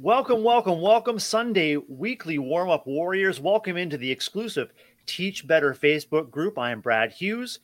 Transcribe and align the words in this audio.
Welcome, 0.00 0.42
welcome, 0.42 0.80
welcome. 0.80 1.20
Sunday 1.20 1.76
weekly 1.76 2.36
warm 2.36 2.68
up 2.68 2.84
warriors. 2.84 3.40
Welcome 3.40 3.76
into 3.76 3.96
the 3.96 4.10
exclusive 4.10 4.72
Teach 5.06 5.46
Better 5.46 5.72
Facebook 5.72 6.32
group. 6.32 6.58
I 6.58 6.72
am 6.72 6.80
Brad 6.80 7.12
Hughes, 7.12 7.60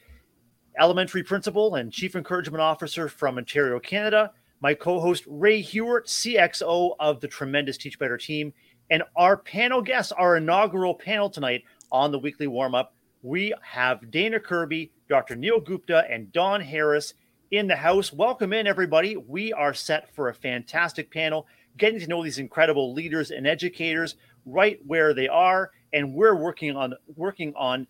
elementary 0.78 1.24
principal 1.24 1.74
and 1.74 1.92
chief 1.92 2.14
encouragement 2.14 2.62
officer 2.62 3.08
from 3.08 3.36
Ontario, 3.36 3.80
Canada. 3.80 4.30
My 4.60 4.74
co 4.74 5.00
host, 5.00 5.24
Ray 5.26 5.60
Hughart, 5.60 6.06
CXO 6.06 6.94
of 7.00 7.20
the 7.20 7.26
tremendous 7.26 7.76
Teach 7.76 7.98
Better 7.98 8.16
team. 8.16 8.52
And 8.90 9.02
our 9.16 9.36
panel 9.36 9.82
guests, 9.82 10.12
our 10.12 10.36
inaugural 10.36 10.94
panel 10.94 11.30
tonight 11.30 11.64
on 11.90 12.12
the 12.12 12.18
weekly 12.20 12.46
warm 12.46 12.76
up, 12.76 12.94
we 13.22 13.52
have 13.60 14.08
Dana 14.12 14.38
Kirby, 14.38 14.92
Dr. 15.08 15.34
Neil 15.34 15.58
Gupta, 15.58 16.04
and 16.08 16.30
Dawn 16.30 16.60
Harris 16.60 17.14
in 17.50 17.66
the 17.66 17.74
house. 17.74 18.12
Welcome 18.12 18.52
in, 18.52 18.68
everybody. 18.68 19.16
We 19.16 19.52
are 19.52 19.74
set 19.74 20.14
for 20.14 20.28
a 20.28 20.34
fantastic 20.34 21.10
panel 21.10 21.48
getting 21.80 21.98
to 21.98 22.06
know 22.06 22.22
these 22.22 22.38
incredible 22.38 22.92
leaders 22.92 23.32
and 23.32 23.46
educators 23.46 24.14
right 24.46 24.78
where 24.86 25.12
they 25.12 25.26
are. 25.26 25.70
And 25.92 26.14
we're 26.14 26.36
working 26.36 26.76
on 26.76 26.94
working 27.16 27.52
on 27.56 27.88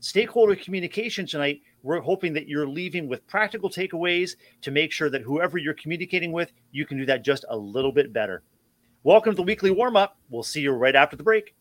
stakeholder 0.00 0.56
communication 0.56 1.26
tonight. 1.26 1.60
We're 1.82 2.00
hoping 2.00 2.32
that 2.34 2.48
you're 2.48 2.66
leaving 2.66 3.08
with 3.08 3.26
practical 3.26 3.68
takeaways 3.68 4.36
to 4.62 4.70
make 4.70 4.92
sure 4.92 5.10
that 5.10 5.20
whoever 5.20 5.58
you're 5.58 5.74
communicating 5.74 6.32
with, 6.32 6.52
you 6.70 6.86
can 6.86 6.96
do 6.96 7.04
that 7.06 7.22
just 7.22 7.44
a 7.50 7.56
little 7.56 7.92
bit 7.92 8.12
better. 8.12 8.42
Welcome 9.02 9.32
to 9.32 9.36
the 9.36 9.42
weekly 9.42 9.72
warm 9.72 9.96
up. 9.96 10.16
We'll 10.30 10.44
see 10.44 10.60
you 10.60 10.70
right 10.70 10.94
after 10.94 11.16
the 11.16 11.24
break. 11.24 11.54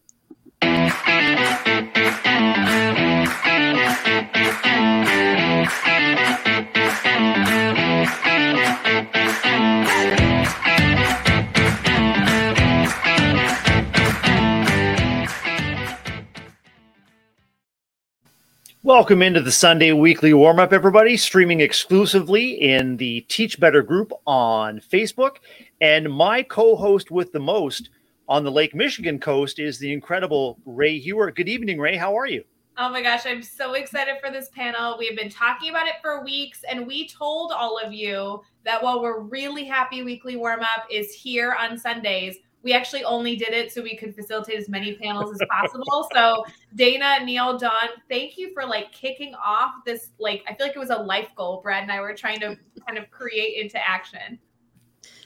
Welcome 18.83 19.21
into 19.21 19.41
the 19.41 19.51
Sunday 19.51 19.91
weekly 19.91 20.33
warm 20.33 20.57
up, 20.57 20.73
everybody. 20.73 21.15
Streaming 21.15 21.59
exclusively 21.59 22.53
in 22.53 22.97
the 22.97 23.21
Teach 23.29 23.59
Better 23.59 23.83
group 23.83 24.11
on 24.25 24.79
Facebook. 24.79 25.35
And 25.81 26.11
my 26.11 26.41
co 26.41 26.75
host 26.75 27.11
with 27.11 27.31
the 27.31 27.39
most 27.39 27.91
on 28.27 28.43
the 28.43 28.49
Lake 28.49 28.73
Michigan 28.73 29.19
coast 29.19 29.59
is 29.59 29.77
the 29.77 29.93
incredible 29.93 30.57
Ray 30.65 30.99
Hughart. 30.99 31.35
Good 31.35 31.47
evening, 31.47 31.79
Ray. 31.79 31.95
How 31.95 32.17
are 32.17 32.25
you? 32.25 32.43
Oh 32.75 32.89
my 32.89 33.03
gosh, 33.03 33.27
I'm 33.27 33.43
so 33.43 33.73
excited 33.73 34.15
for 34.19 34.31
this 34.31 34.49
panel. 34.49 34.97
We've 34.97 35.15
been 35.15 35.29
talking 35.29 35.69
about 35.69 35.85
it 35.85 35.95
for 36.01 36.23
weeks, 36.23 36.63
and 36.67 36.87
we 36.87 37.07
told 37.07 37.51
all 37.51 37.77
of 37.77 37.93
you 37.93 38.41
that 38.65 38.81
while 38.81 38.99
we're 38.99 39.19
really 39.19 39.65
happy 39.65 40.01
weekly 40.01 40.37
warm 40.37 40.61
up 40.61 40.87
is 40.89 41.13
here 41.13 41.53
on 41.53 41.77
Sundays, 41.77 42.37
we 42.63 42.73
actually 42.73 43.03
only 43.03 43.35
did 43.35 43.49
it 43.49 43.71
so 43.71 43.81
we 43.81 43.95
could 43.95 44.15
facilitate 44.15 44.57
as 44.57 44.69
many 44.69 44.93
panels 44.95 45.31
as 45.33 45.47
possible. 45.49 46.07
so 46.13 46.45
Dana, 46.75 47.23
Neil, 47.23 47.57
Dawn, 47.57 47.89
thank 48.09 48.37
you 48.37 48.53
for 48.53 48.65
like 48.65 48.91
kicking 48.91 49.33
off 49.35 49.71
this. 49.85 50.11
Like, 50.19 50.43
I 50.47 50.53
feel 50.53 50.67
like 50.67 50.75
it 50.75 50.79
was 50.79 50.89
a 50.89 50.97
life 50.97 51.31
goal 51.35 51.61
Brad 51.61 51.83
and 51.83 51.91
I 51.91 51.99
were 52.01 52.13
trying 52.13 52.39
to 52.41 52.57
kind 52.85 52.97
of 52.97 53.09
create 53.09 53.61
into 53.61 53.77
action. 53.77 54.39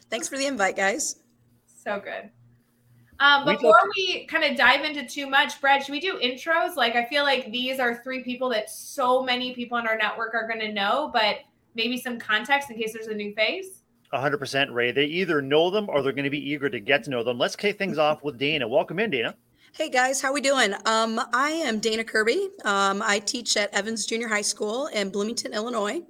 Thanks 0.10 0.28
for 0.30 0.38
the 0.38 0.46
invite, 0.46 0.76
guys. 0.76 1.18
So 1.66 2.00
good. 2.00 2.30
Um, 3.20 3.46
before 3.46 3.78
we 3.96 4.26
kind 4.26 4.44
of 4.44 4.58
dive 4.58 4.84
into 4.84 5.08
too 5.08 5.28
much, 5.28 5.62
Brad, 5.62 5.84
should 5.84 5.94
we 5.94 6.02
do 6.02 6.20
intros? 6.20 6.76
Like, 6.76 6.96
I 6.96 7.06
feel 7.06 7.24
like 7.24 7.50
these 7.50 7.80
are 7.80 8.04
three 8.04 8.24
people 8.24 8.50
that 8.50 8.70
so 8.70 9.24
many 9.24 9.54
people 9.54 9.78
on 9.78 9.88
our 9.88 9.98
network 9.98 10.34
are 10.34 10.48
going 10.48 10.60
to 10.60 10.74
know, 10.74 11.12
but 11.14 11.38
maybe 11.76 11.98
some 11.98 12.20
context 12.20 12.70
in 12.70 12.78
case 12.78 12.94
there's 12.94 13.08
a 13.08 13.14
new 13.14 13.34
face. 13.34 13.84
100% 14.16 14.74
Ray. 14.74 14.92
They 14.92 15.06
either 15.06 15.42
know 15.42 15.70
them 15.70 15.90
or 15.90 16.02
they're 16.02 16.14
going 16.14 16.24
to 16.26 16.30
be 16.30 16.52
eager 16.52 16.70
to 16.70 16.80
get 16.80 17.04
to 17.04 17.10
know 17.10 17.24
them. 17.24 17.38
Let's 17.38 17.56
kick 17.56 17.78
things 17.78 17.98
off 17.98 18.24
with 18.24 18.38
Dana. 18.38 18.68
Welcome 18.68 19.00
in, 19.00 19.10
Dana. 19.10 19.36
Hey 19.74 19.90
guys, 19.90 20.22
how 20.22 20.32
we 20.32 20.40
doing? 20.40 20.74
Um, 20.86 21.20
I 21.34 21.50
am 21.50 21.80
Dana 21.80 22.06
Kirby. 22.06 22.50
Um, 22.64 23.02
I 23.06 23.20
teach 23.20 23.58
at 23.58 23.74
Evans 23.74 24.06
Junior 24.06 24.30
High 24.30 24.42
School 24.42 24.88
in 24.88 25.10
Bloomington, 25.10 25.54
Illinois. 25.54 26.02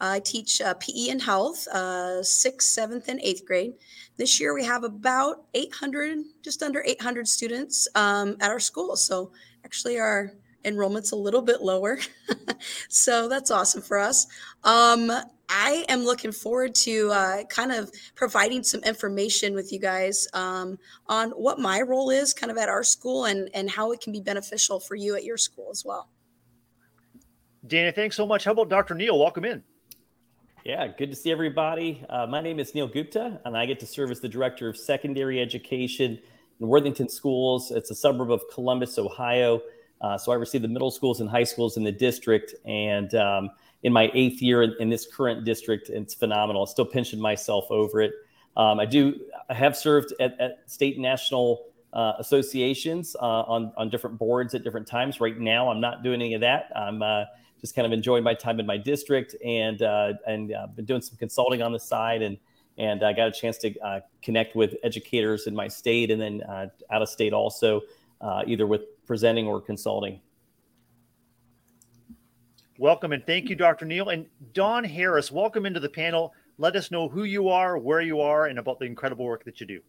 I 0.00 0.20
teach 0.20 0.62
uh, 0.62 0.72
PE 0.74 1.10
and 1.10 1.20
health, 1.20 1.68
uh, 1.68 2.22
sixth, 2.22 2.70
seventh, 2.70 3.08
and 3.08 3.20
eighth 3.20 3.44
grade. 3.44 3.74
This 4.16 4.40
year 4.40 4.54
we 4.54 4.64
have 4.64 4.84
about 4.84 5.44
800, 5.52 6.18
just 6.42 6.62
under 6.62 6.82
800 6.82 7.28
students 7.28 7.86
um, 7.94 8.36
at 8.40 8.50
our 8.50 8.60
school. 8.60 8.96
So 8.96 9.32
actually, 9.64 9.98
our 9.98 10.32
enrollment's 10.64 11.12
a 11.12 11.16
little 11.16 11.42
bit 11.42 11.60
lower. 11.60 11.98
so 12.88 13.28
that's 13.28 13.50
awesome 13.50 13.82
for 13.82 13.98
us. 13.98 14.26
Um, 14.64 15.12
I 15.50 15.84
am 15.88 16.04
looking 16.04 16.30
forward 16.30 16.74
to 16.76 17.10
uh, 17.10 17.44
kind 17.44 17.72
of 17.72 17.90
providing 18.14 18.62
some 18.62 18.82
information 18.84 19.54
with 19.54 19.72
you 19.72 19.80
guys 19.80 20.28
um, 20.32 20.78
on 21.06 21.30
what 21.30 21.58
my 21.58 21.80
role 21.80 22.10
is 22.10 22.32
kind 22.32 22.52
of 22.52 22.56
at 22.56 22.68
our 22.68 22.84
school 22.84 23.24
and, 23.24 23.50
and 23.52 23.68
how 23.68 23.90
it 23.90 24.00
can 24.00 24.12
be 24.12 24.20
beneficial 24.20 24.78
for 24.78 24.94
you 24.94 25.16
at 25.16 25.24
your 25.24 25.36
school 25.36 25.68
as 25.72 25.84
well. 25.84 26.08
Dana, 27.66 27.90
thanks 27.90 28.16
so 28.16 28.26
much. 28.26 28.44
How 28.44 28.52
about 28.52 28.68
Dr. 28.68 28.94
Neil? 28.94 29.18
Welcome 29.18 29.44
in. 29.44 29.62
Yeah, 30.64 30.86
good 30.86 31.10
to 31.10 31.16
see 31.16 31.32
everybody. 31.32 32.04
Uh, 32.08 32.26
my 32.26 32.40
name 32.40 32.60
is 32.60 32.74
Neil 32.74 32.86
Gupta, 32.86 33.40
and 33.44 33.56
I 33.56 33.66
get 33.66 33.80
to 33.80 33.86
serve 33.86 34.10
as 34.10 34.20
the 34.20 34.28
Director 34.28 34.68
of 34.68 34.76
Secondary 34.76 35.40
Education 35.40 36.18
in 36.60 36.68
Worthington 36.68 37.08
Schools. 37.08 37.70
It's 37.70 37.90
a 37.90 37.94
suburb 37.94 38.30
of 38.30 38.42
Columbus, 38.52 38.98
Ohio. 38.98 39.60
Uh, 40.00 40.16
so 40.16 40.32
I 40.32 40.36
receive 40.36 40.62
the 40.62 40.68
middle 40.68 40.90
schools 40.90 41.20
and 41.20 41.28
high 41.28 41.44
schools 41.44 41.76
in 41.76 41.82
the 41.82 41.92
district. 41.92 42.54
And 42.64 43.14
um, 43.14 43.50
in 43.82 43.92
my 43.92 44.10
eighth 44.14 44.42
year 44.42 44.62
in, 44.62 44.74
in, 44.78 44.88
this 44.88 45.06
current 45.06 45.44
district. 45.44 45.88
It's 45.88 46.14
phenomenal. 46.14 46.62
I'm 46.62 46.68
still 46.68 46.84
pinching 46.84 47.20
myself 47.20 47.66
over 47.70 48.00
it. 48.00 48.12
Um, 48.56 48.80
I 48.80 48.86
do. 48.86 49.18
I 49.48 49.54
have 49.54 49.76
served 49.76 50.12
at, 50.20 50.38
at 50.40 50.58
state 50.66 50.94
and 50.94 51.02
national 51.02 51.66
uh, 51.92 52.14
associations 52.18 53.16
uh, 53.20 53.42
on 53.42 53.72
on 53.76 53.90
different 53.90 54.18
boards 54.18 54.54
at 54.54 54.64
different 54.64 54.86
times. 54.86 55.20
Right 55.20 55.38
now, 55.38 55.70
I'm 55.70 55.80
not 55.80 56.02
doing 56.02 56.20
any 56.20 56.34
of 56.34 56.40
that. 56.42 56.70
I'm 56.76 57.02
uh, 57.02 57.24
just 57.60 57.74
kind 57.74 57.86
of 57.86 57.92
enjoying 57.92 58.24
my 58.24 58.34
time 58.34 58.60
in 58.60 58.66
my 58.66 58.76
district 58.76 59.34
and 59.44 59.82
uh, 59.82 60.14
and 60.26 60.52
uh, 60.52 60.66
been 60.68 60.84
doing 60.84 61.02
some 61.02 61.16
consulting 61.16 61.62
on 61.62 61.72
the 61.72 61.80
side 61.80 62.22
and 62.22 62.36
and 62.78 63.02
I 63.02 63.12
got 63.12 63.28
a 63.28 63.32
chance 63.32 63.58
to 63.58 63.78
uh, 63.80 64.00
connect 64.22 64.56
with 64.56 64.76
educators 64.82 65.46
in 65.46 65.54
my 65.54 65.68
state 65.68 66.10
and 66.10 66.20
then 66.20 66.42
out 66.48 67.02
of 67.02 67.08
state 67.08 67.32
also, 67.32 67.82
either 68.46 68.66
with 68.66 68.82
presenting 69.06 69.46
or 69.46 69.60
consulting. 69.60 70.20
Welcome 72.80 73.12
and 73.12 73.26
thank 73.26 73.50
you, 73.50 73.56
Dr. 73.56 73.84
Neil. 73.84 74.08
And 74.08 74.24
Dawn 74.54 74.84
Harris, 74.84 75.30
welcome 75.30 75.66
into 75.66 75.80
the 75.80 75.88
panel. 75.90 76.32
Let 76.56 76.76
us 76.76 76.90
know 76.90 77.10
who 77.10 77.24
you 77.24 77.50
are, 77.50 77.76
where 77.76 78.00
you 78.00 78.22
are, 78.22 78.46
and 78.46 78.58
about 78.58 78.78
the 78.78 78.86
incredible 78.86 79.26
work 79.26 79.44
that 79.44 79.60
you 79.60 79.66
do. 79.66 79.80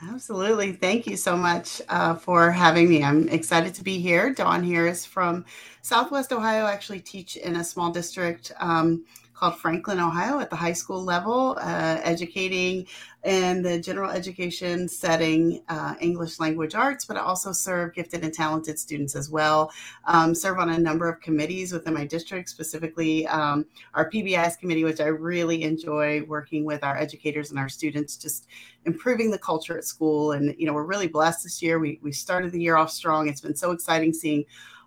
Absolutely. 0.00 0.72
Thank 0.72 1.06
you 1.06 1.18
so 1.18 1.36
much 1.36 1.82
uh, 1.90 2.14
for 2.14 2.50
having 2.50 2.88
me. 2.88 3.04
I'm 3.04 3.28
excited 3.28 3.74
to 3.74 3.84
be 3.84 3.98
here. 3.98 4.32
Dawn 4.32 4.64
Harris 4.64 5.04
from 5.04 5.44
Southwest 5.82 6.32
Ohio, 6.32 6.64
actually 6.64 7.00
teach 7.00 7.36
in 7.36 7.56
a 7.56 7.64
small 7.64 7.90
district 7.90 8.52
um, 8.58 9.04
called 9.44 9.60
Franklin, 9.60 10.00
Ohio, 10.00 10.40
at 10.40 10.48
the 10.48 10.56
high 10.56 10.72
school 10.72 11.04
level, 11.04 11.58
uh, 11.60 12.00
educating 12.02 12.86
in 13.24 13.60
the 13.60 13.78
general 13.78 14.10
education 14.10 14.88
setting, 14.88 15.62
uh, 15.68 15.94
English 16.00 16.40
language 16.40 16.74
arts, 16.74 17.04
but 17.04 17.18
I 17.18 17.20
also 17.20 17.52
serve 17.52 17.94
gifted 17.94 18.24
and 18.24 18.32
talented 18.32 18.78
students 18.78 19.14
as 19.14 19.28
well. 19.28 19.70
Um, 20.06 20.34
serve 20.34 20.58
on 20.58 20.70
a 20.70 20.78
number 20.78 21.10
of 21.10 21.20
committees 21.20 21.74
within 21.74 21.92
my 21.92 22.06
district, 22.06 22.48
specifically 22.48 23.26
um, 23.26 23.66
our 23.92 24.08
PBIS 24.08 24.58
committee, 24.58 24.84
which 24.84 25.00
I 25.00 25.08
really 25.08 25.62
enjoy 25.62 26.22
working 26.22 26.64
with 26.64 26.82
our 26.82 26.96
educators 26.96 27.50
and 27.50 27.58
our 27.58 27.68
students, 27.68 28.16
just 28.16 28.46
improving 28.86 29.30
the 29.30 29.38
culture 29.38 29.76
at 29.76 29.84
school. 29.84 30.32
And, 30.32 30.54
you 30.58 30.66
know, 30.66 30.72
we're 30.72 30.84
really 30.84 31.08
blessed 31.08 31.42
this 31.42 31.60
year. 31.60 31.78
We, 31.78 31.98
we 32.02 32.12
started 32.12 32.50
the 32.50 32.62
year 32.62 32.76
off 32.76 32.90
strong. 32.90 33.28
It's 33.28 33.42
been 33.42 33.56
so 33.56 33.72
exciting 33.72 34.14
seeing 34.14 34.46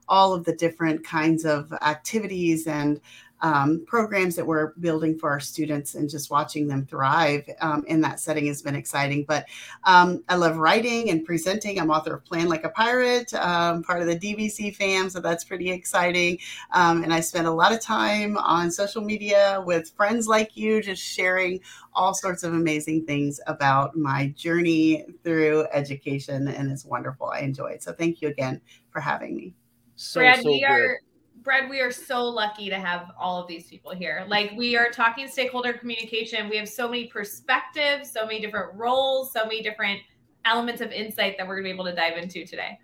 all 0.09 0.33
of 0.33 0.45
the 0.45 0.53
different 0.53 1.05
kinds 1.05 1.45
of 1.45 1.71
activities 1.81 2.65
and 2.65 3.01
um, 3.41 3.83
programs 3.85 4.35
that 4.35 4.45
we're 4.45 4.73
building 4.79 5.17
for 5.17 5.29
our 5.29 5.39
students 5.39 5.95
and 5.95 6.09
just 6.09 6.31
watching 6.31 6.67
them 6.67 6.85
thrive 6.85 7.47
um, 7.61 7.83
in 7.87 8.01
that 8.01 8.19
setting 8.19 8.47
has 8.47 8.61
been 8.61 8.75
exciting. 8.75 9.25
But 9.27 9.45
um, 9.83 10.23
I 10.29 10.35
love 10.35 10.57
writing 10.57 11.09
and 11.09 11.23
presenting. 11.23 11.79
I'm 11.79 11.91
author 11.91 12.15
of 12.15 12.25
Plan 12.25 12.47
Like 12.47 12.63
a 12.63 12.69
Pirate, 12.69 13.33
um, 13.35 13.83
part 13.83 14.01
of 14.01 14.07
the 14.07 14.17
DBC 14.17 14.75
fam, 14.75 15.09
so 15.09 15.19
that's 15.19 15.43
pretty 15.43 15.69
exciting. 15.69 16.39
Um, 16.71 17.03
and 17.03 17.13
I 17.13 17.19
spend 17.19 17.47
a 17.47 17.51
lot 17.51 17.73
of 17.73 17.79
time 17.79 18.37
on 18.37 18.71
social 18.71 19.01
media 19.01 19.61
with 19.65 19.91
friends 19.91 20.27
like 20.27 20.57
you, 20.57 20.81
just 20.81 21.01
sharing 21.01 21.59
all 21.93 22.13
sorts 22.13 22.43
of 22.43 22.53
amazing 22.53 23.05
things 23.05 23.39
about 23.47 23.95
my 23.95 24.27
journey 24.35 25.05
through 25.23 25.67
education, 25.71 26.47
and 26.47 26.71
it's 26.71 26.85
wonderful. 26.85 27.27
I 27.27 27.39
enjoy 27.39 27.67
it. 27.67 27.83
So 27.83 27.93
thank 27.93 28.21
you 28.21 28.29
again 28.29 28.61
for 28.91 28.99
having 28.99 29.35
me. 29.35 29.53
So, 29.95 30.19
Brad, 30.19 30.41
so 30.41 30.49
we 30.49 30.59
good. 30.59 30.69
are 30.69 30.99
Brad, 31.47 31.69
we 31.69 31.79
are 31.79 31.93
so 31.93 32.25
lucky 32.25 32.69
to 32.69 32.75
have 32.75 33.11
all 33.17 33.41
of 33.41 33.47
these 33.47 33.67
people 33.67 33.95
here. 33.95 34.25
Like 34.27 34.51
we 34.57 34.75
are 34.75 34.89
talking 34.89 35.29
stakeholder 35.29 35.71
communication. 35.71 36.49
We 36.49 36.57
have 36.57 36.67
so 36.67 36.89
many 36.89 37.07
perspectives, 37.07 38.11
so 38.11 38.25
many 38.25 38.41
different 38.41 38.75
roles, 38.75 39.31
so 39.31 39.45
many 39.45 39.63
different 39.63 40.01
elements 40.43 40.81
of 40.81 40.91
insight 40.91 41.37
that 41.37 41.47
we're 41.47 41.55
gonna 41.55 41.69
be 41.69 41.73
able 41.73 41.85
to 41.85 41.95
dive 41.95 42.17
into 42.17 42.45
today. 42.45 42.77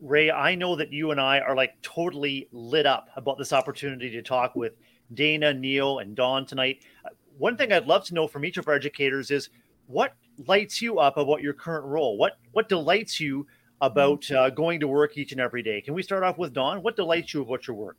Ray, 0.00 0.32
I 0.32 0.56
know 0.56 0.74
that 0.74 0.92
you 0.92 1.12
and 1.12 1.20
I 1.20 1.38
are 1.38 1.54
like 1.54 1.80
totally 1.80 2.48
lit 2.50 2.86
up 2.86 3.08
about 3.14 3.38
this 3.38 3.52
opportunity 3.52 4.10
to 4.10 4.20
talk 4.20 4.56
with 4.56 4.72
Dana, 5.14 5.54
Neil, 5.54 6.00
and 6.00 6.16
Dawn 6.16 6.44
tonight. 6.44 6.82
Uh, 7.04 7.10
one 7.36 7.56
thing 7.56 7.72
I'd 7.72 7.86
love 7.86 8.04
to 8.06 8.14
know 8.14 8.26
from 8.26 8.44
each 8.44 8.56
of 8.56 8.66
our 8.66 8.74
educators 8.74 9.30
is 9.30 9.50
what 9.86 10.14
lights 10.48 10.82
you 10.82 10.98
up 10.98 11.16
about 11.16 11.40
your 11.40 11.52
current 11.52 11.84
role? 11.84 12.18
What 12.18 12.40
what 12.50 12.68
delights 12.68 13.20
you 13.20 13.46
about 13.80 14.30
uh, 14.30 14.50
going 14.50 14.80
to 14.80 14.88
work 14.88 15.16
each 15.16 15.32
and 15.32 15.40
every 15.40 15.62
day? 15.62 15.80
Can 15.80 15.94
we 15.94 16.02
start 16.02 16.22
off 16.22 16.38
with 16.38 16.52
Dawn? 16.52 16.82
What 16.82 16.96
delights 16.96 17.34
you 17.34 17.42
about 17.42 17.66
your 17.66 17.76
work? 17.76 17.96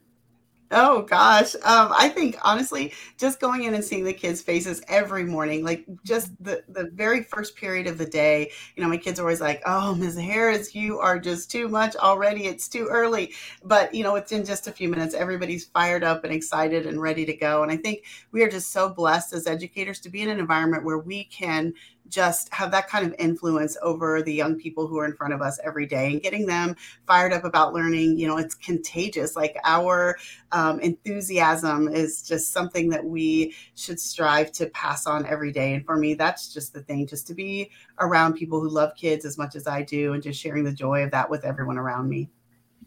Oh 0.72 1.02
gosh. 1.02 1.56
Um, 1.56 1.92
I 1.98 2.10
think 2.10 2.38
honestly, 2.44 2.94
just 3.18 3.40
going 3.40 3.64
in 3.64 3.74
and 3.74 3.84
seeing 3.84 4.04
the 4.04 4.14
kids' 4.14 4.44
faces 4.44 4.84
every 4.88 5.24
morning, 5.24 5.64
like 5.64 5.84
just 6.04 6.32
the, 6.44 6.64
the 6.70 6.92
very 6.94 7.24
first 7.24 7.56
period 7.56 7.88
of 7.88 7.98
the 7.98 8.06
day, 8.06 8.52
you 8.76 8.84
know, 8.84 8.90
my 8.90 8.98
kids 8.98 9.20
are 9.20 9.24
always 9.24 9.42
like, 9.42 9.64
Oh, 9.66 9.96
Ms. 9.96 10.16
Harris, 10.16 10.76
you 10.76 11.00
are 11.00 11.18
just 11.18 11.50
too 11.50 11.68
much 11.70 11.96
already. 11.96 12.46
It's 12.46 12.68
too 12.68 12.88
early. 12.88 13.34
But 13.64 13.96
you 13.96 14.04
know, 14.04 14.14
within 14.14 14.46
just 14.46 14.68
a 14.68 14.72
few 14.72 14.90
minutes, 14.90 15.16
everybody's 15.16 15.66
fired 15.66 16.04
up 16.04 16.24
and 16.24 16.32
excited 16.32 16.86
and 16.86 17.02
ready 17.02 17.26
to 17.26 17.34
go. 17.34 17.64
And 17.64 17.72
I 17.72 17.78
think 17.78 18.04
we 18.32 18.44
are 18.44 18.50
just 18.50 18.72
so 18.72 18.90
blessed 18.90 19.34
as 19.34 19.48
educators 19.48 20.00
to 20.02 20.10
be 20.10 20.22
in 20.22 20.30
an 20.30 20.40
environment 20.40 20.86
where 20.86 21.00
we 21.00 21.24
can 21.24 21.74
just 22.10 22.54
have 22.54 22.72
that 22.72 22.88
kind 22.88 23.06
of 23.06 23.16
influence 23.20 23.78
over 23.82 24.22
the 24.22 24.34
young 24.34 24.56
people 24.56 24.88
who 24.88 24.98
are 24.98 25.06
in 25.06 25.16
front 25.16 25.34
of 25.34 25.42
us 25.42 25.60
every 25.64 25.86
day 25.86 26.12
and 26.12 26.22
getting 26.22 26.46
them 26.46 26.76
fired 27.08 27.32
up 27.34 27.44
about 27.44 27.74
learning 27.74 28.18
you 28.18 28.28
know 28.28 28.38
it's 28.38 28.56
contagious. 28.56 29.36
Like 29.36 29.58
our 29.64 30.18
um, 30.52 30.80
enthusiasm 30.80 31.88
is 31.88 32.24
just 32.24 32.52
something 32.52 32.90
that 32.90 33.06
we 33.06 33.56
should 33.76 34.00
strive 34.00 34.52
to 34.54 34.68
pass 34.68 35.06
on 35.06 35.26
every 35.26 35.52
day. 35.52 35.74
And 35.74 35.86
for 35.86 35.98
me 35.98 36.14
that's 36.14 36.54
just 36.54 36.74
the 36.74 36.82
thing 36.82 37.08
just 37.08 37.28
to 37.28 37.34
be 37.34 37.70
around 38.00 38.34
people 38.34 38.60
who 38.60 38.70
love 38.70 38.96
kids 38.96 39.26
as 39.26 39.38
much 39.38 39.56
as 39.56 39.68
i 39.68 39.82
do 39.82 40.14
and 40.14 40.24
just 40.24 40.40
sharing 40.40 40.64
the 40.64 40.72
joy 40.72 41.04
of 41.04 41.12
that 41.12 41.30
with 41.30 41.46
everyone 41.46 41.78
around 41.78 42.10
me 42.10 42.30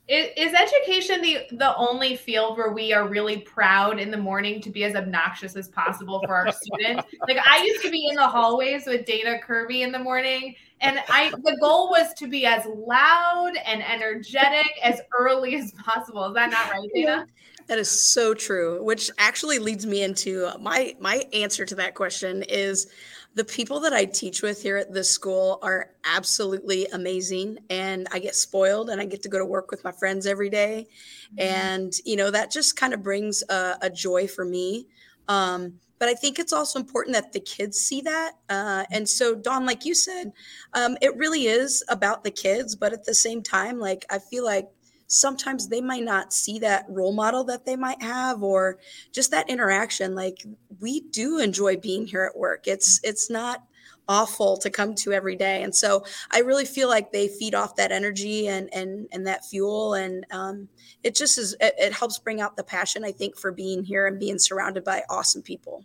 is, 0.08 0.30
is, 0.36 0.52
education 0.52 1.22
the 1.22 1.46
the 1.52 1.76
only 1.76 2.16
field 2.16 2.58
where 2.58 2.72
we 2.72 2.92
are 2.92 3.06
really 3.06 3.38
proud 3.38 4.00
in 4.00 4.10
the 4.10 4.16
morning 4.16 4.60
to 4.62 4.70
be 4.70 4.82
as 4.84 4.96
obnoxious 4.96 5.54
as 5.54 5.68
possible 5.68 6.20
for 6.26 6.34
our 6.34 6.52
students? 6.52 7.04
Like 7.28 7.38
I 7.46 7.62
used 7.64 7.82
to 7.84 7.90
be 7.90 8.08
in 8.08 8.16
the 8.16 8.26
hallways 8.26 8.84
with 8.86 9.06
Dana 9.06 9.38
Kirby 9.38 9.82
in 9.82 9.92
the 9.92 9.98
morning, 9.98 10.56
and 10.80 10.98
I 11.08 11.30
the 11.30 11.56
goal 11.60 11.88
was 11.90 12.12
to 12.14 12.26
be 12.26 12.46
as 12.46 12.66
loud 12.66 13.52
and 13.64 13.82
energetic 13.82 14.70
as 14.82 15.00
early 15.16 15.54
as 15.54 15.72
possible. 15.72 16.26
Is 16.26 16.34
that 16.34 16.50
not 16.50 16.70
right, 16.70 16.88
Dana? 16.92 17.26
That 17.68 17.78
is 17.78 17.88
so 17.88 18.34
true. 18.34 18.82
Which 18.82 19.10
actually 19.18 19.60
leads 19.60 19.86
me 19.86 20.02
into 20.02 20.50
my 20.60 20.96
my 20.98 21.24
answer 21.32 21.64
to 21.64 21.74
that 21.76 21.94
question 21.94 22.42
is 22.48 22.88
the 23.34 23.44
people 23.44 23.80
that 23.80 23.92
I 23.92 24.04
teach 24.04 24.42
with 24.42 24.62
here 24.62 24.76
at 24.76 24.92
this 24.92 25.10
school 25.10 25.58
are 25.62 25.90
absolutely 26.04 26.86
amazing. 26.88 27.58
And 27.70 28.06
I 28.12 28.18
get 28.18 28.34
spoiled 28.34 28.90
and 28.90 29.00
I 29.00 29.06
get 29.06 29.22
to 29.22 29.28
go 29.28 29.38
to 29.38 29.44
work 29.44 29.70
with 29.70 29.82
my 29.84 29.92
friends 29.92 30.26
every 30.26 30.50
day. 30.50 30.86
Mm-hmm. 31.34 31.40
And, 31.40 31.92
you 32.04 32.16
know, 32.16 32.30
that 32.30 32.50
just 32.50 32.76
kind 32.76 32.92
of 32.92 33.02
brings 33.02 33.42
a, 33.48 33.78
a 33.82 33.90
joy 33.90 34.26
for 34.26 34.44
me. 34.44 34.86
Um, 35.28 35.74
but 35.98 36.08
I 36.08 36.14
think 36.14 36.38
it's 36.38 36.52
also 36.52 36.80
important 36.80 37.14
that 37.14 37.32
the 37.32 37.40
kids 37.40 37.78
see 37.78 38.00
that. 38.02 38.32
Uh, 38.50 38.84
and 38.90 39.08
so, 39.08 39.36
Dawn, 39.36 39.64
like 39.64 39.84
you 39.84 39.94
said, 39.94 40.32
um, 40.74 40.96
it 41.00 41.16
really 41.16 41.46
is 41.46 41.82
about 41.88 42.24
the 42.24 42.30
kids. 42.30 42.74
But 42.74 42.92
at 42.92 43.04
the 43.04 43.14
same 43.14 43.40
time, 43.40 43.78
like, 43.78 44.04
I 44.10 44.18
feel 44.18 44.44
like 44.44 44.68
sometimes 45.12 45.68
they 45.68 45.82
might 45.82 46.02
not 46.02 46.32
see 46.32 46.58
that 46.58 46.86
role 46.88 47.12
model 47.12 47.44
that 47.44 47.66
they 47.66 47.76
might 47.76 48.00
have 48.00 48.42
or 48.42 48.78
just 49.12 49.30
that 49.30 49.48
interaction 49.50 50.14
like 50.14 50.42
we 50.80 51.00
do 51.10 51.38
enjoy 51.38 51.76
being 51.76 52.06
here 52.06 52.24
at 52.24 52.36
work 52.36 52.66
it's 52.66 52.98
it's 53.04 53.28
not 53.28 53.62
awful 54.08 54.56
to 54.56 54.70
come 54.70 54.94
to 54.94 55.12
every 55.12 55.36
day 55.36 55.62
and 55.62 55.74
so 55.74 56.02
i 56.30 56.38
really 56.38 56.64
feel 56.64 56.88
like 56.88 57.12
they 57.12 57.28
feed 57.28 57.54
off 57.54 57.76
that 57.76 57.92
energy 57.92 58.48
and 58.48 58.72
and 58.72 59.06
and 59.12 59.26
that 59.26 59.44
fuel 59.44 59.94
and 59.94 60.24
um, 60.30 60.66
it 61.02 61.14
just 61.14 61.36
is 61.36 61.54
it, 61.60 61.74
it 61.78 61.92
helps 61.92 62.18
bring 62.18 62.40
out 62.40 62.56
the 62.56 62.64
passion 62.64 63.04
i 63.04 63.12
think 63.12 63.36
for 63.36 63.52
being 63.52 63.84
here 63.84 64.06
and 64.06 64.18
being 64.18 64.38
surrounded 64.38 64.82
by 64.82 65.02
awesome 65.10 65.42
people 65.42 65.84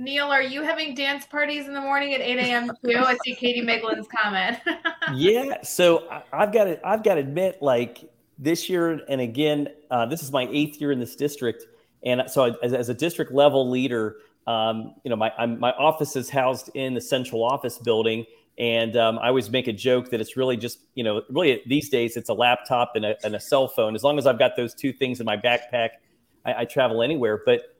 Neil, 0.00 0.28
are 0.28 0.42
you 0.42 0.62
having 0.62 0.94
dance 0.94 1.26
parties 1.26 1.66
in 1.66 1.74
the 1.74 1.80
morning 1.80 2.14
at 2.14 2.20
8 2.20 2.38
a.m. 2.38 2.70
too? 2.84 2.98
I 2.98 3.18
see 3.24 3.34
Katie 3.34 3.62
Miglin's 3.62 4.06
comment. 4.06 4.56
yeah, 5.12 5.60
so 5.64 6.06
I've 6.32 6.52
got 6.52 6.64
to 6.64 6.86
I've 6.86 7.02
got 7.02 7.14
to 7.14 7.20
admit, 7.20 7.60
like 7.60 8.08
this 8.38 8.68
year, 8.68 9.00
and 9.08 9.20
again, 9.20 9.68
uh, 9.90 10.06
this 10.06 10.22
is 10.22 10.30
my 10.30 10.48
eighth 10.50 10.80
year 10.80 10.92
in 10.92 11.00
this 11.00 11.16
district, 11.16 11.64
and 12.04 12.22
so 12.28 12.56
as, 12.62 12.72
as 12.72 12.88
a 12.88 12.94
district 12.94 13.32
level 13.32 13.68
leader, 13.68 14.16
um, 14.46 14.94
you 15.04 15.10
know, 15.10 15.16
my 15.16 15.32
I'm, 15.36 15.58
my 15.58 15.72
office 15.72 16.16
is 16.16 16.30
housed 16.30 16.70
in 16.74 16.94
the 16.94 17.00
central 17.00 17.44
office 17.44 17.78
building, 17.78 18.24
and 18.58 18.96
um, 18.96 19.18
I 19.18 19.28
always 19.28 19.50
make 19.50 19.68
a 19.68 19.72
joke 19.72 20.10
that 20.10 20.20
it's 20.20 20.36
really 20.36 20.56
just, 20.56 20.80
you 20.94 21.04
know, 21.04 21.22
really 21.30 21.62
these 21.66 21.88
days 21.88 22.16
it's 22.16 22.28
a 22.28 22.34
laptop 22.34 22.92
and 22.96 23.04
a, 23.04 23.16
and 23.24 23.34
a 23.34 23.40
cell 23.40 23.68
phone. 23.68 23.94
As 23.94 24.02
long 24.02 24.18
as 24.18 24.26
I've 24.26 24.38
got 24.38 24.56
those 24.56 24.74
two 24.74 24.92
things 24.92 25.20
in 25.20 25.26
my 25.26 25.36
backpack, 25.36 25.90
I, 26.44 26.54
I 26.58 26.64
travel 26.64 27.02
anywhere. 27.02 27.40
But 27.44 27.76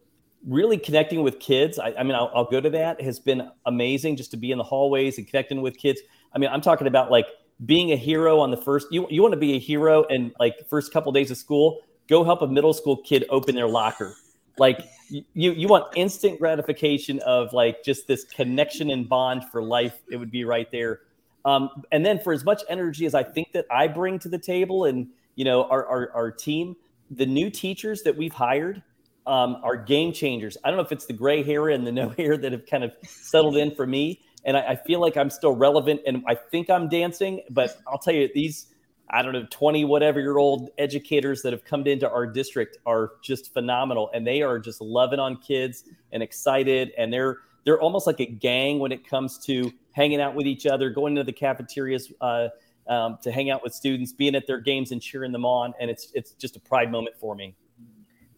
really 0.46 0.78
connecting 0.78 1.22
with 1.22 1.40
kids, 1.40 1.80
I, 1.80 1.94
I 1.98 2.04
mean, 2.04 2.14
I'll, 2.14 2.30
I'll 2.32 2.44
go 2.48 2.60
to 2.60 2.70
that 2.70 3.00
has 3.00 3.18
been 3.18 3.50
amazing 3.66 4.16
just 4.16 4.30
to 4.30 4.36
be 4.36 4.52
in 4.52 4.58
the 4.58 4.64
hallways 4.64 5.18
and 5.18 5.26
connecting 5.26 5.62
with 5.62 5.76
kids. 5.76 6.00
I 6.32 6.38
mean, 6.38 6.50
I'm 6.50 6.60
talking 6.60 6.86
about 6.86 7.10
like 7.10 7.26
being 7.64 7.92
a 7.92 7.96
hero 7.96 8.38
on 8.40 8.50
the 8.50 8.56
first 8.56 8.86
you, 8.90 9.06
you 9.10 9.20
want 9.22 9.32
to 9.32 9.38
be 9.38 9.54
a 9.54 9.58
hero 9.58 10.04
and 10.04 10.32
like 10.38 10.54
first 10.68 10.92
couple 10.92 11.10
days 11.12 11.30
of 11.30 11.36
school 11.36 11.80
go 12.08 12.24
help 12.24 12.42
a 12.42 12.46
middle 12.46 12.72
school 12.72 12.96
kid 12.96 13.24
open 13.30 13.54
their 13.54 13.68
locker. 13.68 14.14
Like 14.58 14.84
you 15.08 15.52
you 15.52 15.68
want 15.68 15.96
instant 15.96 16.38
gratification 16.38 17.20
of 17.20 17.52
like 17.52 17.84
just 17.84 18.06
this 18.06 18.24
connection 18.24 18.90
and 18.90 19.08
bond 19.08 19.44
for 19.50 19.62
life 19.62 20.00
it 20.10 20.16
would 20.16 20.30
be 20.30 20.44
right 20.44 20.70
there. 20.70 21.00
Um, 21.44 21.84
and 21.92 22.04
then 22.04 22.18
for 22.18 22.32
as 22.32 22.44
much 22.44 22.62
energy 22.68 23.06
as 23.06 23.14
i 23.14 23.22
think 23.22 23.52
that 23.52 23.64
i 23.70 23.86
bring 23.86 24.18
to 24.18 24.28
the 24.28 24.38
table 24.38 24.84
and 24.84 25.06
you 25.36 25.44
know 25.44 25.64
our, 25.64 25.86
our, 25.86 26.12
our 26.12 26.30
team 26.32 26.76
the 27.10 27.26
new 27.26 27.48
teachers 27.48 28.02
that 28.02 28.16
we've 28.16 28.32
hired 28.32 28.82
um, 29.26 29.58
are 29.62 29.76
game 29.76 30.12
changers. 30.12 30.56
I 30.64 30.70
don't 30.70 30.78
know 30.78 30.84
if 30.84 30.92
it's 30.92 31.06
the 31.06 31.12
gray 31.12 31.42
hair 31.42 31.68
and 31.68 31.86
the 31.86 31.92
no 32.00 32.08
hair 32.10 32.36
that 32.36 32.52
have 32.52 32.66
kind 32.66 32.84
of 32.84 32.92
settled 33.04 33.56
in 33.56 33.74
for 33.74 33.86
me 33.86 34.20
and 34.44 34.56
I, 34.56 34.60
I, 34.60 34.76
feel 34.76 35.00
like 35.00 35.16
I'm 35.16 35.30
still 35.30 35.54
relevant 35.54 36.00
and 36.06 36.22
I 36.26 36.34
think 36.34 36.70
I'm 36.70 36.88
dancing, 36.88 37.42
but 37.50 37.76
I'll 37.86 37.98
tell 37.98 38.14
you 38.14 38.28
these 38.34 38.68
I 39.10 39.22
don't 39.22 39.32
know 39.32 39.46
20 39.50 39.84
whatever 39.84 40.20
year 40.20 40.38
old 40.38 40.70
educators 40.78 41.42
that 41.42 41.52
have 41.52 41.64
come 41.64 41.86
into 41.86 42.10
our 42.10 42.26
district 42.26 42.78
are 42.84 43.12
just 43.22 43.52
phenomenal. 43.52 44.10
And 44.12 44.26
they 44.26 44.42
are 44.42 44.58
just 44.58 44.80
loving 44.80 45.18
on 45.18 45.36
kids 45.36 45.84
and 46.12 46.22
excited. 46.22 46.92
And 46.98 47.12
they're 47.12 47.38
they're 47.64 47.80
almost 47.80 48.06
like 48.06 48.20
a 48.20 48.26
gang 48.26 48.78
when 48.78 48.92
it 48.92 49.06
comes 49.06 49.38
to 49.46 49.70
hanging 49.92 50.20
out 50.20 50.34
with 50.34 50.46
each 50.46 50.66
other, 50.66 50.90
going 50.90 51.12
into 51.12 51.24
the 51.24 51.32
cafeterias 51.32 52.12
uh, 52.20 52.48
um, 52.88 53.18
to 53.22 53.30
hang 53.30 53.50
out 53.50 53.62
with 53.62 53.74
students, 53.74 54.12
being 54.12 54.34
at 54.34 54.46
their 54.46 54.60
games 54.60 54.92
and 54.92 55.02
cheering 55.02 55.32
them 55.32 55.44
on, 55.44 55.74
and 55.80 55.90
it's 55.90 56.10
it's 56.14 56.32
just 56.32 56.56
a 56.56 56.60
pride 56.60 56.90
moment 56.90 57.16
for 57.18 57.34
me. 57.34 57.54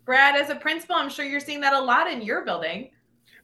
Brad, 0.05 0.35
as 0.35 0.50
a 0.50 0.56
principal, 0.56 0.97
I'm 0.97 1.11
sure 1.11 1.25
you're 1.25 1.38
seeing 1.38 1.61
that 1.61 1.73
a 1.75 1.81
lot 1.81 2.11
in 2.11 2.23
your 2.23 2.44
building 2.44 2.91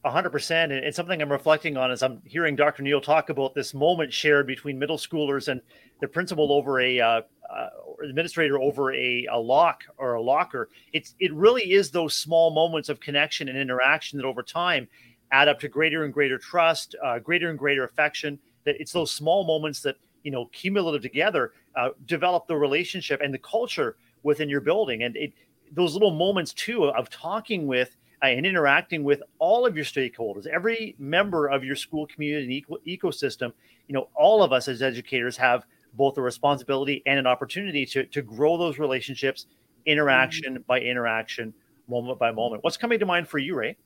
hundred 0.05 0.31
percent. 0.31 0.73
And 0.73 0.85
it's 0.85 0.97
something 0.97 1.21
I'm 1.21 1.31
reflecting 1.31 1.77
on 1.77 1.91
as 1.91 2.03
I'm 2.03 2.23
hearing 2.25 2.57
Dr. 2.57 2.83
Neil 2.83 3.01
talk 3.01 3.29
about 3.31 3.55
this 3.55 3.75
moment 3.75 4.13
shared 4.13 4.47
between 4.47 4.79
middle 4.79 4.99
schoolers 4.99 5.49
and 5.49 5.61
the 6.01 6.09
principal 6.09 6.53
over 6.53 6.81
a 6.81 7.01
uh, 7.01 7.21
uh, 7.51 7.69
administrator 8.03 8.61
over 8.61 8.93
a, 8.95 9.27
a 9.31 9.39
lock 9.39 9.85
or 9.99 10.15
a 10.15 10.23
locker. 10.23 10.69
It's 10.93 11.15
it 11.21 11.33
really 11.35 11.73
is 11.73 11.91
those 11.91 12.17
small 12.17 12.51
moments 12.51 12.89
of 12.89 13.01
connection 13.01 13.49
and 13.49 13.59
interaction 13.59 14.19
that 14.19 14.27
over 14.27 14.43
time 14.43 14.89
add 15.33 15.49
up 15.49 15.59
to 15.61 15.69
greater 15.69 16.05
and 16.05 16.13
greater 16.13 16.39
trust, 16.39 16.95
uh, 17.05 17.19
greater 17.19 17.51
and 17.51 17.59
greater 17.59 17.85
affection. 17.85 18.39
That 18.65 18.77
it's 18.81 18.93
those 18.93 19.11
small 19.13 19.45
moments 19.45 19.81
that 19.83 19.97
you 20.23 20.31
know 20.31 20.47
cumulative 20.47 21.03
together 21.03 21.53
uh, 21.77 21.91
develop 22.07 22.47
the 22.47 22.57
relationship 22.57 23.21
and 23.21 23.33
the 23.33 23.39
culture 23.39 23.97
within 24.23 24.49
your 24.49 24.61
building. 24.61 25.03
And 25.03 25.17
it 25.17 25.33
those 25.73 25.95
little 25.95 26.13
moments 26.13 26.53
too 26.53 26.85
of 26.85 27.11
talking 27.11 27.67
with 27.67 27.97
and 28.23 28.47
interacting 28.47 29.05
with 29.05 29.23
all 29.39 29.67
of 29.67 29.77
your 29.77 29.85
stakeholders, 29.85 30.47
every 30.47 30.95
member 30.99 31.47
of 31.49 31.65
your 31.65 31.77
school 31.77 32.07
community 32.07 32.65
and 32.69 32.79
ecosystem. 32.87 33.53
You 33.89 33.95
know, 33.95 34.09
all 34.15 34.43
of 34.43 34.53
us 34.53 34.69
as 34.69 34.83
educators 34.83 35.37
have 35.37 35.67
both 35.95 36.19
a 36.19 36.23
responsibility 36.23 37.03
and 37.07 37.19
an 37.19 37.27
opportunity 37.27 37.87
to, 37.87 38.05
to 38.05 38.23
grow 38.23 38.57
those 38.57 38.79
relationships 38.79 39.47
interaction 39.87 40.55
mm-hmm. 40.55 40.63
by 40.67 40.81
interaction, 40.81 41.55
moment 41.89 42.19
by 42.19 42.33
moment. 42.33 42.65
What's 42.65 42.77
coming 42.77 42.99
to 42.99 43.07
mind 43.07 43.29
for 43.29 43.39
you, 43.39 43.55
Ray? 43.55 43.77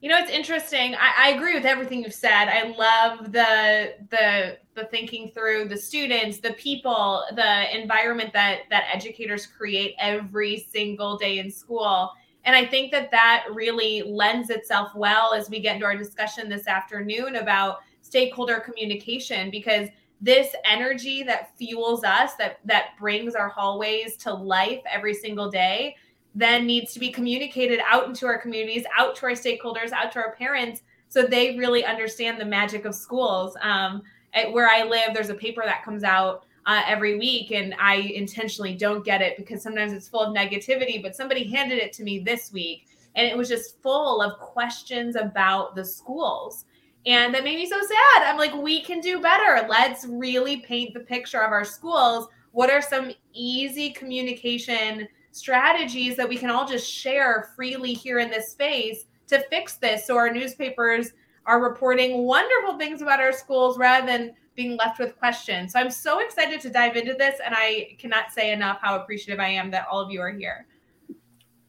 You 0.00 0.10
know, 0.10 0.18
it's 0.18 0.30
interesting. 0.30 0.94
I, 0.96 1.28
I, 1.28 1.28
agree 1.30 1.54
with 1.54 1.64
everything 1.64 2.02
you've 2.02 2.12
said. 2.12 2.48
I 2.48 2.74
love 2.76 3.32
the 3.32 3.94
the 4.10 4.58
the 4.74 4.84
thinking 4.90 5.30
through 5.30 5.68
the 5.68 5.78
students, 5.78 6.40
the 6.40 6.52
people, 6.52 7.24
the 7.34 7.74
environment 7.74 8.34
that 8.34 8.64
that 8.68 8.84
educators 8.92 9.46
create 9.46 9.94
every 9.98 10.66
single 10.70 11.16
day 11.16 11.38
in 11.38 11.50
school. 11.50 12.12
And 12.44 12.54
I 12.54 12.66
think 12.66 12.90
that 12.92 13.10
that 13.10 13.46
really 13.52 14.02
lends 14.02 14.50
itself 14.50 14.94
well 14.94 15.32
as 15.32 15.48
we 15.48 15.60
get 15.60 15.76
into 15.76 15.86
our 15.86 15.96
discussion 15.96 16.48
this 16.48 16.66
afternoon 16.66 17.36
about 17.36 17.78
stakeholder 18.02 18.60
communication 18.60 19.50
because 19.50 19.88
this 20.20 20.54
energy 20.64 21.22
that 21.22 21.56
fuels 21.56 22.04
us 22.04 22.34
that 22.34 22.60
that 22.64 22.90
brings 22.98 23.34
our 23.34 23.48
hallways 23.48 24.16
to 24.16 24.32
life 24.32 24.80
every 24.90 25.14
single 25.14 25.50
day 25.50 25.96
then 26.34 26.66
needs 26.66 26.92
to 26.92 27.00
be 27.00 27.10
communicated 27.10 27.80
out 27.88 28.06
into 28.06 28.26
our 28.26 28.38
communities 28.38 28.84
out 28.96 29.16
to 29.16 29.26
our 29.26 29.32
stakeholders 29.32 29.92
out 29.92 30.12
to 30.12 30.18
our 30.18 30.34
parents 30.36 30.82
so 31.08 31.22
they 31.22 31.56
really 31.56 31.84
understand 31.84 32.40
the 32.40 32.44
magic 32.44 32.84
of 32.84 32.94
schools. 32.94 33.56
Um, 33.60 34.02
at 34.34 34.52
where 34.52 34.68
i 34.68 34.82
live 34.82 35.14
there's 35.14 35.30
a 35.30 35.34
paper 35.34 35.62
that 35.64 35.84
comes 35.84 36.04
out 36.04 36.44
uh, 36.66 36.82
every 36.86 37.18
week. 37.18 37.52
And 37.52 37.74
I 37.78 37.96
intentionally 37.96 38.74
don't 38.74 39.04
get 39.04 39.22
it 39.22 39.36
because 39.36 39.62
sometimes 39.62 39.92
it's 39.92 40.08
full 40.08 40.20
of 40.20 40.34
negativity. 40.34 41.02
But 41.02 41.16
somebody 41.16 41.44
handed 41.44 41.78
it 41.78 41.92
to 41.94 42.02
me 42.02 42.18
this 42.20 42.52
week 42.52 42.86
and 43.14 43.26
it 43.26 43.36
was 43.36 43.48
just 43.48 43.80
full 43.82 44.20
of 44.20 44.38
questions 44.38 45.16
about 45.16 45.74
the 45.74 45.84
schools. 45.84 46.64
And 47.06 47.34
that 47.34 47.44
made 47.44 47.56
me 47.56 47.66
so 47.66 47.78
sad. 47.80 48.22
I'm 48.22 48.38
like, 48.38 48.54
we 48.54 48.80
can 48.80 49.00
do 49.00 49.20
better. 49.20 49.66
Let's 49.68 50.06
really 50.06 50.58
paint 50.58 50.94
the 50.94 51.00
picture 51.00 51.42
of 51.42 51.52
our 51.52 51.64
schools. 51.64 52.28
What 52.52 52.70
are 52.70 52.80
some 52.80 53.12
easy 53.32 53.90
communication 53.90 55.06
strategies 55.32 56.16
that 56.16 56.28
we 56.28 56.38
can 56.38 56.50
all 56.50 56.66
just 56.66 56.90
share 56.90 57.50
freely 57.56 57.92
here 57.92 58.20
in 58.20 58.30
this 58.30 58.52
space 58.52 59.04
to 59.26 59.40
fix 59.50 59.74
this 59.76 60.06
so 60.06 60.16
our 60.16 60.32
newspapers 60.32 61.12
are 61.46 61.62
reporting 61.62 62.24
wonderful 62.24 62.78
things 62.78 63.02
about 63.02 63.20
our 63.20 63.32
schools 63.32 63.76
rather 63.76 64.06
than 64.06 64.34
being 64.54 64.76
left 64.76 64.98
with 64.98 65.16
questions. 65.18 65.72
So 65.72 65.80
I'm 65.80 65.90
so 65.90 66.20
excited 66.20 66.60
to 66.60 66.70
dive 66.70 66.96
into 66.96 67.14
this, 67.14 67.40
and 67.44 67.54
I 67.56 67.96
cannot 67.98 68.32
say 68.32 68.52
enough 68.52 68.78
how 68.80 68.96
appreciative 68.96 69.40
I 69.40 69.48
am 69.48 69.70
that 69.72 69.86
all 69.90 70.00
of 70.00 70.10
you 70.10 70.20
are 70.20 70.32
here. 70.32 70.66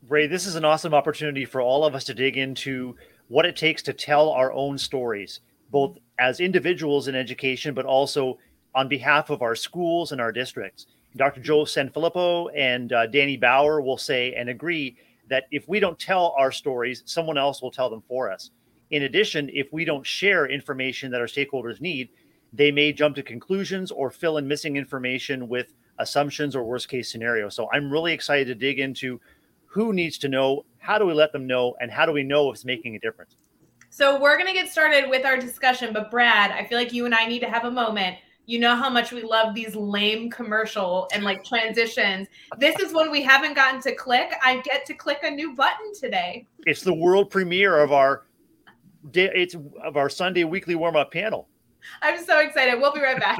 Ray, 0.07 0.27
this 0.27 0.45
is 0.45 0.55
an 0.55 0.65
awesome 0.65 0.93
opportunity 0.93 1.45
for 1.45 1.61
all 1.61 1.83
of 1.83 1.95
us 1.95 2.03
to 2.05 2.13
dig 2.13 2.37
into 2.37 2.95
what 3.27 3.45
it 3.45 3.55
takes 3.55 3.81
to 3.83 3.93
tell 3.93 4.29
our 4.29 4.51
own 4.53 4.77
stories, 4.77 5.39
both 5.71 5.97
as 6.19 6.39
individuals 6.39 7.07
in 7.07 7.15
education, 7.15 7.73
but 7.73 7.85
also 7.85 8.37
on 8.75 8.87
behalf 8.87 9.29
of 9.29 9.41
our 9.41 9.55
schools 9.55 10.11
and 10.11 10.21
our 10.21 10.31
districts. 10.31 10.85
Dr. 11.15 11.41
Joe 11.41 11.63
Sanfelippo 11.63 12.49
and 12.55 12.91
uh, 12.93 13.07
Danny 13.07 13.37
Bauer 13.37 13.81
will 13.81 13.97
say 13.97 14.33
and 14.33 14.49
agree 14.49 14.97
that 15.27 15.45
if 15.49 15.67
we 15.67 15.79
don't 15.79 15.97
tell 15.97 16.35
our 16.37 16.51
stories, 16.51 17.01
someone 17.05 17.37
else 17.37 17.61
will 17.61 17.71
tell 17.71 17.89
them 17.89 18.03
for 18.07 18.31
us. 18.31 18.51
In 18.91 19.03
addition, 19.03 19.49
if 19.53 19.71
we 19.71 19.85
don't 19.85 20.05
share 20.05 20.45
information 20.45 21.09
that 21.11 21.21
our 21.21 21.27
stakeholders 21.27 21.81
need, 21.81 22.09
they 22.55 22.71
may 22.71 22.93
jump 22.93 23.15
to 23.15 23.23
conclusions 23.23 23.91
or 23.91 24.09
fill 24.09 24.37
in 24.37 24.47
missing 24.47 24.77
information 24.77 25.47
with 25.47 25.73
assumptions 25.99 26.55
or 26.55 26.63
worst 26.63 26.89
case 26.89 27.11
scenarios. 27.11 27.55
So 27.55 27.69
I'm 27.73 27.91
really 27.91 28.13
excited 28.13 28.47
to 28.47 28.55
dig 28.55 28.79
into 28.79 29.19
who 29.65 29.93
needs 29.93 30.17
to 30.19 30.29
know, 30.29 30.65
how 30.77 30.97
do 30.97 31.05
we 31.05 31.13
let 31.13 31.33
them 31.33 31.45
know, 31.47 31.75
and 31.81 31.91
how 31.91 32.05
do 32.05 32.11
we 32.11 32.23
know 32.23 32.49
if 32.49 32.55
it's 32.55 32.65
making 32.65 32.95
a 32.95 32.99
difference. 32.99 33.35
So 33.89 34.19
we're 34.19 34.37
going 34.37 34.47
to 34.47 34.53
get 34.53 34.69
started 34.69 35.09
with 35.09 35.25
our 35.25 35.37
discussion, 35.37 35.93
but 35.93 36.11
Brad, 36.11 36.51
I 36.51 36.65
feel 36.65 36.77
like 36.77 36.93
you 36.93 37.05
and 37.05 37.15
I 37.15 37.25
need 37.25 37.39
to 37.39 37.49
have 37.49 37.65
a 37.65 37.71
moment. 37.71 38.17
You 38.45 38.59
know 38.59 38.75
how 38.75 38.89
much 38.89 39.11
we 39.11 39.23
love 39.23 39.55
these 39.55 39.75
lame 39.75 40.29
commercial 40.29 41.09
and 41.13 41.23
like 41.23 41.43
transitions. 41.43 42.27
This 42.59 42.79
is 42.79 42.93
one 42.93 43.09
we 43.09 43.23
haven't 43.23 43.55
gotten 43.55 43.81
to 43.81 43.95
click. 43.95 44.33
I 44.43 44.61
get 44.61 44.85
to 44.85 44.93
click 44.93 45.19
a 45.23 45.31
new 45.31 45.55
button 45.55 45.93
today. 45.93 46.45
It's 46.65 46.81
the 46.81 46.93
world 46.93 47.31
premiere 47.31 47.79
of 47.81 47.91
our 47.91 48.25
it's 49.13 49.55
of 49.83 49.97
our 49.97 50.09
Sunday 50.09 50.43
weekly 50.43 50.75
warm 50.75 50.95
up 50.95 51.11
panel. 51.11 51.47
I'm 52.01 52.23
so 52.23 52.39
excited. 52.39 52.79
We'll 52.79 52.93
be 52.93 53.01
right 53.01 53.19
back. 53.19 53.39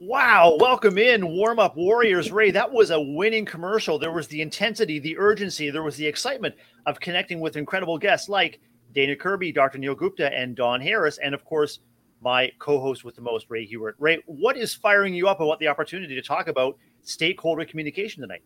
Wow, 0.00 0.56
welcome 0.58 0.96
in, 0.96 1.28
warm 1.28 1.58
up 1.58 1.76
warriors. 1.76 2.32
Ray, 2.32 2.50
that 2.52 2.72
was 2.72 2.90
a 2.90 3.00
winning 3.00 3.44
commercial. 3.44 3.98
There 3.98 4.12
was 4.12 4.26
the 4.28 4.40
intensity, 4.40 4.98
the 4.98 5.18
urgency, 5.18 5.68
there 5.68 5.82
was 5.82 5.96
the 5.96 6.06
excitement 6.06 6.54
of 6.86 6.98
connecting 6.98 7.40
with 7.40 7.56
incredible 7.56 7.98
guests 7.98 8.28
like 8.28 8.58
Dana 8.92 9.16
Kirby, 9.16 9.52
Dr. 9.52 9.78
Neil 9.78 9.94
Gupta, 9.94 10.32
and 10.34 10.56
Dawn 10.56 10.80
Harris, 10.80 11.18
and 11.18 11.34
of 11.34 11.44
course, 11.44 11.80
my 12.20 12.50
co-host 12.58 13.04
with 13.04 13.14
the 13.14 13.22
most, 13.22 13.46
Ray 13.48 13.66
Hughart. 13.66 13.94
Ray, 13.98 14.18
what 14.26 14.56
is 14.56 14.74
firing 14.74 15.14
you 15.14 15.28
up 15.28 15.40
about 15.40 15.58
the 15.58 15.68
opportunity 15.68 16.14
to 16.14 16.22
talk 16.22 16.48
about 16.48 16.76
stakeholder 17.02 17.64
communication 17.64 18.22
tonight? 18.22 18.42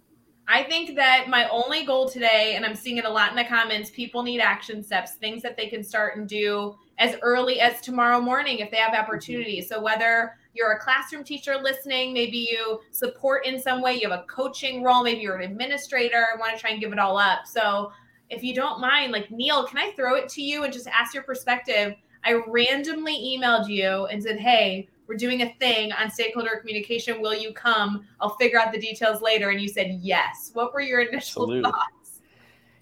I 0.48 0.64
think 0.64 0.96
that 0.96 1.28
my 1.28 1.48
only 1.48 1.86
goal 1.86 2.08
today, 2.08 2.54
and 2.56 2.66
I'm 2.66 2.74
seeing 2.74 2.96
it 2.96 3.04
a 3.04 3.10
lot 3.10 3.30
in 3.30 3.36
the 3.36 3.44
comments, 3.44 3.90
people 3.90 4.22
need 4.22 4.40
action 4.40 4.82
steps, 4.82 5.12
things 5.12 5.40
that 5.42 5.56
they 5.56 5.68
can 5.68 5.84
start 5.84 6.16
and 6.16 6.28
do 6.28 6.76
as 6.98 7.16
early 7.22 7.60
as 7.60 7.80
tomorrow 7.80 8.20
morning 8.20 8.58
if 8.58 8.70
they 8.70 8.76
have 8.76 8.94
opportunities. 8.94 9.64
Mm-hmm. 9.66 9.74
So 9.74 9.82
whether 9.82 10.36
you're 10.52 10.72
a 10.72 10.80
classroom 10.80 11.24
teacher 11.24 11.56
listening, 11.56 12.12
maybe 12.12 12.38
you 12.38 12.80
support 12.90 13.46
in 13.46 13.58
some 13.58 13.80
way, 13.80 13.94
you 13.94 14.10
have 14.10 14.18
a 14.18 14.24
coaching 14.24 14.82
role, 14.82 15.02
maybe 15.02 15.20
you're 15.20 15.36
an 15.36 15.50
administrator, 15.50 16.26
I 16.34 16.38
want 16.38 16.54
to 16.54 16.60
try 16.60 16.70
and 16.70 16.80
give 16.80 16.92
it 16.92 16.98
all 16.98 17.16
up. 17.16 17.46
So 17.46 17.92
if 18.32 18.42
you 18.42 18.54
don't 18.54 18.80
mind, 18.80 19.12
like 19.12 19.30
Neil, 19.30 19.64
can 19.64 19.78
I 19.78 19.92
throw 19.92 20.16
it 20.16 20.28
to 20.30 20.42
you 20.42 20.64
and 20.64 20.72
just 20.72 20.86
ask 20.88 21.14
your 21.14 21.22
perspective? 21.22 21.94
I 22.24 22.40
randomly 22.46 23.14
emailed 23.14 23.68
you 23.68 24.06
and 24.06 24.22
said, 24.22 24.38
Hey, 24.38 24.88
we're 25.06 25.16
doing 25.16 25.42
a 25.42 25.52
thing 25.60 25.92
on 25.92 26.10
stakeholder 26.10 26.56
communication. 26.58 27.20
Will 27.20 27.34
you 27.34 27.52
come? 27.52 28.06
I'll 28.20 28.36
figure 28.36 28.58
out 28.58 28.72
the 28.72 28.80
details 28.80 29.20
later. 29.20 29.50
And 29.50 29.60
you 29.60 29.68
said 29.68 29.98
yes. 30.00 30.50
What 30.54 30.72
were 30.72 30.80
your 30.80 31.00
initial 31.00 31.42
Absolutely. 31.42 31.62
thoughts? 31.62 32.20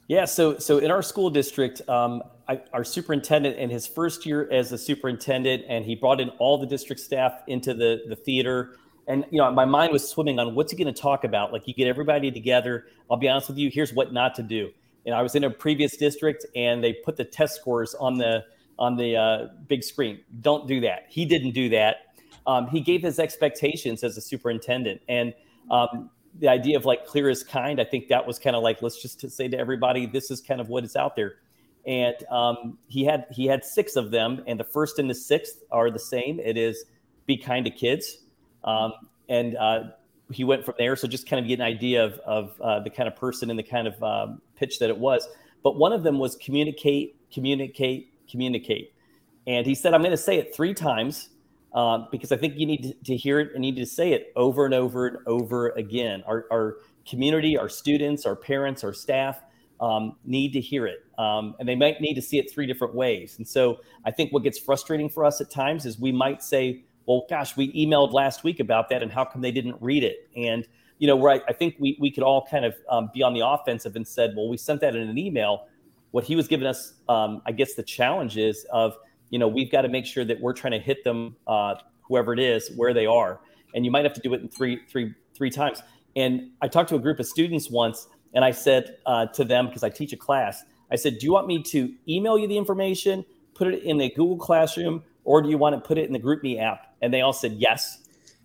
Yeah, 0.07 0.25
so 0.25 0.59
so 0.59 0.79
in 0.79 0.91
our 0.91 1.03
school 1.03 1.31
district, 1.31 1.89
um, 1.89 2.23
I, 2.49 2.61
our 2.73 2.85
superintendent 2.85 3.57
in 3.57 3.71
his 3.71 3.87
first 3.87 4.27
year 4.27 4.51
as 4.51 4.73
a 4.73 4.79
superintendent, 4.79 5.65
and 5.69 5.85
he 5.85 5.95
brought 5.95 6.21
in 6.21 6.31
all 6.41 6.59
the 6.59 6.67
district 6.67 7.01
staff 7.01 7.43
into 7.47 7.75
the 7.75 8.03
the 8.09 8.17
theater. 8.17 8.77
And 9.07 9.25
you 9.31 9.39
know, 9.39 9.51
my 9.51 9.65
mind 9.65 9.93
was 9.93 10.09
swimming 10.09 10.39
on 10.39 10.55
what's 10.55 10.73
he 10.73 10.79
going 10.83 10.93
to 10.93 11.01
talk 11.01 11.25
about. 11.25 11.53
Like, 11.53 11.67
you 11.67 11.75
get 11.75 11.87
everybody 11.87 12.31
together. 12.31 12.87
I'll 13.11 13.17
be 13.17 13.29
honest 13.29 13.49
with 13.49 13.59
you. 13.59 13.71
Here's 13.71 13.93
what 13.93 14.13
not 14.13 14.35
to 14.37 14.43
do. 14.43 14.71
And 15.07 15.15
I 15.15 15.23
was 15.23 15.35
in 15.35 15.45
a 15.45 15.51
previous 15.51 15.97
district, 15.97 16.47
and 16.55 16.83
they 16.83 16.93
put 16.93 17.17
the 17.17 17.25
test 17.25 17.57
scores 17.57 17.95
on 17.95 18.19
the 18.19 18.45
on 18.79 18.97
the 18.97 19.17
uh, 19.17 19.49
big 19.69 19.85
screen. 19.85 20.21
Don't 20.41 20.67
do 20.67 20.81
that. 20.81 21.05
He 21.09 21.25
didn't 21.25 21.53
do 21.53 21.69
that. 21.69 21.97
Um, 22.47 22.67
he 22.69 22.81
gave 22.81 23.03
his 23.03 23.19
expectations 23.19 24.03
as 24.03 24.17
a 24.17 24.21
superintendent, 24.21 25.03
and 25.09 25.35
um, 25.71 26.11
the 26.39 26.49
idea 26.49 26.77
of 26.77 26.85
like 26.85 27.07
clear 27.07 27.29
as 27.29 27.43
kind. 27.43 27.81
I 27.81 27.85
think 27.85 28.09
that 28.09 28.27
was 28.27 28.39
kind 28.39 28.57
of 28.57 28.63
like 28.63 28.83
let's 28.83 29.01
just 29.01 29.31
say 29.31 29.49
to 29.49 29.59
everybody, 29.59 30.07
this 30.07 30.31
is 30.31 30.41
kind 30.41 30.61
of 30.61 30.69
what 30.69 30.85
is 30.85 30.97
out 30.97 31.17
there. 31.17 31.37
And 31.87 32.17
um, 32.31 32.79
he 32.89 33.05
had 33.05 33.27
he 33.31 33.47
had 33.47 33.65
six 33.65 33.97
of 33.97 34.11
them, 34.11 34.43
and 34.47 34.59
the 34.59 34.65
first 34.65 34.99
and 34.99 35.09
the 35.09 35.15
sixth 35.15 35.63
are 35.71 35.91
the 35.91 35.99
same. 35.99 36.41
It 36.41 36.57
is 36.57 36.85
be 37.27 37.37
kind 37.37 37.65
to 37.65 37.71
kids, 37.71 38.19
um, 38.65 38.93
and 39.29 39.57
uh, 39.57 39.83
he 40.33 40.45
went 40.45 40.65
from 40.65 40.75
there. 40.79 40.97
So 40.97 41.09
just 41.09 41.29
kind 41.29 41.41
of 41.41 41.49
get 41.49 41.59
an 41.59 41.65
idea 41.65 42.05
of, 42.05 42.15
of 42.21 42.61
uh, 42.61 42.81
the 42.81 42.91
kind 42.91 43.09
of 43.09 43.17
person 43.17 43.51
and 43.51 43.59
the 43.59 43.65
kind 43.65 43.89
of 43.89 44.03
um, 44.03 44.43
pitch 44.57 44.79
that 44.79 44.89
it 44.89 44.99
was. 44.99 45.29
But 45.63 45.77
one 45.77 45.93
of 45.93 46.03
them 46.03 46.19
was 46.19 46.37
communicate, 46.37 47.17
communicate, 47.33 48.13
communicate. 48.31 48.95
And 49.47 49.67
he 49.67 49.75
said, 49.75 49.95
I'm 49.95 50.01
going 50.01 50.11
to 50.13 50.17
say 50.17 50.39
it 50.39 50.55
three 50.55 50.75
times 50.75 51.31
uh, 51.75 52.05
because 52.11 52.33
I 52.33 52.37
think 52.37 52.57
you 52.57 52.67
need 52.67 52.83
to, 52.83 52.95
to, 53.05 53.17
hear 53.17 53.41
it 53.41 53.53
and 53.53 53.61
need 53.61 53.77
to 53.77 53.87
say 53.87 54.13
it 54.13 54.33
over 54.37 54.65
and 54.65 54.75
over 54.75 55.07
and 55.07 55.19
over 55.27 55.71
again. 55.71 56.23
Our, 56.27 56.47
our 56.51 56.77
community, 57.09 57.57
our 57.57 57.69
students, 57.69 58.27
our 58.27 58.37
parents, 58.37 58.85
our 58.85 58.93
staff 58.93 59.41
um, 59.81 60.17
need 60.25 60.53
to 60.53 60.61
hear 60.61 60.87
it. 60.87 61.05
Um, 61.19 61.55
and 61.59 61.69
they 61.69 61.75
might 61.75 62.01
need 62.01 62.15
to 62.15 62.23
see 62.23 62.39
it 62.39 62.51
three 62.53 62.67
different 62.67 62.95
ways. 62.95 63.37
And 63.39 63.49
so 63.49 63.81
I 64.05 64.11
think 64.11 64.33
what 64.33 64.43
gets 64.43 64.59
frustrating 64.59 65.09
for 65.09 65.25
us 65.25 65.41
at 65.41 65.51
times 65.51 65.87
is 65.87 65.99
we 65.99 66.13
might 66.13 66.43
say, 66.43 66.85
well, 67.07 67.27
gosh, 67.29 67.57
we 67.57 67.73
emailed 67.73 68.13
last 68.13 68.45
week 68.45 68.61
about 68.61 68.89
that, 68.91 69.03
and 69.03 69.11
how 69.11 69.25
come 69.25 69.43
they 69.43 69.53
didn't 69.53 69.77
read 69.81 70.05
it? 70.05 70.29
And 70.37 70.67
you 70.99 71.07
know, 71.07 71.17
where 71.17 71.33
I, 71.33 71.41
I 71.49 71.53
think 71.53 71.77
we 71.79 71.97
we 72.01 72.11
could 72.11 72.23
all 72.23 72.47
kind 72.47 72.65
of 72.65 72.75
um, 72.89 73.11
be 73.13 73.23
on 73.23 73.35
the 73.35 73.47
offensive 73.47 73.97
and 73.97 74.07
said, 74.07 74.35
well, 74.37 74.49
we 74.49 74.57
sent 74.57 74.81
that 74.83 74.95
in 74.95 75.09
an 75.09 75.19
email. 75.19 75.67
What 76.11 76.25
he 76.25 76.37
was 76.37 76.49
giving 76.49 76.67
us, 76.67 76.95
um, 77.09 77.41
I 77.47 77.53
guess, 77.53 77.75
the 77.75 77.83
challenge 77.83 78.37
is 78.37 78.67
of 78.73 78.97
you 79.31 79.39
know 79.39 79.49
we've 79.49 79.71
got 79.71 79.83
to 79.83 79.89
make 79.89 80.07
sure 80.07 80.25
that 80.25 80.41
we're 80.41 80.53
trying 80.53 80.73
to 80.73 80.79
hit 80.79 81.05
them, 81.05 81.37
uh, 81.47 81.77
whoever 82.03 82.33
it 82.33 82.39
is, 82.41 82.71
where 82.77 82.93
they 82.93 83.07
are, 83.07 83.41
and 83.75 83.85
you 83.85 83.91
might 83.91 84.05
have 84.05 84.15
to 84.15 84.21
do 84.21 84.35
it 84.35 84.41
in 84.43 84.49
three 84.49 84.81
three 84.91 85.15
three 85.35 85.51
times. 85.51 85.83
And 86.17 86.51
I 86.61 86.69
talked 86.69 86.89
to 86.91 86.97
a 86.97 86.99
group 86.99 87.21
of 87.21 87.27
students 87.27 87.71
once, 87.71 88.09
and 88.35 88.45
I 88.45 88.51
said 88.51 88.97
uh, 89.07 89.27
to 89.27 89.45
them 89.45 89.67
because 89.67 89.85
I 89.85 89.91
teach 89.91 90.13
a 90.13 90.17
class, 90.17 90.65
I 90.91 90.97
said, 90.97 91.19
do 91.19 91.27
you 91.27 91.33
want 91.33 91.47
me 91.47 91.63
to 91.63 91.95
email 92.09 92.37
you 92.37 92.49
the 92.49 92.59
information, 92.59 93.25
put 93.55 93.69
it 93.69 93.83
in 93.85 94.01
a 94.01 94.09
Google 94.11 94.37
Classroom, 94.37 95.03
or 95.25 95.43
do 95.43 95.49
you 95.49 95.59
want 95.59 95.75
to 95.75 95.81
put 95.81 95.99
it 95.99 96.07
in 96.07 96.13
the 96.13 96.19
GroupMe 96.19 96.61
app? 96.61 96.95
And 97.03 97.13
they 97.13 97.21
all 97.21 97.33
said 97.33 97.53
yes. 97.53 97.99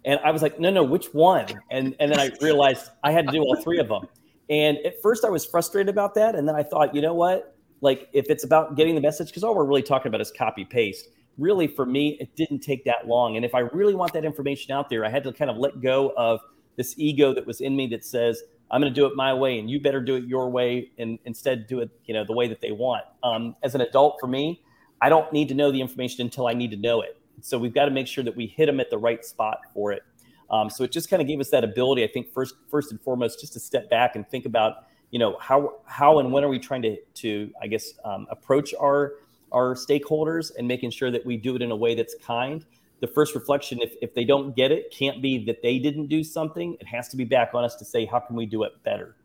And 0.05 0.19
I 0.23 0.31
was 0.31 0.41
like, 0.41 0.59
no, 0.59 0.69
no, 0.69 0.83
which 0.83 1.13
one? 1.13 1.47
And 1.71 1.95
and 1.99 2.11
then 2.11 2.19
I 2.19 2.31
realized 2.41 2.89
I 3.03 3.11
had 3.11 3.25
to 3.27 3.31
do 3.31 3.41
all 3.41 3.55
three 3.63 3.79
of 3.79 3.87
them. 3.87 4.07
And 4.49 4.77
at 4.85 5.01
first 5.01 5.25
I 5.25 5.29
was 5.29 5.45
frustrated 5.45 5.89
about 5.89 6.13
that. 6.15 6.35
And 6.35 6.47
then 6.47 6.55
I 6.55 6.63
thought, 6.63 6.93
you 6.93 7.01
know 7.01 7.13
what? 7.13 7.55
Like 7.81 8.09
if 8.13 8.29
it's 8.29 8.43
about 8.43 8.75
getting 8.75 8.95
the 8.95 9.01
message, 9.01 9.27
because 9.27 9.43
all 9.43 9.55
we're 9.55 9.65
really 9.65 9.81
talking 9.81 10.07
about 10.07 10.21
is 10.21 10.31
copy 10.31 10.63
paste. 10.63 11.07
Really, 11.37 11.67
for 11.67 11.85
me, 11.85 12.17
it 12.21 12.33
didn't 12.35 12.59
take 12.59 12.85
that 12.85 13.07
long. 13.07 13.35
And 13.35 13.43
if 13.43 13.53
I 13.53 13.59
really 13.59 13.95
want 13.95 14.13
that 14.13 14.23
information 14.23 14.71
out 14.71 14.89
there, 14.89 15.03
I 15.03 15.09
had 15.09 15.23
to 15.25 15.33
kind 15.33 15.51
of 15.51 15.57
let 15.57 15.81
go 15.81 16.13
of 16.15 16.39
this 16.77 16.93
ego 16.97 17.33
that 17.33 17.45
was 17.45 17.59
in 17.59 17.75
me 17.75 17.87
that 17.87 18.05
says, 18.05 18.41
I'm 18.71 18.81
going 18.81 18.93
to 18.93 18.99
do 18.99 19.05
it 19.05 19.15
my 19.15 19.33
way 19.33 19.59
and 19.59 19.69
you 19.69 19.79
better 19.79 20.01
do 20.01 20.15
it 20.15 20.25
your 20.25 20.49
way 20.49 20.91
and 20.97 21.19
instead 21.25 21.67
do 21.67 21.79
it, 21.79 21.89
you 22.05 22.13
know, 22.13 22.23
the 22.23 22.33
way 22.33 22.47
that 22.47 22.61
they 22.61 22.71
want. 22.71 23.03
Um, 23.23 23.55
as 23.63 23.75
an 23.75 23.81
adult, 23.81 24.17
for 24.19 24.27
me, 24.27 24.63
I 25.05 25.09
don't 25.09 25.31
need 25.31 25.47
to 25.49 25.53
know 25.53 25.71
the 25.71 25.79
information 25.79 26.21
until 26.21 26.47
I 26.47 26.53
need 26.53 26.71
to 26.71 26.77
know 26.77 27.01
it. 27.01 27.19
So 27.41 27.59
we've 27.59 27.75
got 27.75 27.85
to 27.85 27.91
make 27.91 28.07
sure 28.07 28.23
that 28.23 28.35
we 28.35 28.47
hit 28.47 28.65
them 28.65 28.79
at 28.79 28.89
the 28.89 28.97
right 28.97 29.23
spot 29.23 29.59
for 29.71 29.91
it. 29.91 30.01
Um, 30.49 30.67
so 30.67 30.83
it 30.83 30.91
just 30.91 31.11
kind 31.11 31.21
of 31.21 31.27
gave 31.27 31.39
us 31.39 31.51
that 31.51 31.63
ability, 31.63 32.03
I 32.03 32.07
think, 32.07 32.33
first 32.33 32.55
first 32.71 32.89
and 32.89 32.99
foremost, 32.99 33.39
just 33.39 33.53
to 33.53 33.59
step 33.59 33.87
back 33.87 34.15
and 34.15 34.27
think 34.27 34.47
about, 34.47 34.87
you 35.11 35.19
know, 35.19 35.37
how 35.39 35.75
how 35.85 36.17
and 36.17 36.31
when 36.31 36.43
are 36.43 36.49
we 36.49 36.57
trying 36.57 36.81
to 36.81 36.97
to 37.21 37.51
I 37.61 37.67
guess 37.67 37.93
um, 38.03 38.25
approach 38.31 38.73
our 38.81 39.13
our 39.51 39.75
stakeholders 39.75 40.51
and 40.57 40.67
making 40.67 40.89
sure 40.89 41.11
that 41.11 41.23
we 41.23 41.37
do 41.37 41.55
it 41.55 41.61
in 41.61 41.69
a 41.69 41.75
way 41.75 41.93
that's 41.93 42.15
kind. 42.23 42.65
The 42.99 43.07
first 43.07 43.35
reflection, 43.35 43.81
if, 43.83 43.93
if 44.01 44.15
they 44.15 44.25
don't 44.25 44.55
get 44.55 44.71
it, 44.71 44.89
can't 44.89 45.21
be 45.21 45.45
that 45.45 45.61
they 45.61 45.77
didn't 45.77 46.07
do 46.07 46.23
something. 46.23 46.77
It 46.79 46.87
has 46.87 47.09
to 47.09 47.17
be 47.17 47.25
back 47.25 47.51
on 47.53 47.63
us 47.63 47.75
to 47.75 47.85
say, 47.85 48.05
how 48.05 48.19
can 48.21 48.35
we 48.35 48.47
do 48.47 48.63
it 48.63 48.71
better? 48.83 49.17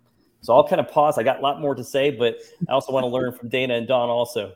So 0.43 0.55
I'll 0.55 0.69
kind 0.69 0.81
of 0.81 0.91
pause. 0.91 1.17
I 1.17 1.23
got 1.23 1.39
a 1.39 1.41
lot 1.41 1.59
more 1.61 1.75
to 1.75 1.85
say, 1.85 2.11
but 2.11 2.39
I 2.69 2.73
also 2.73 2.93
want 2.93 3.05
to 3.05 3.09
learn 3.09 3.33
from 3.33 3.49
Dana 3.49 3.75
and 3.75 3.87
Dawn 3.89 4.11
also. 4.11 4.55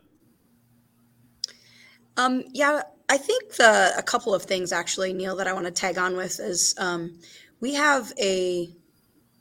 Um, 2.16 2.44
yeah, 2.52 2.83
I 3.09 3.16
think 3.16 3.54
the, 3.54 3.92
a 3.97 4.02
couple 4.02 4.35
of 4.35 4.42
things 4.42 4.73
actually, 4.73 5.12
Neil, 5.12 5.37
that 5.37 5.47
I 5.47 5.52
want 5.52 5.66
to 5.66 5.73
tag 5.73 5.99
on 5.99 6.16
with 6.16 6.40
is 6.40 6.75
um, 6.78 7.18
we 7.61 7.75
have 7.75 8.12
a 8.18 8.68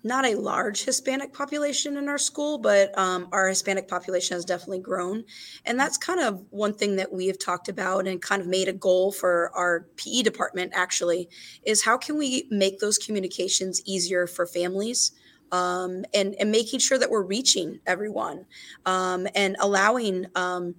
not 0.03 0.25
a 0.25 0.35
large 0.35 0.83
Hispanic 0.83 1.33
population 1.33 1.95
in 1.95 2.09
our 2.09 2.17
school, 2.17 2.57
but 2.57 2.97
um, 2.97 3.29
our 3.31 3.47
Hispanic 3.47 3.87
population 3.87 4.35
has 4.35 4.43
definitely 4.43 4.79
grown. 4.79 5.23
And 5.65 5.79
that's 5.79 5.97
kind 5.97 6.19
of 6.19 6.43
one 6.49 6.73
thing 6.73 6.97
that 6.97 7.11
we 7.13 7.27
have 7.27 7.39
talked 7.39 7.69
about 7.69 8.05
and 8.05 8.21
kind 8.21 8.41
of 8.41 8.47
made 8.47 8.67
a 8.67 8.73
goal 8.73 9.13
for 9.13 9.49
our 9.55 9.87
PE 9.95 10.23
department 10.23 10.73
actually 10.75 11.29
is 11.65 11.83
how 11.83 11.97
can 11.97 12.17
we 12.17 12.47
make 12.51 12.79
those 12.79 12.97
communications 12.97 13.81
easier 13.85 14.27
for 14.27 14.45
families? 14.45 15.13
Um, 15.53 16.03
and, 16.15 16.33
and 16.39 16.51
making 16.51 16.79
sure 16.79 16.97
that 16.97 17.11
we're 17.11 17.21
reaching 17.21 17.79
everyone 17.85 18.47
um, 18.87 19.27
and 19.35 19.55
allowing 19.59 20.25
um, 20.33 20.73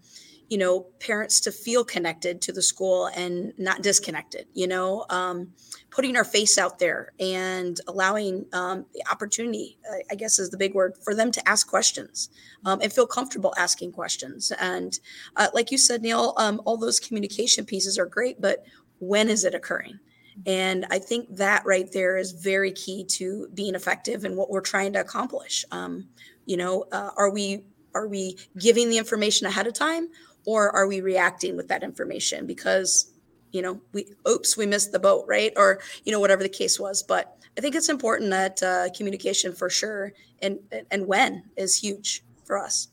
you 0.49 0.59
know 0.59 0.87
parents 1.01 1.41
to 1.41 1.51
feel 1.51 1.85
connected 1.85 2.41
to 2.41 2.53
the 2.53 2.63
school 2.63 3.07
and 3.17 3.53
not 3.59 3.83
disconnected 3.83 4.47
you 4.55 4.67
know 4.67 5.05
um, 5.11 5.53
putting 5.91 6.17
our 6.17 6.25
face 6.25 6.59
out 6.59 6.79
there 6.79 7.13
and 7.21 7.81
allowing 7.89 8.45
um, 8.53 8.85
the 8.95 9.03
opportunity 9.11 9.79
i 10.11 10.15
guess 10.15 10.39
is 10.39 10.51
the 10.51 10.57
big 10.57 10.75
word 10.75 10.95
for 11.03 11.15
them 11.15 11.31
to 11.31 11.49
ask 11.49 11.69
questions 11.69 12.31
um, 12.65 12.81
and 12.81 12.93
feel 12.93 13.07
comfortable 13.07 13.55
asking 13.57 13.93
questions. 13.93 14.53
And 14.59 14.99
uh, 15.37 15.49
like 15.55 15.71
you 15.71 15.79
said 15.79 16.03
neil 16.03 16.35
um, 16.37 16.61
all 16.65 16.77
those 16.77 17.01
communication 17.01 17.65
pieces 17.65 17.99
are 17.99 18.07
great 18.07 18.41
but 18.41 18.65
when 19.01 19.29
is 19.29 19.45
it 19.45 19.55
occurring? 19.55 19.99
And 20.47 20.87
i 20.91 20.99
think 20.99 21.37
that 21.37 21.65
right 21.65 21.91
there 21.93 22.17
is 22.17 22.33
very 22.33 22.73
key 22.73 23.05
to 23.05 23.49
being 23.55 23.75
effective 23.75 24.25
and 24.25 24.37
what 24.37 24.51
we're 24.51 24.61
trying 24.61 24.93
to 24.95 25.01
accomplish. 25.01 25.65
Um, 25.71 26.09
you 26.47 26.57
know 26.57 26.85
uh, 26.93 27.11
are 27.17 27.31
we 27.31 27.65
are 27.95 28.09
we 28.09 28.37
giving 28.59 28.91
the 28.91 28.99
information 28.99 29.47
ahead 29.47 29.67
of 29.67 29.75
time 29.75 30.09
or 30.47 30.71
are 30.71 30.87
we 30.87 31.01
reacting 31.01 31.57
with 31.57 31.69
that 31.69 31.83
information? 31.83 32.47
Because 32.47 33.11
you 33.53 33.63
know 33.63 33.81
we 33.93 34.07
oops 34.29 34.57
we 34.57 34.67
missed 34.67 34.93
the 34.93 34.99
boat 34.99 35.25
right? 35.29 35.53
Or 35.57 35.81
you 36.05 36.13
know 36.13 36.21
whatever 36.21 36.43
the 36.43 36.49
case 36.49 36.79
was. 36.79 37.03
But 37.03 37.37
i 37.57 37.61
think 37.61 37.77
it's 37.77 37.89
important 37.89 38.31
that 38.31 38.63
uh, 38.63 38.89
communication 38.97 39.53
for 39.53 39.71
sure 39.71 40.13
and 40.43 40.59
and 40.91 41.07
when 41.07 41.45
is 41.57 41.77
huge 41.77 42.25
for 42.45 42.59
us. 42.59 42.89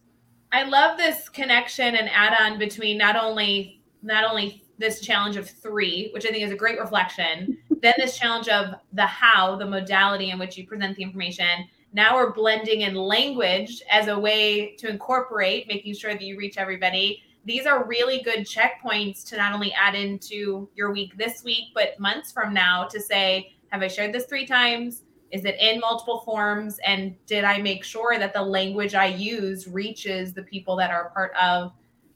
I 0.54 0.64
love 0.64 0.98
this 0.98 1.30
connection 1.30 1.96
and 1.96 2.10
add-on 2.10 2.60
between 2.60 2.98
not 2.98 3.16
only 3.16 3.82
not 4.04 4.24
only 4.24 4.64
this 4.78 5.00
challenge 5.00 5.36
of 5.36 5.50
three 5.50 6.10
which 6.14 6.26
i 6.26 6.30
think 6.30 6.44
is 6.44 6.52
a 6.52 6.56
great 6.56 6.80
reflection 6.80 7.58
then 7.82 7.94
this 7.98 8.18
challenge 8.18 8.48
of 8.48 8.76
the 8.94 9.06
how 9.06 9.56
the 9.56 9.66
modality 9.66 10.30
in 10.30 10.40
which 10.40 10.58
you 10.58 10.66
present 10.66 10.96
the 10.96 11.04
information. 11.04 11.68
Now 11.94 12.16
we're 12.16 12.32
blending 12.32 12.82
in 12.82 12.96
language 12.96 13.82
as 13.90 14.08
a 14.08 14.18
way 14.18 14.76
to 14.78 14.88
incorporate 14.88 15.68
making 15.68 15.96
sure 15.96 16.14
that 16.14 16.22
you 16.22 16.38
reach 16.38 16.58
everybody 16.58 17.22
these 17.46 17.66
are 17.66 17.86
really 17.86 18.22
good 18.22 18.40
checkpoints 18.40 19.24
to 19.30 19.38
not 19.38 19.54
only 19.54 19.74
add 19.74 19.96
into 19.96 20.70
your 20.76 20.92
week 20.92 21.18
this 21.18 21.44
week, 21.44 21.70
but 21.74 22.00
months 22.00 22.32
from 22.32 22.54
now 22.54 22.86
to 22.86 23.00
say, 23.00 23.56
have 23.70 23.82
I 23.82 23.88
shared 23.88 24.14
this 24.14 24.26
three 24.26 24.46
times? 24.46 25.04
Is 25.32 25.46
it 25.46 25.58
in 25.60 25.80
multiple 25.80 26.22
forms? 26.26 26.78
And 26.86 27.16
did 27.26 27.44
I 27.44 27.60
make 27.60 27.84
sure 27.84 28.20
that 28.20 28.34
the 28.34 28.42
language 28.42 28.96
I 28.96 29.06
use 29.06 29.68
reaches 29.68 30.34
the 30.34 30.44
people 30.44 30.76
that 30.76 30.92
are 30.92 31.10
part 31.12 31.34
of 31.42 31.72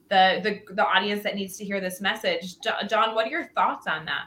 the 0.10 0.42
the, 0.44 0.74
the 0.74 0.86
audience 0.86 1.24
that 1.24 1.36
needs 1.36 1.58
to 1.58 1.66
hear 1.66 1.80
this 1.80 2.02
message? 2.02 2.56
John, 2.62 3.16
what 3.16 3.28
are 3.28 3.30
your 3.30 3.46
thoughts 3.56 3.88
on 3.88 4.06
that? 4.06 4.26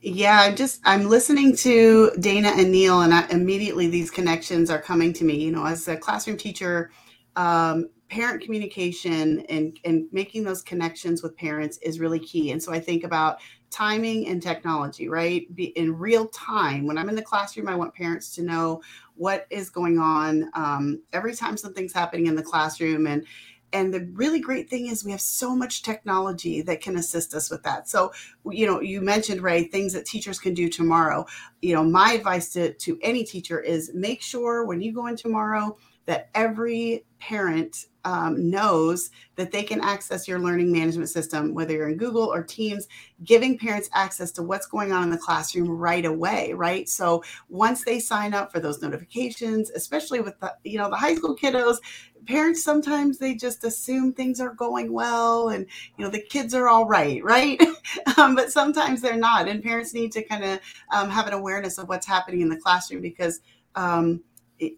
Yeah, 0.00 0.40
I'm 0.40 0.56
just 0.56 0.80
I'm 0.84 1.08
listening 1.08 1.56
to 1.56 2.10
Dana 2.18 2.52
and 2.56 2.72
Neil, 2.72 3.02
and 3.02 3.14
I, 3.14 3.26
immediately 3.28 3.88
these 3.88 4.10
connections 4.10 4.70
are 4.70 4.80
coming 4.80 5.12
to 5.14 5.24
me. 5.24 5.36
You 5.36 5.52
know, 5.52 5.64
as 5.64 5.86
a 5.88 5.96
classroom 5.96 6.36
teacher, 6.36 6.90
um, 7.36 7.88
parent 8.14 8.40
communication 8.40 9.40
and 9.48 9.76
and 9.84 10.06
making 10.12 10.44
those 10.44 10.62
connections 10.62 11.20
with 11.20 11.36
parents 11.36 11.78
is 11.78 11.98
really 11.98 12.20
key. 12.20 12.52
And 12.52 12.62
so 12.62 12.72
i 12.72 12.78
think 12.78 13.02
about 13.02 13.40
timing 13.70 14.28
and 14.28 14.40
technology 14.40 15.08
right? 15.08 15.52
Be 15.56 15.64
in 15.76 15.98
real 15.98 16.28
time 16.28 16.86
when 16.86 16.96
i'm 16.96 17.08
in 17.08 17.16
the 17.16 17.22
classroom 17.30 17.68
i 17.68 17.74
want 17.74 17.92
parents 17.92 18.32
to 18.36 18.42
know 18.42 18.80
what 19.16 19.46
is 19.50 19.68
going 19.68 19.98
on 19.98 20.48
um, 20.54 21.02
every 21.12 21.34
time 21.34 21.56
something's 21.56 21.92
happening 21.92 22.26
in 22.26 22.36
the 22.36 22.42
classroom. 22.42 23.06
And 23.06 23.26
and 23.72 23.92
the 23.92 24.08
really 24.12 24.38
great 24.38 24.70
thing 24.70 24.86
is 24.86 25.04
we 25.04 25.10
have 25.10 25.20
so 25.20 25.56
much 25.56 25.82
technology 25.82 26.62
that 26.62 26.80
can 26.80 26.96
assist 26.96 27.34
us 27.34 27.50
with 27.50 27.64
that. 27.64 27.88
So 27.88 28.12
you 28.48 28.64
know 28.66 28.80
you 28.80 29.00
mentioned 29.00 29.42
ray 29.42 29.64
things 29.64 29.92
that 29.94 30.06
teachers 30.06 30.38
can 30.38 30.54
do 30.54 30.68
tomorrow. 30.68 31.26
You 31.62 31.74
know 31.74 31.82
my 31.82 32.12
advice 32.12 32.52
to, 32.52 32.74
to 32.74 32.96
any 33.02 33.24
teacher 33.24 33.58
is 33.58 33.90
make 33.92 34.22
sure 34.22 34.64
when 34.64 34.80
you 34.80 34.92
go 34.92 35.08
in 35.08 35.16
tomorrow 35.16 35.76
that 36.06 36.30
every 36.34 37.04
parent 37.18 37.86
um, 38.04 38.50
knows 38.50 39.10
that 39.36 39.50
they 39.50 39.62
can 39.62 39.80
access 39.80 40.28
your 40.28 40.38
learning 40.38 40.70
management 40.70 41.08
system, 41.08 41.54
whether 41.54 41.72
you're 41.72 41.88
in 41.88 41.96
Google 41.96 42.24
or 42.24 42.42
Teams, 42.42 42.86
giving 43.24 43.56
parents 43.56 43.88
access 43.94 44.30
to 44.32 44.42
what's 44.42 44.66
going 44.66 44.92
on 44.92 45.04
in 45.04 45.10
the 45.10 45.16
classroom 45.16 45.70
right 45.70 46.04
away, 46.04 46.52
right? 46.52 46.86
So 46.88 47.24
once 47.48 47.84
they 47.84 47.98
sign 47.98 48.34
up 48.34 48.52
for 48.52 48.60
those 48.60 48.82
notifications, 48.82 49.70
especially 49.70 50.20
with 50.20 50.38
the, 50.40 50.54
you 50.64 50.76
know, 50.76 50.90
the 50.90 50.96
high 50.96 51.14
school 51.14 51.34
kiddos, 51.34 51.78
parents 52.26 52.62
sometimes 52.62 53.18
they 53.18 53.34
just 53.34 53.64
assume 53.64 54.12
things 54.12 54.40
are 54.40 54.54
going 54.54 54.92
well 54.92 55.50
and 55.50 55.66
you 55.98 56.04
know 56.04 56.10
the 56.10 56.22
kids 56.22 56.54
are 56.54 56.68
all 56.68 56.86
right 56.86 57.22
right 57.22 57.60
um, 58.16 58.34
but 58.34 58.50
sometimes 58.50 59.02
they're 59.02 59.14
not 59.14 59.46
and 59.46 59.62
parents 59.62 59.92
need 59.92 60.10
to 60.10 60.22
kind 60.22 60.42
of 60.42 60.58
um, 60.90 61.10
have 61.10 61.26
an 61.26 61.34
awareness 61.34 61.76
of 61.76 61.86
what's 61.86 62.06
happening 62.06 62.40
in 62.40 62.48
the 62.48 62.56
classroom 62.56 63.02
because 63.02 63.40
um, 63.74 64.22
it, 64.58 64.74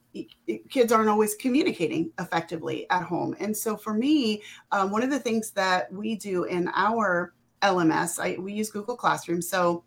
it, 0.47 0.71
kids 0.71 0.93
aren't 0.93 1.09
always 1.09 1.35
communicating 1.35 2.11
effectively 2.19 2.89
at 2.91 3.03
home. 3.03 3.37
And 3.39 3.57
so 3.57 3.77
for 3.77 3.93
me, 3.93 4.43
um, 4.73 4.91
one 4.91 5.03
of 5.03 5.11
the 5.11 5.19
things 5.19 5.51
that 5.53 5.93
we 5.93 6.17
do 6.17 6.45
in 6.45 6.71
our 6.75 7.35
LMS, 7.63 8.19
I, 8.19 8.37
we 8.41 8.53
use 8.53 8.71
Google 8.71 8.97
Classroom. 8.97 9.43
So 9.43 9.85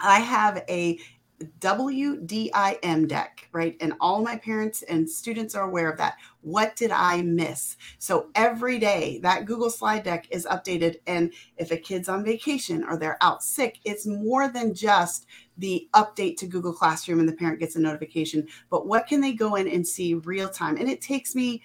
I 0.00 0.20
have 0.20 0.64
a 0.68 0.98
WDIM 1.60 3.08
deck, 3.08 3.48
right? 3.52 3.76
And 3.80 3.94
all 4.00 4.22
my 4.22 4.36
parents 4.36 4.82
and 4.82 5.08
students 5.08 5.54
are 5.54 5.64
aware 5.64 5.90
of 5.90 5.98
that. 5.98 6.16
What 6.42 6.76
did 6.76 6.90
I 6.90 7.22
miss? 7.22 7.76
So 7.98 8.28
every 8.34 8.78
day 8.78 9.18
that 9.22 9.44
Google 9.44 9.70
slide 9.70 10.04
deck 10.04 10.26
is 10.30 10.46
updated. 10.46 10.96
And 11.06 11.32
if 11.56 11.70
a 11.70 11.76
kid's 11.76 12.08
on 12.08 12.24
vacation 12.24 12.84
or 12.84 12.96
they're 12.96 13.18
out 13.20 13.42
sick, 13.42 13.80
it's 13.84 14.06
more 14.06 14.48
than 14.48 14.74
just 14.74 15.26
the 15.58 15.88
update 15.94 16.36
to 16.38 16.46
Google 16.46 16.72
Classroom 16.72 17.20
and 17.20 17.28
the 17.28 17.32
parent 17.32 17.60
gets 17.60 17.76
a 17.76 17.80
notification, 17.80 18.46
but 18.70 18.86
what 18.86 19.06
can 19.06 19.20
they 19.20 19.32
go 19.32 19.54
in 19.54 19.68
and 19.68 19.86
see 19.86 20.14
real 20.14 20.48
time? 20.48 20.76
And 20.76 20.88
it 20.88 21.00
takes 21.00 21.34
me 21.34 21.62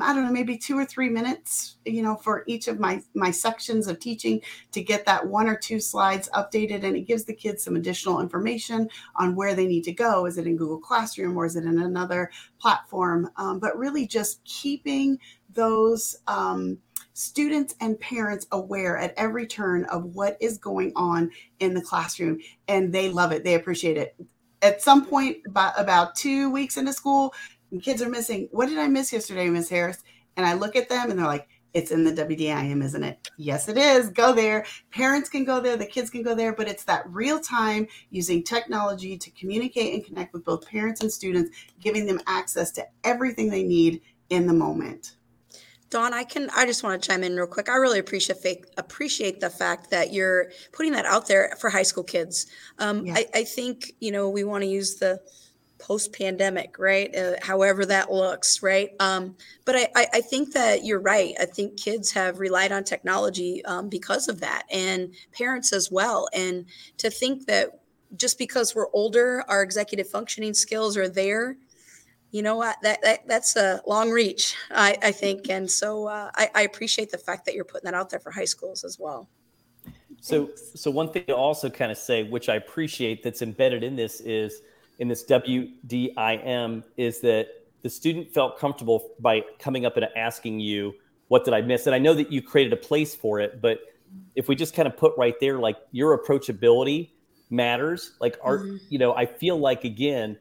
I 0.00 0.12
don't 0.12 0.24
know, 0.24 0.32
maybe 0.32 0.56
two 0.56 0.78
or 0.78 0.84
three 0.84 1.08
minutes, 1.08 1.76
you 1.84 2.02
know, 2.02 2.16
for 2.16 2.44
each 2.46 2.68
of 2.68 2.78
my 2.78 3.02
my 3.14 3.30
sections 3.30 3.86
of 3.86 4.00
teaching 4.00 4.40
to 4.72 4.82
get 4.82 5.06
that 5.06 5.26
one 5.26 5.48
or 5.48 5.56
two 5.56 5.80
slides 5.80 6.28
updated, 6.34 6.84
and 6.84 6.96
it 6.96 7.06
gives 7.06 7.24
the 7.24 7.34
kids 7.34 7.64
some 7.64 7.76
additional 7.76 8.20
information 8.20 8.88
on 9.16 9.34
where 9.34 9.54
they 9.54 9.66
need 9.66 9.84
to 9.84 9.92
go. 9.92 10.26
Is 10.26 10.38
it 10.38 10.46
in 10.46 10.56
Google 10.56 10.78
Classroom 10.78 11.36
or 11.36 11.46
is 11.46 11.56
it 11.56 11.64
in 11.64 11.78
another 11.78 12.30
platform? 12.60 13.30
Um, 13.36 13.58
but 13.58 13.78
really, 13.78 14.06
just 14.06 14.42
keeping 14.44 15.18
those 15.52 16.16
um, 16.26 16.78
students 17.14 17.74
and 17.80 17.98
parents 18.00 18.46
aware 18.52 18.96
at 18.96 19.14
every 19.16 19.46
turn 19.46 19.84
of 19.86 20.14
what 20.14 20.36
is 20.40 20.58
going 20.58 20.92
on 20.94 21.30
in 21.60 21.74
the 21.74 21.82
classroom, 21.82 22.38
and 22.68 22.92
they 22.92 23.10
love 23.10 23.32
it. 23.32 23.44
They 23.44 23.54
appreciate 23.54 23.96
it 23.96 24.14
at 24.62 24.82
some 24.82 25.04
point 25.04 25.38
about, 25.46 25.78
about 25.78 26.14
two 26.14 26.50
weeks 26.50 26.76
into 26.76 26.92
school 26.92 27.32
kids 27.82 28.02
are 28.02 28.08
missing. 28.08 28.48
What 28.52 28.68
did 28.68 28.78
I 28.78 28.88
miss 28.88 29.12
yesterday, 29.12 29.48
Miss 29.50 29.68
Harris? 29.68 30.02
And 30.36 30.46
I 30.46 30.54
look 30.54 30.76
at 30.76 30.88
them 30.88 31.10
and 31.10 31.18
they're 31.18 31.26
like, 31.26 31.48
it's 31.74 31.90
in 31.90 32.04
the 32.04 32.12
WDIM, 32.12 32.82
isn't 32.82 33.04
it? 33.04 33.28
Yes, 33.36 33.68
it 33.68 33.76
is. 33.76 34.08
Go 34.08 34.32
there. 34.32 34.64
Parents 34.90 35.28
can 35.28 35.44
go 35.44 35.60
there, 35.60 35.76
the 35.76 35.86
kids 35.86 36.10
can 36.10 36.22
go 36.22 36.34
there, 36.34 36.54
but 36.54 36.68
it's 36.68 36.84
that 36.84 37.04
real 37.08 37.38
time 37.38 37.86
using 38.10 38.42
technology 38.42 39.18
to 39.18 39.30
communicate 39.32 39.94
and 39.94 40.04
connect 40.04 40.32
with 40.32 40.44
both 40.44 40.66
parents 40.66 41.02
and 41.02 41.12
students, 41.12 41.50
giving 41.80 42.06
them 42.06 42.20
access 42.26 42.70
to 42.72 42.86
everything 43.04 43.50
they 43.50 43.62
need 43.62 44.00
in 44.30 44.46
the 44.46 44.52
moment. 44.52 45.16
Dawn, 45.90 46.12
I 46.12 46.24
can. 46.24 46.50
I 46.54 46.66
just 46.66 46.82
want 46.82 47.02
to 47.02 47.08
chime 47.08 47.22
in 47.24 47.34
real 47.34 47.46
quick. 47.46 47.70
I 47.70 47.76
really 47.76 47.98
appreciate 47.98 48.66
appreciate 48.76 49.40
the 49.40 49.48
fact 49.48 49.90
that 49.90 50.12
you're 50.12 50.50
putting 50.72 50.92
that 50.92 51.06
out 51.06 51.28
there 51.28 51.56
for 51.58 51.70
high 51.70 51.82
school 51.82 52.04
kids. 52.04 52.46
Um, 52.78 53.06
yeah. 53.06 53.14
I, 53.16 53.26
I 53.36 53.44
think 53.44 53.92
you 53.98 54.12
know 54.12 54.28
we 54.28 54.44
want 54.44 54.64
to 54.64 54.68
use 54.68 54.96
the 54.96 55.18
post 55.78 56.12
pandemic, 56.12 56.78
right? 56.78 57.14
Uh, 57.14 57.34
however 57.40 57.86
that 57.86 58.12
looks, 58.12 58.62
right? 58.62 58.90
Um, 59.00 59.36
but 59.64 59.76
I, 59.76 60.06
I, 60.12 60.20
think 60.20 60.52
that 60.52 60.84
you're 60.84 61.00
right. 61.00 61.34
I 61.40 61.44
think 61.44 61.76
kids 61.76 62.10
have 62.12 62.40
relied 62.40 62.72
on 62.72 62.84
technology 62.84 63.64
um, 63.64 63.88
because 63.88 64.28
of 64.28 64.40
that, 64.40 64.64
and 64.70 65.14
parents 65.32 65.72
as 65.72 65.90
well. 65.90 66.28
And 66.32 66.66
to 66.98 67.10
think 67.10 67.46
that 67.46 67.80
just 68.16 68.38
because 68.38 68.74
we're 68.74 68.90
older, 68.92 69.44
our 69.48 69.62
executive 69.62 70.08
functioning 70.08 70.54
skills 70.54 70.96
are 70.96 71.08
there. 71.08 71.56
You 72.30 72.42
know 72.42 72.56
what? 72.56 72.76
That, 72.82 73.00
that 73.02 73.26
that's 73.26 73.56
a 73.56 73.80
long 73.86 74.10
reach, 74.10 74.54
I, 74.70 74.96
I 75.02 75.12
think, 75.12 75.48
and 75.48 75.70
so 75.70 76.08
uh, 76.08 76.30
I, 76.34 76.50
I 76.54 76.62
appreciate 76.62 77.10
the 77.10 77.18
fact 77.18 77.46
that 77.46 77.54
you're 77.54 77.64
putting 77.64 77.90
that 77.90 77.94
out 77.94 78.10
there 78.10 78.20
for 78.20 78.30
high 78.30 78.44
schools 78.44 78.84
as 78.84 78.98
well. 78.98 79.28
So, 80.20 80.50
so 80.74 80.90
one 80.90 81.10
thing 81.12 81.24
to 81.26 81.36
also 81.36 81.70
kind 81.70 81.92
of 81.92 81.96
say, 81.96 82.24
which 82.24 82.48
I 82.48 82.56
appreciate, 82.56 83.22
that's 83.22 83.40
embedded 83.40 83.82
in 83.82 83.96
this 83.96 84.20
is 84.20 84.62
in 84.98 85.08
this 85.08 85.24
WDIM 85.24 86.84
is 86.96 87.20
that 87.20 87.48
the 87.82 87.90
student 87.90 88.32
felt 88.32 88.58
comfortable 88.58 89.10
by 89.20 89.42
coming 89.58 89.86
up 89.86 89.96
and 89.96 90.06
asking 90.16 90.60
you, 90.60 90.94
what 91.28 91.44
did 91.44 91.54
I 91.54 91.60
miss? 91.60 91.86
And 91.86 91.94
I 91.94 91.98
know 91.98 92.14
that 92.14 92.32
you 92.32 92.42
created 92.42 92.72
a 92.72 92.76
place 92.76 93.14
for 93.14 93.38
it, 93.38 93.60
but 93.60 93.80
if 94.34 94.48
we 94.48 94.56
just 94.56 94.74
kind 94.74 94.88
of 94.88 94.96
put 94.96 95.12
right 95.16 95.34
there, 95.40 95.58
like 95.58 95.76
your 95.92 96.18
approachability 96.18 97.10
matters. 97.50 98.12
Like 98.20 98.38
art, 98.42 98.62
mm-hmm. 98.62 98.76
you 98.88 98.98
know, 98.98 99.14
I 99.14 99.26
feel 99.26 99.58
like 99.58 99.84
again, 99.84 100.38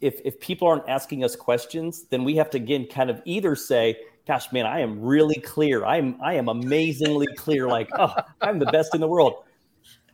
if 0.00 0.20
if 0.24 0.38
people 0.40 0.68
aren't 0.68 0.88
asking 0.88 1.24
us 1.24 1.36
questions, 1.36 2.04
then 2.10 2.24
we 2.24 2.36
have 2.36 2.50
to 2.50 2.58
again 2.58 2.86
kind 2.86 3.10
of 3.10 3.20
either 3.24 3.56
say, 3.56 3.98
"Gosh, 4.26 4.52
man, 4.52 4.66
I 4.66 4.80
am 4.80 5.00
really 5.00 5.40
clear. 5.40 5.84
I'm 5.84 6.18
I 6.22 6.34
am 6.34 6.48
amazingly 6.48 7.26
clear. 7.36 7.68
Like, 7.68 7.88
oh, 7.98 8.14
I'm 8.40 8.58
the 8.58 8.66
best 8.66 8.94
in 8.94 9.00
the 9.00 9.08
world." 9.08 9.44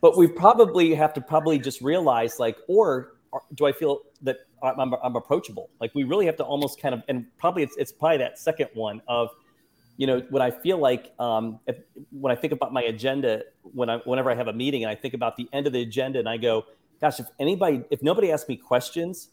But 0.01 0.17
we 0.17 0.27
probably 0.27 0.95
have 0.95 1.13
to 1.13 1.21
probably 1.21 1.59
just 1.59 1.81
realize, 1.81 2.39
like, 2.39 2.57
or 2.67 3.13
do 3.55 3.65
I 3.65 3.71
feel 3.71 4.01
that 4.21 4.37
I'm, 4.61 4.93
I'm, 4.93 5.15
approachable? 5.15 5.69
Like, 5.79 5.95
we 5.95 6.03
really 6.03 6.25
have 6.25 6.35
to 6.37 6.43
almost 6.43 6.81
kind 6.81 6.93
of, 6.93 7.01
and 7.07 7.25
probably 7.37 7.63
it's 7.63 7.75
it's 7.77 7.91
probably 7.91 8.17
that 8.17 8.37
second 8.37 8.69
one 8.73 9.01
of 9.07 9.29
you 9.97 10.07
know, 10.07 10.23
when 10.31 10.41
I 10.41 10.49
feel 10.49 10.79
like 10.79 11.13
um, 11.19 11.59
if, 11.67 11.77
when 12.09 12.31
I 12.31 12.35
think 12.35 12.53
about 12.53 12.73
my 12.73 12.81
agenda, 12.81 13.43
when 13.61 13.87
I 13.87 13.97
whenever 13.97 14.31
I 14.31 14.35
have 14.35 14.47
a 14.47 14.53
meeting 14.53 14.83
and 14.83 14.89
I 14.89 14.95
think 14.95 15.13
about 15.13 15.37
the 15.37 15.47
end 15.53 15.67
of 15.67 15.73
the 15.73 15.81
agenda 15.83 16.17
and 16.17 16.27
I 16.27 16.37
go, 16.37 16.65
gosh, 16.99 17.19
if 17.19 17.27
anybody, 17.39 17.83
if 17.91 18.01
nobody 18.01 18.31
asks 18.31 18.49
me 18.49 18.55
questions, 18.55 19.29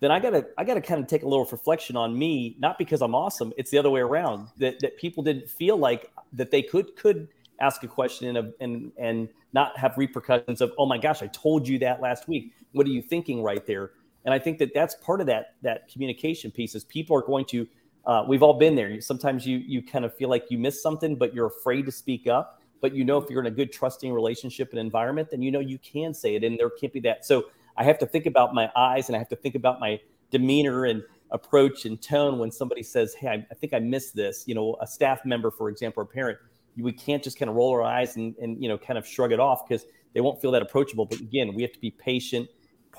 then 0.00 0.10
I 0.10 0.20
gotta 0.20 0.46
I 0.58 0.64
gotta 0.64 0.80
kind 0.82 1.00
of 1.00 1.06
take 1.06 1.22
a 1.22 1.28
little 1.28 1.46
reflection 1.46 1.96
on 1.96 2.18
me, 2.18 2.56
not 2.58 2.76
because 2.76 3.00
I'm 3.00 3.14
awesome. 3.14 3.52
It's 3.56 3.70
the 3.70 3.78
other 3.78 3.88
way 3.88 4.00
around 4.00 4.48
that 4.58 4.80
that 4.80 4.98
people 4.98 5.22
didn't 5.22 5.48
feel 5.48 5.76
like 5.76 6.10
that 6.34 6.50
they 6.50 6.62
could 6.62 6.96
could 6.96 7.28
ask 7.60 7.82
a 7.82 7.88
question 7.88 8.36
and 8.36 8.52
and 8.60 8.92
and 8.98 9.28
not 9.52 9.78
have 9.78 9.96
repercussions 9.96 10.60
of 10.60 10.72
oh 10.76 10.86
my 10.86 10.98
gosh, 10.98 11.22
I 11.22 11.28
told 11.28 11.66
you 11.66 11.78
that 11.78 12.00
last 12.00 12.28
week. 12.28 12.52
What 12.72 12.86
are 12.86 12.90
you 12.90 13.02
thinking 13.02 13.42
right 13.42 13.64
there? 13.66 13.90
And 14.24 14.34
I 14.34 14.38
think 14.38 14.58
that 14.58 14.72
that's 14.74 14.94
part 14.96 15.20
of 15.20 15.26
that 15.28 15.54
that 15.62 15.88
communication 15.88 16.50
piece 16.50 16.74
is 16.74 16.84
people 16.84 17.16
are 17.16 17.22
going 17.22 17.46
to 17.46 17.66
uh, 18.06 18.24
we've 18.26 18.42
all 18.42 18.54
been 18.54 18.74
there. 18.74 19.00
Sometimes 19.00 19.46
you 19.46 19.58
you 19.58 19.82
kind 19.82 20.04
of 20.04 20.14
feel 20.14 20.28
like 20.28 20.44
you 20.50 20.58
missed 20.58 20.82
something, 20.82 21.16
but 21.16 21.34
you're 21.34 21.46
afraid 21.46 21.86
to 21.86 21.92
speak 21.92 22.26
up. 22.26 22.60
But 22.80 22.94
you 22.94 23.04
know, 23.04 23.18
if 23.18 23.28
you're 23.28 23.40
in 23.40 23.46
a 23.46 23.50
good 23.50 23.72
trusting 23.72 24.12
relationship 24.12 24.70
and 24.70 24.78
environment, 24.78 25.30
then 25.30 25.42
you 25.42 25.50
know 25.50 25.60
you 25.60 25.78
can 25.78 26.14
say 26.14 26.34
it, 26.34 26.44
and 26.44 26.58
there 26.58 26.70
can't 26.70 26.92
be 26.92 27.00
that. 27.00 27.24
So 27.24 27.46
I 27.76 27.84
have 27.84 27.98
to 27.98 28.06
think 28.06 28.26
about 28.26 28.54
my 28.54 28.70
eyes, 28.74 29.08
and 29.08 29.16
I 29.16 29.18
have 29.18 29.28
to 29.28 29.36
think 29.36 29.54
about 29.54 29.80
my 29.80 30.00
demeanor 30.30 30.86
and 30.86 31.02
approach 31.30 31.84
and 31.84 32.00
tone 32.00 32.38
when 32.38 32.50
somebody 32.50 32.82
says, 32.82 33.14
"Hey, 33.14 33.28
I, 33.28 33.46
I 33.50 33.54
think 33.54 33.74
I 33.74 33.78
missed 33.78 34.16
this." 34.16 34.44
You 34.46 34.54
know, 34.54 34.76
a 34.80 34.86
staff 34.86 35.24
member, 35.24 35.50
for 35.50 35.68
example, 35.68 36.02
or 36.02 36.04
a 36.04 36.06
parent. 36.06 36.38
We 36.76 36.92
can't 36.92 37.22
just 37.22 37.38
kind 37.38 37.50
of 37.50 37.56
roll 37.56 37.70
our 37.72 37.82
eyes 37.82 38.16
and, 38.16 38.34
and 38.36 38.62
you 38.62 38.68
know 38.68 38.78
kind 38.78 38.98
of 38.98 39.06
shrug 39.06 39.32
it 39.32 39.40
off 39.40 39.68
because 39.68 39.84
they 40.14 40.20
won't 40.20 40.40
feel 40.40 40.50
that 40.52 40.62
approachable. 40.62 41.04
But 41.04 41.20
again, 41.20 41.54
we 41.54 41.62
have 41.62 41.72
to 41.72 41.80
be 41.80 41.90
patient, 41.90 42.48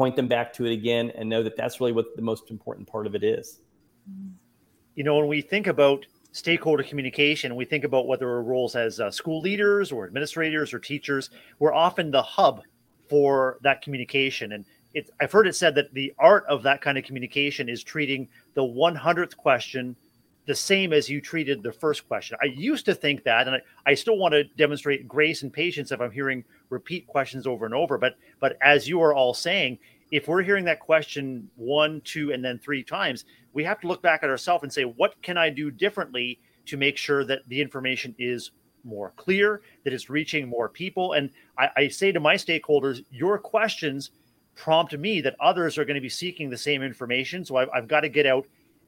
point 0.01 0.15
them 0.15 0.27
back 0.27 0.51
to 0.51 0.65
it 0.65 0.73
again, 0.73 1.11
and 1.11 1.29
know 1.29 1.43
that 1.43 1.55
that's 1.55 1.79
really 1.79 1.91
what 1.91 2.15
the 2.15 2.23
most 2.23 2.49
important 2.49 2.87
part 2.87 3.05
of 3.05 3.13
it 3.13 3.23
is. 3.23 3.61
You 4.95 5.03
know, 5.03 5.15
when 5.19 5.27
we 5.27 5.41
think 5.41 5.67
about 5.67 6.07
stakeholder 6.31 6.81
communication, 6.81 7.55
we 7.55 7.65
think 7.65 7.83
about 7.83 8.07
whether 8.07 8.27
our 8.27 8.41
roles 8.41 8.75
as 8.75 8.99
uh, 8.99 9.11
school 9.11 9.41
leaders 9.41 9.91
or 9.91 10.07
administrators 10.07 10.73
or 10.73 10.79
teachers, 10.79 11.29
we're 11.59 11.75
often 11.75 12.09
the 12.09 12.23
hub 12.23 12.63
for 13.11 13.59
that 13.61 13.83
communication. 13.83 14.53
And 14.53 14.65
it, 14.95 15.11
I've 15.21 15.31
heard 15.31 15.45
it 15.45 15.55
said 15.55 15.75
that 15.75 15.93
the 15.93 16.11
art 16.17 16.45
of 16.49 16.63
that 16.63 16.81
kind 16.81 16.97
of 16.97 17.03
communication 17.03 17.69
is 17.69 17.83
treating 17.83 18.27
the 18.55 18.63
100th 18.63 19.37
question 19.37 19.95
the 20.47 20.55
same 20.55 20.93
as 20.93 21.07
you 21.11 21.21
treated 21.21 21.61
the 21.61 21.71
first 21.71 22.07
question. 22.07 22.39
I 22.41 22.47
used 22.47 22.85
to 22.85 22.95
think 22.95 23.23
that, 23.25 23.45
and 23.45 23.57
I, 23.57 23.91
I 23.91 23.93
still 23.93 24.17
want 24.17 24.31
to 24.31 24.45
demonstrate 24.57 25.07
grace 25.07 25.43
and 25.43 25.53
patience 25.53 25.91
if 25.91 26.01
I'm 26.01 26.09
hearing 26.09 26.43
repeat 26.71 27.05
questions 27.05 27.45
over 27.45 27.65
and 27.65 27.75
over. 27.75 27.99
But 27.99 28.15
but 28.39 28.57
as 28.63 28.87
you 28.87 28.99
are 29.01 29.13
all 29.13 29.35
saying, 29.35 29.77
if 30.09 30.27
we're 30.27 30.41
hearing 30.41 30.65
that 30.65 30.79
question 30.79 31.49
one, 31.55 32.01
two, 32.03 32.31
and 32.31 32.43
then 32.43 32.57
three 32.57 32.83
times, 32.83 33.25
we 33.53 33.63
have 33.63 33.79
to 33.81 33.87
look 33.87 34.01
back 34.01 34.23
at 34.23 34.29
ourselves 34.29 34.63
and 34.63 34.73
say, 34.73 34.83
what 34.83 35.21
can 35.21 35.37
I 35.37 35.49
do 35.49 35.69
differently 35.69 36.39
to 36.65 36.77
make 36.77 36.97
sure 36.97 37.23
that 37.25 37.47
the 37.47 37.61
information 37.61 38.15
is 38.17 38.51
more 38.83 39.13
clear, 39.15 39.61
that 39.83 39.93
it's 39.93 40.09
reaching 40.09 40.49
more 40.49 40.67
people? 40.67 41.13
And 41.13 41.29
I, 41.57 41.69
I 41.77 41.87
say 41.87 42.11
to 42.11 42.19
my 42.19 42.35
stakeholders, 42.35 43.05
your 43.11 43.37
questions 43.37 44.11
prompt 44.55 44.97
me 44.97 45.21
that 45.21 45.35
others 45.39 45.77
are 45.77 45.85
going 45.85 45.95
to 45.95 46.01
be 46.01 46.09
seeking 46.09 46.49
the 46.49 46.57
same 46.57 46.81
information. 46.83 47.45
So 47.45 47.55
I've, 47.55 47.69
I've 47.73 47.87
got 47.87 48.01
to 48.01 48.09
get 48.09 48.25
out 48.25 48.45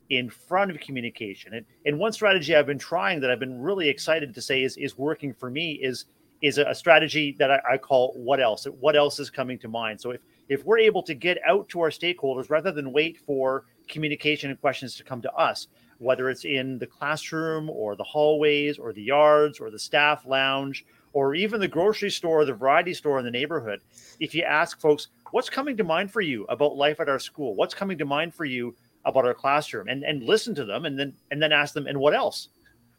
in 0.09 0.29
front 0.29 0.71
of 0.71 0.79
communication. 0.81 1.53
And, 1.53 1.65
and 1.85 1.97
one 1.97 2.11
strategy 2.11 2.53
I've 2.53 2.65
been 2.65 2.77
trying 2.77 3.21
that 3.21 3.31
I've 3.31 3.39
been 3.39 3.61
really 3.61 3.87
excited 3.87 4.35
to 4.35 4.41
say 4.41 4.63
is, 4.63 4.75
is 4.75 4.97
working 4.97 5.33
for 5.33 5.49
me 5.49 5.73
is, 5.73 6.05
is 6.43 6.57
a 6.57 6.75
strategy 6.75 7.35
that 7.39 7.49
I, 7.49 7.59
I 7.71 7.77
call 7.77 8.13
what 8.17 8.41
else? 8.41 8.65
What 8.65 8.97
else 8.97 9.17
is 9.17 9.29
coming 9.29 9.57
to 9.59 9.69
mind? 9.69 9.99
So 10.01 10.11
if, 10.11 10.21
if 10.49 10.65
we're 10.65 10.77
able 10.77 11.01
to 11.03 11.13
get 11.13 11.37
out 11.47 11.69
to 11.69 11.79
our 11.79 11.89
stakeholders 11.89 12.49
rather 12.49 12.71
than 12.71 12.91
wait 12.91 13.17
for 13.17 13.63
communication 13.87 14.49
and 14.49 14.59
questions 14.59 14.97
to 14.97 15.05
come 15.05 15.21
to 15.21 15.33
us, 15.33 15.67
whether 15.99 16.29
it's 16.29 16.43
in 16.43 16.77
the 16.79 16.85
classroom 16.85 17.69
or 17.69 17.95
the 17.95 18.03
hallways 18.03 18.77
or 18.77 18.91
the 18.91 19.01
yards 19.01 19.61
or 19.61 19.71
the 19.71 19.79
staff 19.79 20.25
lounge 20.25 20.85
or 21.13 21.33
even 21.33 21.61
the 21.61 21.67
grocery 21.67 22.11
store 22.11 22.41
or 22.41 22.45
the 22.45 22.53
variety 22.53 22.93
store 22.93 23.19
in 23.19 23.25
the 23.25 23.31
neighborhood. 23.31 23.79
If 24.19 24.35
you 24.35 24.43
ask 24.43 24.81
folks, 24.81 25.07
what's 25.31 25.49
coming 25.49 25.77
to 25.77 25.83
mind 25.85 26.11
for 26.11 26.21
you 26.21 26.43
about 26.49 26.75
life 26.75 26.99
at 26.99 27.07
our 27.07 27.19
school? 27.19 27.55
What's 27.55 27.73
coming 27.73 27.97
to 27.99 28.05
mind 28.05 28.35
for 28.35 28.43
you 28.43 28.75
about 29.05 29.25
our 29.25 29.33
classroom? 29.33 29.87
And 29.87 30.03
and 30.03 30.23
listen 30.23 30.53
to 30.55 30.65
them 30.65 30.83
and 30.83 30.99
then 30.99 31.13
and 31.31 31.41
then 31.41 31.53
ask 31.53 31.73
them, 31.73 31.87
and 31.87 31.97
what 31.97 32.13
else? 32.13 32.49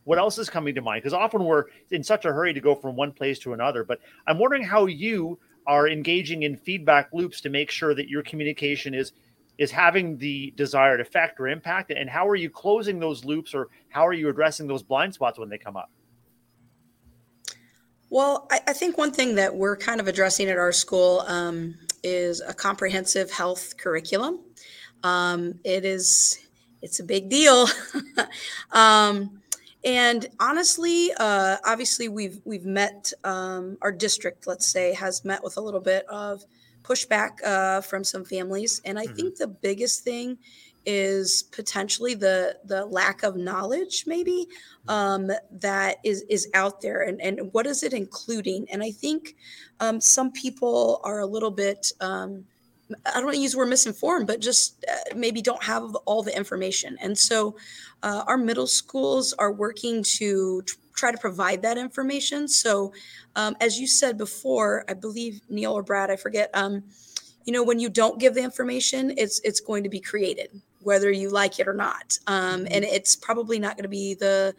What 0.04 0.18
else 0.18 0.38
is 0.38 0.50
coming 0.50 0.74
to 0.74 0.82
mind? 0.82 1.02
Because 1.02 1.14
often 1.14 1.44
we're 1.44 1.64
in 1.90 2.04
such 2.04 2.24
a 2.24 2.32
hurry 2.32 2.52
to 2.52 2.60
go 2.60 2.74
from 2.74 2.96
one 2.96 3.12
place 3.12 3.38
to 3.40 3.52
another. 3.54 3.84
But 3.84 4.00
I'm 4.26 4.38
wondering 4.38 4.62
how 4.62 4.86
you 4.86 5.38
are 5.66 5.88
engaging 5.88 6.42
in 6.42 6.56
feedback 6.56 7.08
loops 7.12 7.40
to 7.42 7.48
make 7.48 7.70
sure 7.70 7.94
that 7.94 8.08
your 8.08 8.22
communication 8.22 8.94
is 8.94 9.12
is 9.56 9.70
having 9.70 10.18
the 10.18 10.52
desired 10.56 11.00
effect 11.00 11.38
or 11.38 11.46
impact 11.46 11.92
and 11.92 12.10
how 12.10 12.28
are 12.28 12.34
you 12.34 12.50
closing 12.50 12.98
those 12.98 13.24
loops 13.24 13.54
or 13.54 13.68
how 13.88 14.04
are 14.04 14.12
you 14.12 14.28
addressing 14.28 14.66
those 14.66 14.82
blind 14.82 15.14
spots 15.14 15.38
when 15.38 15.48
they 15.48 15.58
come 15.58 15.76
up 15.76 15.90
well 18.10 18.48
i, 18.50 18.60
I 18.66 18.72
think 18.72 18.98
one 18.98 19.12
thing 19.12 19.36
that 19.36 19.54
we're 19.54 19.76
kind 19.76 20.00
of 20.00 20.08
addressing 20.08 20.48
at 20.48 20.58
our 20.58 20.72
school 20.72 21.20
um, 21.28 21.76
is 22.02 22.40
a 22.40 22.52
comprehensive 22.52 23.30
health 23.30 23.76
curriculum 23.76 24.40
um, 25.04 25.60
it 25.64 25.84
is 25.84 26.38
it's 26.82 26.98
a 27.00 27.04
big 27.04 27.28
deal 27.28 27.66
um, 28.72 29.40
and 29.84 30.26
honestly 30.40 31.10
uh, 31.18 31.56
obviously 31.64 32.08
we've 32.08 32.40
we've 32.44 32.64
met 32.64 33.12
um, 33.24 33.76
our 33.82 33.92
district 33.92 34.46
let's 34.46 34.66
say 34.66 34.92
has 34.94 35.24
met 35.24 35.42
with 35.42 35.56
a 35.56 35.60
little 35.60 35.80
bit 35.80 36.06
of 36.08 36.44
pushback 36.84 37.42
uh, 37.44 37.80
from 37.80 38.04
some 38.04 38.24
families, 38.24 38.80
and 38.84 38.98
I 38.98 39.06
mm-hmm. 39.06 39.14
think 39.16 39.36
the 39.36 39.48
biggest 39.48 40.04
thing 40.04 40.38
is 40.86 41.44
potentially 41.44 42.14
the 42.14 42.58
the 42.66 42.84
lack 42.84 43.22
of 43.22 43.36
knowledge 43.36 44.04
maybe 44.06 44.46
mm-hmm. 44.86 44.90
um, 44.90 45.30
that 45.50 45.96
is 46.04 46.22
is 46.28 46.46
out 46.52 46.82
there 46.82 47.00
and 47.00 47.20
and 47.22 47.52
what 47.54 47.66
is 47.66 47.82
it 47.82 47.94
including 47.94 48.66
and 48.70 48.82
i 48.82 48.90
think 48.90 49.34
um, 49.80 49.98
some 49.98 50.30
people 50.30 51.00
are 51.02 51.20
a 51.20 51.26
little 51.26 51.50
bit 51.50 51.90
um, 52.02 52.44
i 53.06 53.14
don't 53.14 53.24
want 53.24 53.34
to 53.34 53.40
use 53.40 53.52
the 53.52 53.58
word 53.58 53.68
misinformed 53.68 54.26
but 54.26 54.40
just 54.40 54.84
uh, 54.90 55.14
maybe 55.16 55.40
don't 55.40 55.62
have 55.62 55.94
all 56.04 56.22
the 56.22 56.36
information 56.36 56.96
and 57.00 57.16
so 57.16 57.56
uh, 58.02 58.22
our 58.26 58.36
middle 58.36 58.66
schools 58.66 59.32
are 59.34 59.52
working 59.52 60.02
to 60.02 60.62
try 60.94 61.12
to 61.12 61.18
provide 61.18 61.62
that 61.62 61.76
information. 61.76 62.48
So, 62.48 62.92
um, 63.36 63.56
as 63.60 63.78
you 63.78 63.86
said 63.86 64.16
before, 64.16 64.84
I 64.88 64.94
believe 64.94 65.40
Neil 65.48 65.72
or 65.72 65.82
Brad, 65.82 66.10
I 66.10 66.16
forget. 66.16 66.50
Um, 66.54 66.84
you 67.44 67.52
know, 67.52 67.62
when 67.62 67.78
you 67.78 67.90
don't 67.90 68.18
give 68.18 68.34
the 68.34 68.42
information, 68.42 69.12
it's 69.18 69.40
it's 69.44 69.60
going 69.60 69.82
to 69.82 69.90
be 69.90 70.00
created, 70.00 70.48
whether 70.80 71.10
you 71.10 71.28
like 71.28 71.58
it 71.60 71.68
or 71.68 71.74
not, 71.74 72.18
um, 72.26 72.60
mm-hmm. 72.60 72.66
and 72.70 72.84
it's 72.84 73.16
probably 73.16 73.58
not 73.58 73.76
going 73.76 73.82
to 73.82 73.88
be 73.88 74.14
the 74.14 74.54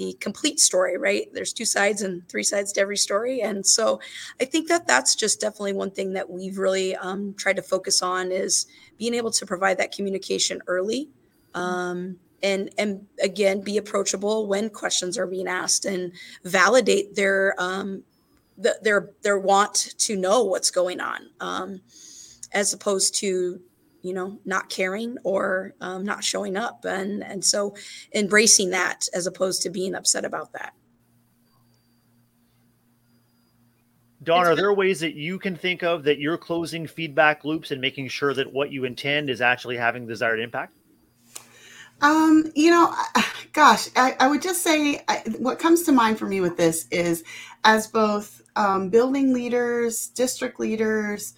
the 0.00 0.16
complete 0.18 0.58
story, 0.58 0.96
right? 0.96 1.28
There's 1.34 1.52
two 1.52 1.66
sides 1.66 2.00
and 2.00 2.26
three 2.26 2.42
sides 2.42 2.72
to 2.72 2.80
every 2.80 2.96
story, 2.96 3.42
and 3.42 3.64
so 3.66 4.00
I 4.40 4.46
think 4.46 4.66
that 4.68 4.86
that's 4.86 5.14
just 5.14 5.42
definitely 5.42 5.74
one 5.74 5.90
thing 5.90 6.14
that 6.14 6.30
we've 6.30 6.56
really 6.56 6.96
um, 6.96 7.34
tried 7.34 7.56
to 7.56 7.62
focus 7.62 8.00
on 8.00 8.32
is 8.32 8.66
being 8.96 9.12
able 9.12 9.30
to 9.32 9.44
provide 9.44 9.76
that 9.76 9.92
communication 9.92 10.62
early. 10.66 11.10
Um, 11.54 12.16
and 12.42 12.70
and 12.78 13.04
again 13.22 13.60
be 13.60 13.76
approachable 13.76 14.46
when 14.46 14.70
questions 14.70 15.18
are 15.18 15.26
being 15.26 15.46
asked 15.46 15.84
and 15.84 16.10
validate 16.44 17.14
their 17.14 17.54
um, 17.58 18.02
the, 18.56 18.78
their 18.82 19.10
their 19.20 19.38
want 19.38 19.74
to 19.98 20.16
know 20.16 20.44
what's 20.44 20.70
going 20.70 21.00
on 21.00 21.28
um, 21.40 21.82
as 22.54 22.72
opposed 22.72 23.14
to 23.16 23.60
you 24.02 24.12
know 24.14 24.38
not 24.44 24.68
caring 24.68 25.16
or 25.24 25.74
um, 25.80 26.04
not 26.04 26.24
showing 26.24 26.56
up 26.56 26.84
and 26.84 27.22
and 27.24 27.44
so 27.44 27.74
embracing 28.14 28.70
that 28.70 29.08
as 29.14 29.26
opposed 29.26 29.62
to 29.62 29.70
being 29.70 29.94
upset 29.94 30.24
about 30.24 30.52
that 30.52 30.72
Dawn, 34.22 34.46
are 34.46 34.54
there 34.54 34.72
ways 34.72 35.00
that 35.00 35.14
you 35.14 35.38
can 35.38 35.56
think 35.56 35.82
of 35.82 36.04
that 36.04 36.18
you're 36.18 36.36
closing 36.36 36.86
feedback 36.86 37.44
loops 37.44 37.70
and 37.70 37.80
making 37.80 38.08
sure 38.08 38.34
that 38.34 38.52
what 38.52 38.70
you 38.70 38.84
intend 38.84 39.30
is 39.30 39.40
actually 39.40 39.78
having 39.78 40.06
desired 40.06 40.40
impact? 40.40 40.74
Um, 42.02 42.50
you 42.54 42.70
know, 42.70 42.94
gosh, 43.52 43.88
I, 43.96 44.16
I 44.20 44.28
would 44.28 44.42
just 44.42 44.62
say 44.62 45.02
I, 45.08 45.22
what 45.38 45.58
comes 45.58 45.84
to 45.84 45.92
mind 45.92 46.18
for 46.18 46.26
me 46.26 46.40
with 46.42 46.56
this 46.56 46.86
is 46.90 47.24
as 47.64 47.86
both 47.86 48.42
um, 48.56 48.90
building 48.90 49.32
leaders, 49.32 50.08
district 50.08 50.60
leaders, 50.60 51.34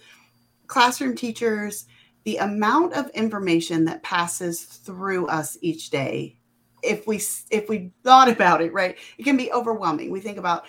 classroom 0.67 1.15
teachers, 1.15 1.85
the 2.23 2.37
amount 2.37 2.93
of 2.93 3.09
information 3.09 3.85
that 3.85 4.03
passes 4.03 4.63
through 4.63 5.27
us 5.27 5.57
each 5.61 5.89
day 5.89 6.37
if 6.83 7.07
we 7.07 7.17
if 7.49 7.69
we 7.69 7.91
thought 8.03 8.29
about 8.29 8.61
it 8.61 8.73
right 8.73 8.97
it 9.17 9.23
can 9.23 9.37
be 9.37 9.51
overwhelming. 9.51 10.11
We 10.11 10.19
think 10.19 10.37
about 10.37 10.65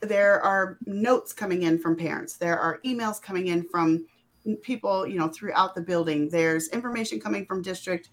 there 0.00 0.40
are 0.40 0.78
notes 0.86 1.32
coming 1.32 1.62
in 1.62 1.78
from 1.78 1.96
parents 1.96 2.36
there 2.36 2.58
are 2.58 2.80
emails 2.84 3.20
coming 3.20 3.48
in 3.48 3.64
from 3.68 4.06
mm, 4.46 4.60
people 4.62 5.06
you 5.06 5.18
know 5.18 5.28
throughout 5.28 5.74
the 5.74 5.80
building 5.80 6.28
there's 6.28 6.68
information 6.68 7.18
coming 7.18 7.46
from 7.46 7.62
district 7.62 8.10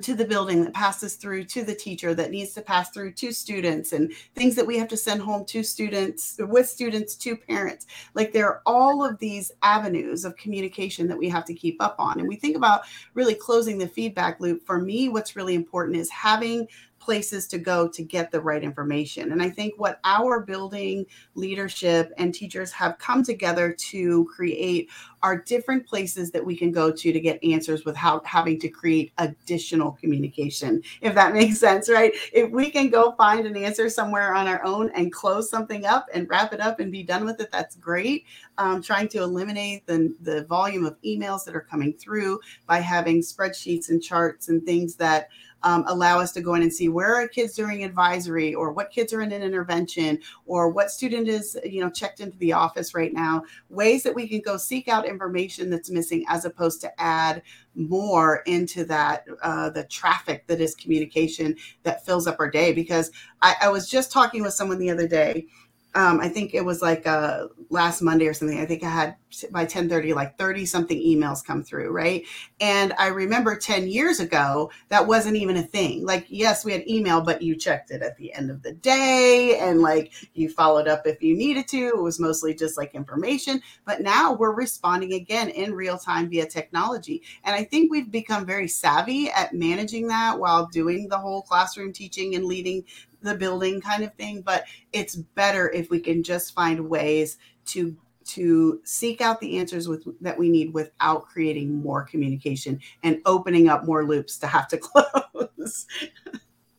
to 0.00 0.14
the 0.14 0.24
building 0.24 0.64
that 0.64 0.72
passes 0.72 1.16
through 1.16 1.44
to 1.44 1.62
the 1.62 1.74
teacher 1.74 2.14
that 2.14 2.30
needs 2.30 2.52
to 2.54 2.62
pass 2.62 2.90
through 2.90 3.12
to 3.12 3.32
students 3.32 3.92
and 3.92 4.12
things 4.34 4.54
that 4.54 4.66
we 4.66 4.78
have 4.78 4.88
to 4.88 4.96
send 4.96 5.20
home 5.20 5.44
to 5.44 5.62
students 5.62 6.36
with 6.38 6.68
students 6.68 7.14
to 7.14 7.36
parents. 7.36 7.86
Like 8.14 8.32
there 8.32 8.46
are 8.46 8.62
all 8.64 9.04
of 9.04 9.18
these 9.18 9.52
avenues 9.62 10.24
of 10.24 10.36
communication 10.36 11.08
that 11.08 11.18
we 11.18 11.28
have 11.28 11.44
to 11.44 11.54
keep 11.54 11.76
up 11.80 11.96
on. 11.98 12.18
And 12.18 12.28
we 12.28 12.36
think 12.36 12.56
about 12.56 12.82
really 13.14 13.34
closing 13.34 13.78
the 13.78 13.88
feedback 13.88 14.40
loop. 14.40 14.64
For 14.64 14.78
me 14.78 15.08
what's 15.08 15.36
really 15.36 15.54
important 15.54 15.96
is 15.96 16.10
having 16.10 16.66
places 17.02 17.48
to 17.48 17.58
go 17.58 17.88
to 17.88 18.02
get 18.02 18.30
the 18.30 18.40
right 18.40 18.62
information. 18.62 19.32
And 19.32 19.42
I 19.42 19.50
think 19.50 19.74
what 19.76 19.98
our 20.04 20.40
building 20.40 21.04
leadership 21.34 22.12
and 22.16 22.32
teachers 22.32 22.70
have 22.72 22.96
come 22.98 23.24
together 23.24 23.72
to 23.90 24.24
create 24.34 24.88
are 25.22 25.36
different 25.36 25.86
places 25.86 26.30
that 26.32 26.44
we 26.44 26.56
can 26.56 26.72
go 26.72 26.90
to 26.90 27.12
to 27.12 27.20
get 27.20 27.42
answers 27.44 27.84
without 27.84 28.26
having 28.26 28.58
to 28.60 28.68
create 28.68 29.12
additional 29.18 29.92
communication, 29.92 30.82
if 31.00 31.14
that 31.14 31.32
makes 31.34 31.58
sense, 31.58 31.88
right? 31.88 32.12
If 32.32 32.50
we 32.50 32.70
can 32.70 32.90
go 32.90 33.12
find 33.12 33.46
an 33.46 33.56
answer 33.56 33.88
somewhere 33.88 34.34
on 34.34 34.48
our 34.48 34.64
own 34.64 34.90
and 34.94 35.12
close 35.12 35.48
something 35.48 35.86
up 35.86 36.06
and 36.12 36.28
wrap 36.28 36.52
it 36.52 36.60
up 36.60 36.80
and 36.80 36.90
be 36.90 37.02
done 37.02 37.24
with 37.24 37.40
it, 37.40 37.50
that's 37.52 37.76
great. 37.76 38.26
Um, 38.58 38.82
trying 38.82 39.08
to 39.08 39.18
eliminate 39.18 39.86
the, 39.86 40.14
the 40.20 40.44
volume 40.44 40.84
of 40.84 41.00
emails 41.02 41.44
that 41.44 41.56
are 41.56 41.60
coming 41.60 41.92
through 41.94 42.40
by 42.66 42.78
having 42.78 43.20
spreadsheets 43.20 43.88
and 43.88 44.02
charts 44.02 44.48
and 44.48 44.64
things 44.64 44.96
that 44.96 45.28
um, 45.64 45.84
allow 45.86 46.18
us 46.18 46.32
to 46.32 46.40
go 46.40 46.54
in 46.54 46.62
and 46.62 46.72
see 46.72 46.88
where 46.88 47.14
are 47.14 47.28
kids 47.28 47.58
are 47.58 47.62
during 47.62 47.84
advisory 47.84 48.54
or 48.54 48.72
what 48.72 48.90
kids 48.90 49.12
are 49.12 49.22
in 49.22 49.32
an 49.32 49.42
intervention 49.42 50.18
or 50.46 50.68
what 50.68 50.90
student 50.90 51.28
is 51.28 51.56
you 51.64 51.80
know 51.80 51.90
checked 51.90 52.20
into 52.20 52.36
the 52.38 52.52
office 52.52 52.94
right 52.94 53.12
now 53.12 53.42
ways 53.68 54.02
that 54.02 54.14
we 54.14 54.26
can 54.26 54.40
go 54.40 54.56
seek 54.56 54.88
out 54.88 55.08
information 55.12 55.70
that's 55.70 55.90
missing 55.90 56.24
as 56.28 56.44
opposed 56.44 56.80
to 56.80 57.00
add 57.00 57.42
more 57.74 58.42
into 58.46 58.84
that 58.86 59.24
uh, 59.42 59.70
the 59.70 59.84
traffic 59.84 60.46
that 60.48 60.60
is 60.60 60.74
communication 60.74 61.54
that 61.84 62.04
fills 62.04 62.26
up 62.26 62.40
our 62.40 62.50
day. 62.50 62.72
Because 62.72 63.12
I, 63.40 63.54
I 63.62 63.68
was 63.68 63.88
just 63.88 64.10
talking 64.10 64.42
with 64.42 64.54
someone 64.54 64.78
the 64.78 64.90
other 64.90 65.06
day 65.06 65.46
um, 65.94 66.20
I 66.20 66.28
think 66.28 66.54
it 66.54 66.64
was 66.64 66.80
like 66.80 67.06
uh, 67.06 67.48
last 67.68 68.00
Monday 68.00 68.26
or 68.26 68.32
something. 68.32 68.58
I 68.58 68.64
think 68.64 68.82
I 68.82 68.88
had 68.88 69.16
by 69.50 69.60
1030, 69.60 70.14
like 70.14 70.38
30 70.38 70.64
something 70.66 70.98
emails 70.98 71.44
come 71.44 71.62
through, 71.62 71.90
right? 71.90 72.24
And 72.60 72.94
I 72.98 73.08
remember 73.08 73.56
10 73.56 73.88
years 73.88 74.20
ago, 74.20 74.70
that 74.88 75.06
wasn't 75.06 75.36
even 75.36 75.56
a 75.56 75.62
thing. 75.62 76.04
Like, 76.04 76.26
yes, 76.28 76.64
we 76.64 76.72
had 76.72 76.88
email, 76.88 77.20
but 77.20 77.42
you 77.42 77.56
checked 77.56 77.90
it 77.90 78.02
at 78.02 78.16
the 78.16 78.32
end 78.34 78.50
of 78.50 78.62
the 78.62 78.72
day 78.72 79.58
and 79.58 79.80
like 79.80 80.12
you 80.34 80.48
followed 80.48 80.88
up 80.88 81.06
if 81.06 81.22
you 81.22 81.36
needed 81.36 81.68
to. 81.68 81.88
It 81.88 82.02
was 82.02 82.20
mostly 82.20 82.54
just 82.54 82.78
like 82.78 82.94
information. 82.94 83.60
But 83.84 84.00
now 84.00 84.32
we're 84.32 84.54
responding 84.54 85.12
again 85.14 85.50
in 85.50 85.74
real 85.74 85.98
time 85.98 86.30
via 86.30 86.46
technology. 86.46 87.22
And 87.44 87.54
I 87.54 87.64
think 87.64 87.90
we've 87.90 88.10
become 88.10 88.46
very 88.46 88.68
savvy 88.68 89.30
at 89.30 89.54
managing 89.54 90.08
that 90.08 90.38
while 90.38 90.66
doing 90.66 91.08
the 91.08 91.18
whole 91.18 91.42
classroom 91.42 91.92
teaching 91.92 92.34
and 92.34 92.46
leading 92.46 92.84
the 93.22 93.34
building 93.34 93.80
kind 93.80 94.04
of 94.04 94.12
thing 94.14 94.42
but 94.42 94.64
it's 94.92 95.16
better 95.16 95.70
if 95.70 95.90
we 95.90 96.00
can 96.00 96.22
just 96.22 96.54
find 96.54 96.88
ways 96.88 97.38
to 97.64 97.96
to 98.24 98.80
seek 98.84 99.20
out 99.20 99.40
the 99.40 99.58
answers 99.58 99.88
with 99.88 100.06
that 100.20 100.38
we 100.38 100.48
need 100.48 100.72
without 100.72 101.26
creating 101.26 101.74
more 101.74 102.02
communication 102.04 102.80
and 103.02 103.20
opening 103.26 103.68
up 103.68 103.84
more 103.84 104.04
loops 104.04 104.38
to 104.38 104.46
have 104.46 104.68
to 104.68 104.78
close. 104.78 105.86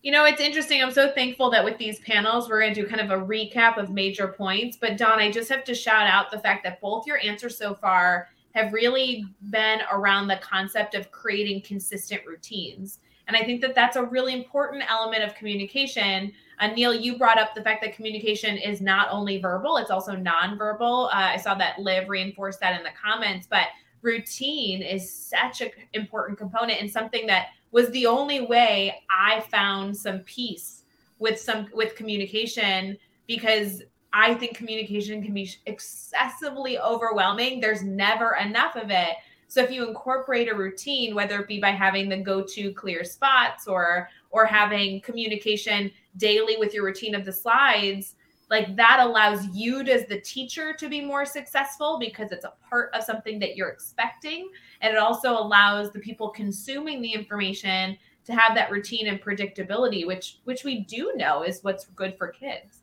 You 0.01 0.11
know 0.11 0.25
it's 0.25 0.41
interesting. 0.41 0.81
I'm 0.81 0.91
so 0.91 1.11
thankful 1.11 1.49
that 1.51 1.63
with 1.63 1.77
these 1.77 1.99
panels 1.99 2.49
we're 2.49 2.61
going 2.61 2.73
to 2.73 2.81
do 2.81 2.87
kind 2.87 3.01
of 3.01 3.11
a 3.11 3.25
recap 3.25 3.77
of 3.77 3.89
major 3.89 4.27
points. 4.27 4.77
But 4.79 4.97
Dawn 4.97 5.19
i 5.19 5.31
just 5.31 5.49
have 5.49 5.63
to 5.65 5.75
shout 5.75 6.07
out 6.07 6.31
the 6.31 6.39
fact 6.39 6.63
that 6.63 6.81
both 6.81 7.07
your 7.07 7.19
answers 7.19 7.57
so 7.57 7.73
far 7.73 8.29
have 8.53 8.71
really 8.71 9.25
been 9.49 9.79
around 9.91 10.27
the 10.27 10.37
concept 10.37 10.93
of 10.93 11.11
creating 11.11 11.61
consistent 11.61 12.21
routines 12.25 12.99
and 13.27 13.37
I 13.37 13.43
think 13.43 13.61
that 13.61 13.75
that's 13.75 13.95
a 13.95 14.03
really 14.03 14.33
important 14.33 14.83
element 14.89 15.23
of 15.23 15.35
communication. 15.35 16.33
Uh, 16.59 16.67
Neil, 16.67 16.93
you 16.93 17.17
brought 17.17 17.39
up 17.39 17.55
the 17.55 17.61
fact 17.61 17.81
that 17.83 17.95
communication 17.95 18.57
is 18.57 18.81
not 18.81 19.07
only 19.11 19.39
verbal, 19.39 19.77
it's 19.77 19.91
also 19.91 20.15
nonverbal. 20.15 21.07
Uh, 21.07 21.09
I 21.13 21.37
saw 21.37 21.55
that 21.55 21.79
Liv 21.79 22.09
reinforced 22.09 22.59
that 22.59 22.77
in 22.77 22.83
the 22.83 22.91
comments, 23.01 23.47
but 23.49 23.67
routine 24.01 24.81
is 24.81 25.11
such 25.11 25.61
an 25.61 25.69
important 25.93 26.37
component 26.37 26.81
and 26.81 26.91
something 26.91 27.25
that 27.27 27.47
was 27.71 27.89
the 27.89 28.05
only 28.05 28.41
way 28.41 29.01
I 29.09 29.39
found 29.49 29.95
some 29.95 30.19
peace 30.19 30.83
with 31.19 31.39
some 31.39 31.67
with 31.73 31.95
communication 31.95 32.97
because 33.27 33.81
I 34.11 34.35
think 34.35 34.55
communication 34.55 35.23
can 35.23 35.33
be 35.33 35.49
excessively 35.65 36.77
overwhelming. 36.77 37.59
There's 37.59 37.81
never 37.81 38.35
enough 38.35 38.75
of 38.75 38.91
it. 38.91 39.15
So 39.53 39.61
if 39.61 39.69
you 39.69 39.87
incorporate 39.87 40.49
a 40.49 40.55
routine, 40.55 41.13
whether 41.13 41.39
it 41.39 41.47
be 41.47 41.59
by 41.59 41.69
having 41.69 42.09
the 42.09 42.17
go-to 42.17 42.73
clear 42.73 43.03
spots 43.03 43.67
or 43.67 44.09
or 44.31 44.47
having 44.47 44.99
communication 45.01 45.91
daily 46.17 46.57
with 46.57 46.73
your 46.73 46.83
routine 46.83 47.13
of 47.13 47.23
the 47.23 47.31
slides, 47.31 48.15
like 48.49 48.75
that 48.75 48.99
allows 48.99 49.45
you 49.53 49.81
as 49.81 50.07
the 50.07 50.19
teacher 50.21 50.73
to 50.73 50.89
be 50.89 51.01
more 51.01 51.23
successful 51.23 51.99
because 51.99 52.31
it's 52.31 52.45
a 52.45 52.53
part 52.67 52.91
of 52.95 53.03
something 53.03 53.37
that 53.37 53.55
you're 53.55 53.69
expecting. 53.69 54.49
And 54.81 54.91
it 54.91 54.97
also 54.97 55.37
allows 55.37 55.91
the 55.91 55.99
people 55.99 56.29
consuming 56.29 56.99
the 56.99 57.13
information 57.13 57.95
to 58.25 58.33
have 58.33 58.55
that 58.55 58.71
routine 58.71 59.05
and 59.05 59.21
predictability 59.21 60.07
which 60.07 60.39
which 60.45 60.63
we 60.63 60.79
do 60.79 61.11
know 61.15 61.43
is 61.43 61.59
what's 61.61 61.85
good 61.87 62.17
for 62.17 62.29
kids 62.29 62.82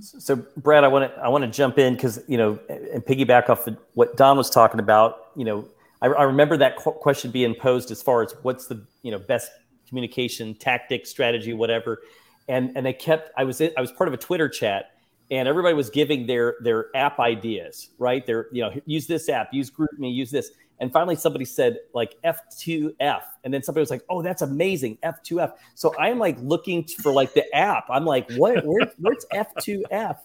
so, 0.00 0.36
Brad, 0.56 0.84
I 0.84 0.88
want 0.88 1.12
to 1.12 1.20
I 1.20 1.28
want 1.28 1.44
to 1.44 1.50
jump 1.50 1.78
in 1.78 1.94
because 1.94 2.20
you 2.28 2.36
know 2.36 2.58
and 2.68 3.04
piggyback 3.04 3.48
off 3.48 3.66
of 3.66 3.76
what 3.94 4.16
Dawn 4.16 4.36
was 4.36 4.50
talking 4.50 4.80
about. 4.80 5.28
You 5.36 5.44
know, 5.44 5.68
I, 6.02 6.06
I 6.08 6.22
remember 6.24 6.56
that 6.58 6.76
qu- 6.76 6.92
question 6.92 7.30
being 7.30 7.54
posed 7.54 7.90
as 7.90 8.02
far 8.02 8.22
as 8.22 8.34
what's 8.42 8.66
the 8.66 8.84
you 9.02 9.10
know 9.10 9.18
best 9.18 9.50
communication 9.88 10.54
tactic, 10.54 11.06
strategy, 11.06 11.52
whatever. 11.52 12.00
And 12.48 12.72
and 12.76 12.86
they 12.86 12.92
kept. 12.92 13.30
I 13.36 13.44
was 13.44 13.60
I 13.60 13.80
was 13.80 13.92
part 13.92 14.08
of 14.08 14.14
a 14.14 14.18
Twitter 14.18 14.48
chat, 14.48 14.92
and 15.30 15.46
everybody 15.48 15.74
was 15.74 15.90
giving 15.90 16.26
their 16.26 16.56
their 16.62 16.94
app 16.96 17.18
ideas. 17.18 17.90
Right, 17.98 18.24
they're 18.26 18.48
you 18.52 18.62
know 18.62 18.72
use 18.86 19.06
this 19.06 19.28
app, 19.28 19.52
use 19.52 19.70
GroupMe, 19.70 20.14
use 20.14 20.30
this. 20.30 20.50
And 20.80 20.92
finally, 20.92 21.16
somebody 21.16 21.44
said 21.44 21.78
like 21.92 22.14
F2F. 22.24 23.22
And 23.42 23.52
then 23.52 23.62
somebody 23.62 23.82
was 23.82 23.90
like, 23.90 24.04
oh, 24.08 24.22
that's 24.22 24.42
amazing. 24.42 24.98
F2F. 25.02 25.54
So 25.74 25.92
I'm 25.98 26.18
like 26.18 26.36
looking 26.40 26.84
for 26.84 27.12
like 27.12 27.34
the 27.34 27.52
app. 27.54 27.86
I'm 27.90 28.04
like, 28.04 28.30
what? 28.34 28.64
Where, 28.64 28.88
where's 28.98 29.26
F2F? 29.34 30.18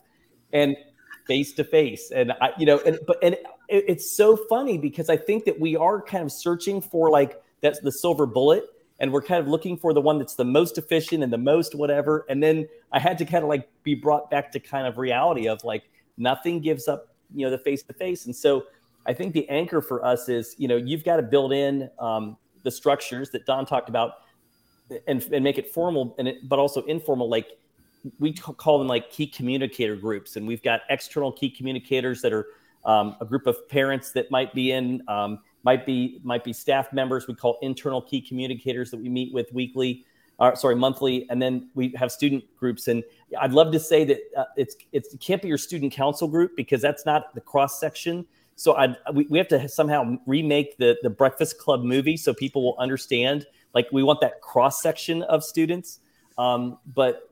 And 0.51 0.77
face 1.25 1.53
to 1.53 1.63
face. 1.63 2.11
And 2.11 2.33
I, 2.33 2.51
you 2.57 2.65
know, 2.65 2.79
and, 2.85 2.99
but, 3.07 3.17
and 3.23 3.33
it, 3.67 3.85
it's 3.87 4.15
so 4.15 4.37
funny 4.49 4.77
because 4.77 5.09
I 5.09 5.17
think 5.17 5.45
that 5.45 5.59
we 5.59 5.75
are 5.75 6.01
kind 6.01 6.23
of 6.23 6.31
searching 6.31 6.81
for 6.81 7.09
like 7.09 7.41
that's 7.61 7.79
the 7.79 7.91
silver 7.91 8.25
bullet. 8.25 8.65
And 8.99 9.11
we're 9.11 9.21
kind 9.21 9.41
of 9.41 9.47
looking 9.47 9.77
for 9.77 9.93
the 9.93 10.01
one 10.01 10.17
that's 10.17 10.35
the 10.35 10.45
most 10.45 10.77
efficient 10.77 11.23
and 11.23 11.33
the 11.33 11.37
most 11.37 11.75
whatever. 11.75 12.25
And 12.29 12.41
then 12.41 12.67
I 12.91 12.99
had 12.99 13.17
to 13.17 13.25
kind 13.25 13.43
of 13.43 13.49
like 13.49 13.67
be 13.83 13.95
brought 13.95 14.29
back 14.29 14.51
to 14.53 14.59
kind 14.59 14.87
of 14.87 14.97
reality 14.97 15.47
of 15.47 15.63
like 15.63 15.83
nothing 16.17 16.61
gives 16.61 16.87
up, 16.87 17.15
you 17.33 17.45
know, 17.45 17.51
the 17.51 17.57
face 17.57 17.83
to 17.83 17.93
face. 17.93 18.25
And 18.25 18.35
so, 18.35 18.65
I 19.05 19.13
think 19.13 19.33
the 19.33 19.47
anchor 19.49 19.81
for 19.81 20.03
us 20.05 20.29
is, 20.29 20.55
you 20.57 20.67
know, 20.67 20.77
you've 20.77 21.03
got 21.03 21.17
to 21.17 21.23
build 21.23 21.51
in 21.51 21.89
um, 21.99 22.37
the 22.63 22.71
structures 22.71 23.29
that 23.31 23.45
Dawn 23.45 23.65
talked 23.65 23.89
about 23.89 24.13
and, 25.07 25.21
and 25.31 25.43
make 25.43 25.57
it 25.57 25.73
formal, 25.73 26.15
and 26.17 26.27
it, 26.27 26.47
but 26.47 26.59
also 26.59 26.83
informal. 26.83 27.29
Like 27.29 27.47
we 28.19 28.33
call 28.33 28.79
them 28.79 28.87
like 28.87 29.11
key 29.11 29.27
communicator 29.27 29.95
groups, 29.95 30.35
and 30.35 30.47
we've 30.47 30.63
got 30.63 30.81
external 30.89 31.31
key 31.31 31.49
communicators 31.49 32.21
that 32.21 32.33
are 32.33 32.47
um, 32.85 33.15
a 33.21 33.25
group 33.25 33.47
of 33.47 33.67
parents 33.69 34.11
that 34.11 34.29
might 34.31 34.53
be 34.53 34.71
in, 34.71 35.01
um, 35.07 35.39
might 35.63 35.85
be 35.85 36.19
might 36.23 36.43
be 36.43 36.53
staff 36.53 36.91
members. 36.93 37.27
We 37.27 37.35
call 37.35 37.57
internal 37.61 38.01
key 38.01 38.21
communicators 38.21 38.91
that 38.91 38.97
we 38.97 39.09
meet 39.09 39.33
with 39.33 39.51
weekly. 39.53 40.05
Uh, 40.39 40.55
sorry, 40.55 40.75
monthly, 40.75 41.27
and 41.29 41.41
then 41.41 41.69
we 41.75 41.93
have 41.95 42.11
student 42.11 42.43
groups. 42.57 42.87
And 42.87 43.03
I'd 43.39 43.53
love 43.53 43.71
to 43.71 43.79
say 43.79 44.03
that 44.05 44.19
uh, 44.35 44.45
it's, 44.57 44.75
it's 44.91 45.13
it 45.13 45.19
can't 45.19 45.41
be 45.41 45.47
your 45.47 45.59
student 45.59 45.93
council 45.93 46.27
group 46.27 46.57
because 46.57 46.81
that's 46.81 47.05
not 47.05 47.33
the 47.35 47.41
cross 47.41 47.79
section 47.79 48.25
so 48.55 48.75
I 48.75 48.95
we, 49.13 49.25
we 49.29 49.37
have 49.37 49.47
to 49.49 49.67
somehow 49.67 50.17
remake 50.25 50.77
the 50.77 50.97
the 51.01 51.09
Breakfast 51.09 51.57
Club 51.57 51.83
movie 51.83 52.17
so 52.17 52.33
people 52.33 52.63
will 52.63 52.77
understand. 52.77 53.45
Like 53.73 53.87
we 53.91 54.03
want 54.03 54.21
that 54.21 54.41
cross 54.41 54.81
section 54.81 55.23
of 55.23 55.43
students. 55.43 55.99
Um, 56.37 56.77
but 56.85 57.29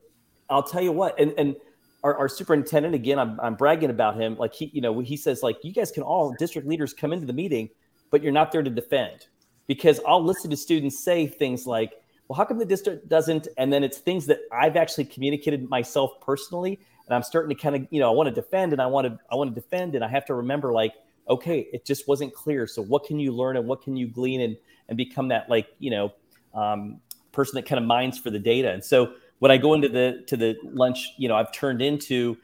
I'll 0.50 0.64
tell 0.64 0.82
you 0.82 0.92
what, 0.92 1.20
and 1.20 1.34
and 1.38 1.56
our, 2.04 2.16
our 2.16 2.28
superintendent 2.28 2.96
again, 2.96 3.20
I'm, 3.20 3.40
I'm 3.40 3.56
bragging 3.56 3.92
about 3.92 4.20
him. 4.20 4.36
Like 4.38 4.54
he, 4.54 4.72
you 4.74 4.82
know, 4.82 5.00
he 5.00 5.16
says 5.16 5.44
like 5.44 5.58
you 5.64 5.72
guys 5.72 5.92
can 5.92 6.04
all 6.04 6.36
district 6.40 6.68
leaders 6.68 6.94
come 6.94 7.14
into 7.14 7.28
the 7.28 7.34
meeting, 7.34 7.70
but 8.12 8.22
you're 8.22 8.32
not 8.32 8.52
there 8.52 8.62
to 8.62 8.70
defend 8.70 9.26
because 9.68 10.00
I'll 10.08 10.24
listen 10.24 10.52
to 10.52 10.58
students 10.58 11.04
say 11.04 11.26
things 11.26 11.66
like, 11.66 11.94
well, 12.28 12.38
how 12.38 12.46
come 12.46 12.60
the 12.60 12.66
district 12.66 13.10
doesn't? 13.10 13.48
And 13.58 13.74
then 13.74 13.84
it's 13.84 13.98
things 13.98 14.28
that 14.28 14.42
I've 14.52 14.78
actually 14.78 15.06
communicated 15.06 15.68
myself 15.70 16.22
personally, 16.22 16.80
and 17.08 17.16
I'm 17.16 17.24
starting 17.24 17.56
to 17.56 17.62
kind 17.62 17.76
of, 17.76 17.88
you 17.90 18.00
know, 18.00 18.08
I 18.08 18.14
want 18.14 18.30
to 18.30 18.36
defend 18.36 18.72
and 18.72 18.82
I 18.82 18.86
want 18.86 19.08
to, 19.08 19.20
I 19.32 19.36
want 19.36 19.54
to 19.54 19.60
defend, 19.60 19.96
and 19.96 20.06
I 20.06 20.08
have 20.08 20.26
to 20.26 20.36
remember 20.36 20.72
like 20.72 20.94
okay, 21.30 21.68
it 21.72 21.86
just 21.86 22.08
wasn't 22.08 22.34
clear. 22.34 22.68
So 22.68 22.82
what 22.82 23.06
can 23.06 23.20
you 23.20 23.32
learn 23.32 23.58
and 23.58 23.68
what 23.68 23.82
can 23.82 23.96
you 23.96 24.08
glean 24.08 24.42
and 24.42 24.58
and 24.90 24.98
become 24.98 25.30
that 25.30 25.50
like 25.50 25.68
you 25.80 25.90
know 25.90 26.14
um, 26.54 27.00
person 27.32 27.56
that 27.56 27.66
kind 27.66 27.80
of 27.80 27.86
mines 27.86 28.20
for 28.20 28.30
the 28.30 28.40
data. 28.40 28.72
And 28.72 28.84
so 28.84 29.14
when 29.40 29.52
I 29.52 29.58
go 29.58 29.74
into 29.74 29.90
the 29.90 30.24
to 30.28 30.38
the 30.38 30.58
lunch, 30.64 31.14
you 31.18 31.28
know, 31.28 31.36
I've 31.36 31.52
turned 31.52 31.82
into 31.82 32.38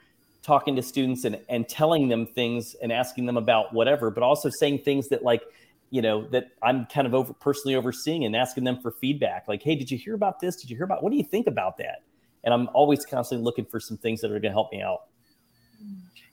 talking 0.47 0.77
to 0.77 0.81
students 0.81 1.25
and 1.25 1.37
and 1.49 1.67
telling 1.67 2.07
them 2.07 2.25
things 2.25 2.75
and 2.81 2.91
asking 2.91 3.25
them 3.25 3.35
about 3.35 3.73
whatever, 3.73 4.09
but 4.09 4.23
also 4.23 4.49
saying 4.49 4.79
things 4.79 5.09
that 5.09 5.21
like 5.21 5.43
you 5.89 6.01
know 6.01 6.27
that 6.29 6.51
i'm 6.63 6.85
kind 6.87 7.07
of 7.07 7.13
over 7.13 7.33
personally 7.33 7.75
overseeing 7.75 8.25
and 8.25 8.35
asking 8.35 8.63
them 8.63 8.79
for 8.81 8.91
feedback. 8.91 9.47
Like 9.47 9.61
hey 9.61 9.75
did 9.75 9.91
you 9.91 9.97
hear 9.97 10.15
about 10.15 10.39
this? 10.39 10.55
Did 10.55 10.69
you 10.69 10.77
hear 10.77 10.85
about 10.85 11.03
what 11.03 11.11
do 11.11 11.17
you 11.17 11.23
think 11.23 11.47
about 11.47 11.77
that? 11.77 12.03
And 12.45 12.53
i'm 12.53 12.69
always 12.73 13.05
constantly 13.05 13.43
looking 13.43 13.65
for 13.65 13.79
some 13.79 13.97
things 13.97 14.21
that 14.21 14.27
are 14.31 14.39
going 14.39 14.43
to 14.43 14.51
help 14.51 14.71
me 14.71 14.81
out. 14.81 15.01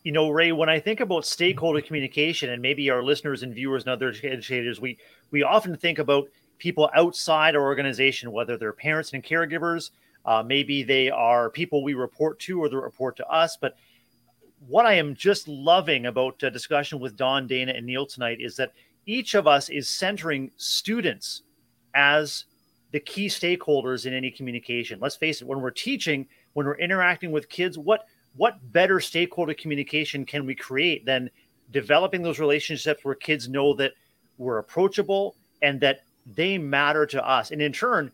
You 0.04 0.12
know 0.12 0.30
ray 0.30 0.52
when 0.52 0.68
i 0.68 0.78
think 0.78 1.00
about 1.00 1.26
stakeholder 1.26 1.80
communication 1.80 2.50
and 2.50 2.62
maybe 2.62 2.88
our 2.90 3.02
listeners 3.02 3.42
and 3.42 3.52
viewers 3.52 3.82
and 3.82 3.92
other 3.92 4.10
educators 4.10 4.80
we 4.80 4.96
we 5.32 5.42
often 5.42 5.76
think 5.76 5.98
about 5.98 6.28
people 6.58 6.88
outside 6.94 7.56
our 7.56 7.62
organization 7.62 8.30
whether 8.30 8.56
they're 8.56 8.72
parents 8.72 9.12
and 9.12 9.24
caregivers 9.24 9.90
uh, 10.24 10.42
maybe 10.42 10.82
they 10.82 11.10
are 11.10 11.50
people 11.50 11.82
we 11.82 11.94
report 11.94 12.38
to 12.38 12.62
or 12.62 12.68
they 12.68 12.76
report 12.76 13.16
to 13.16 13.26
us 13.26 13.56
but 13.60 13.76
what 14.66 14.86
i 14.86 14.94
am 14.94 15.14
just 15.14 15.48
loving 15.48 16.06
about 16.06 16.42
a 16.42 16.50
discussion 16.50 16.98
with 16.98 17.16
Dawn 17.16 17.46
dana 17.46 17.72
and 17.72 17.86
neil 17.86 18.06
tonight 18.06 18.38
is 18.40 18.56
that 18.56 18.72
each 19.06 19.34
of 19.34 19.46
us 19.46 19.68
is 19.68 19.88
centering 19.88 20.50
students 20.56 21.42
as 21.94 22.44
the 22.94 23.00
key 23.00 23.26
stakeholders 23.26 24.06
in 24.06 24.14
any 24.14 24.30
communication. 24.30 25.00
Let's 25.00 25.16
face 25.16 25.42
it, 25.42 25.48
when 25.48 25.60
we're 25.60 25.72
teaching, 25.72 26.28
when 26.52 26.64
we're 26.64 26.78
interacting 26.78 27.32
with 27.32 27.48
kids, 27.48 27.76
what 27.76 28.06
what 28.36 28.72
better 28.72 29.00
stakeholder 29.00 29.54
communication 29.54 30.24
can 30.24 30.46
we 30.46 30.54
create 30.54 31.04
than 31.04 31.30
developing 31.70 32.22
those 32.22 32.38
relationships 32.38 33.04
where 33.04 33.14
kids 33.14 33.48
know 33.48 33.74
that 33.74 33.92
we're 34.38 34.58
approachable 34.58 35.36
and 35.62 35.80
that 35.80 36.00
they 36.26 36.56
matter 36.56 37.06
to 37.06 37.28
us 37.28 37.50
and 37.50 37.60
in 37.60 37.72
turn 37.72 38.10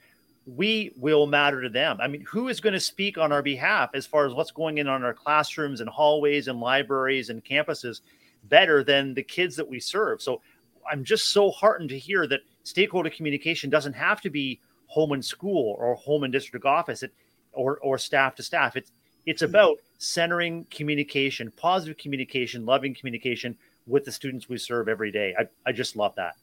we 0.57 0.93
will 0.97 1.27
matter 1.27 1.63
to 1.63 1.69
them. 1.69 1.99
I 2.01 2.09
mean, 2.09 2.23
who 2.23 2.49
is 2.49 2.61
going 2.61 2.73
to 2.73 2.81
speak 2.81 3.19
on 3.19 3.31
our 3.33 3.43
behalf 3.43 3.91
as 3.95 4.07
far 4.07 4.27
as 4.27 4.35
what's 4.35 4.51
going 4.51 4.79
in 4.79 4.89
on 4.89 5.05
our 5.05 5.15
classrooms 5.15 5.81
and 5.81 5.89
hallways 5.89 6.49
and 6.49 6.61
libraries 6.61 7.31
and 7.31 7.45
campuses 7.45 8.01
better 8.45 8.83
than 8.83 9.15
the 9.15 9.23
kids 9.23 9.55
that 9.57 9.69
we 9.69 9.79
serve? 9.79 10.23
So 10.23 10.41
I'm 10.91 11.05
just 11.05 11.29
so 11.29 11.51
heartened 11.51 11.91
to 11.91 11.99
hear 11.99 12.27
that 12.27 12.41
stakeholder 12.65 13.11
communication 13.11 13.71
doesn't 13.71 13.93
have 13.93 14.21
to 14.23 14.31
be 14.31 14.61
home 14.87 15.13
and 15.13 15.25
school 15.25 15.77
or 15.79 15.95
home 15.95 16.25
and 16.25 16.33
district 16.33 16.67
office 16.67 17.03
it, 17.03 17.13
or, 17.53 17.79
or 17.79 17.99
staff 17.99 18.35
to 18.37 18.43
staff. 18.43 18.77
It's, 18.77 18.91
it's 19.27 19.43
mm-hmm. 19.43 19.51
about 19.51 19.79
centering 19.99 20.65
communication, 20.71 21.53
positive 21.57 21.99
communication, 21.99 22.67
loving 22.67 22.95
communication 22.95 23.57
with 23.87 24.05
the 24.05 24.13
students 24.13 24.49
we 24.49 24.59
serve 24.59 24.89
every 24.89 25.13
day. 25.13 25.35
I, 25.39 25.47
I 25.67 25.73
just 25.73 25.97
love 25.97 26.15
that. 26.17 26.35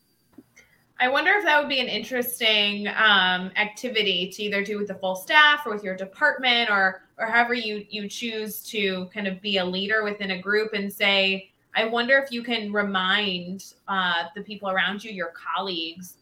I 1.00 1.08
wonder 1.08 1.32
if 1.34 1.44
that 1.44 1.60
would 1.60 1.70
be 1.70 1.80
an 1.80 1.88
interesting 1.88 2.88
um, 2.88 3.52
activity 3.56 4.32
to 4.32 4.44
either 4.44 4.64
do 4.64 4.80
with 4.80 4.88
the 4.88 4.96
full 4.96 5.16
staff 5.16 5.66
or 5.66 5.74
with 5.74 5.84
your 5.84 5.96
department 5.96 6.72
or 6.72 7.04
or 7.20 7.28
however 7.28 7.54
you 7.54 7.86
you 7.90 8.08
choose 8.08 8.64
to 8.64 9.06
kind 9.14 9.28
of 9.28 9.42
be 9.42 9.58
a 9.58 9.66
leader 9.66 10.04
within 10.04 10.32
a 10.32 10.42
group 10.42 10.74
and 10.74 10.92
say, 10.92 11.52
I 11.76 11.86
wonder 11.86 12.18
if 12.18 12.32
you 12.32 12.42
can 12.42 12.74
remind 12.74 13.74
uh, 13.88 14.24
the 14.36 14.42
people 14.42 14.70
around 14.70 15.04
you, 15.04 15.12
your 15.12 15.34
colleagues, 15.36 16.16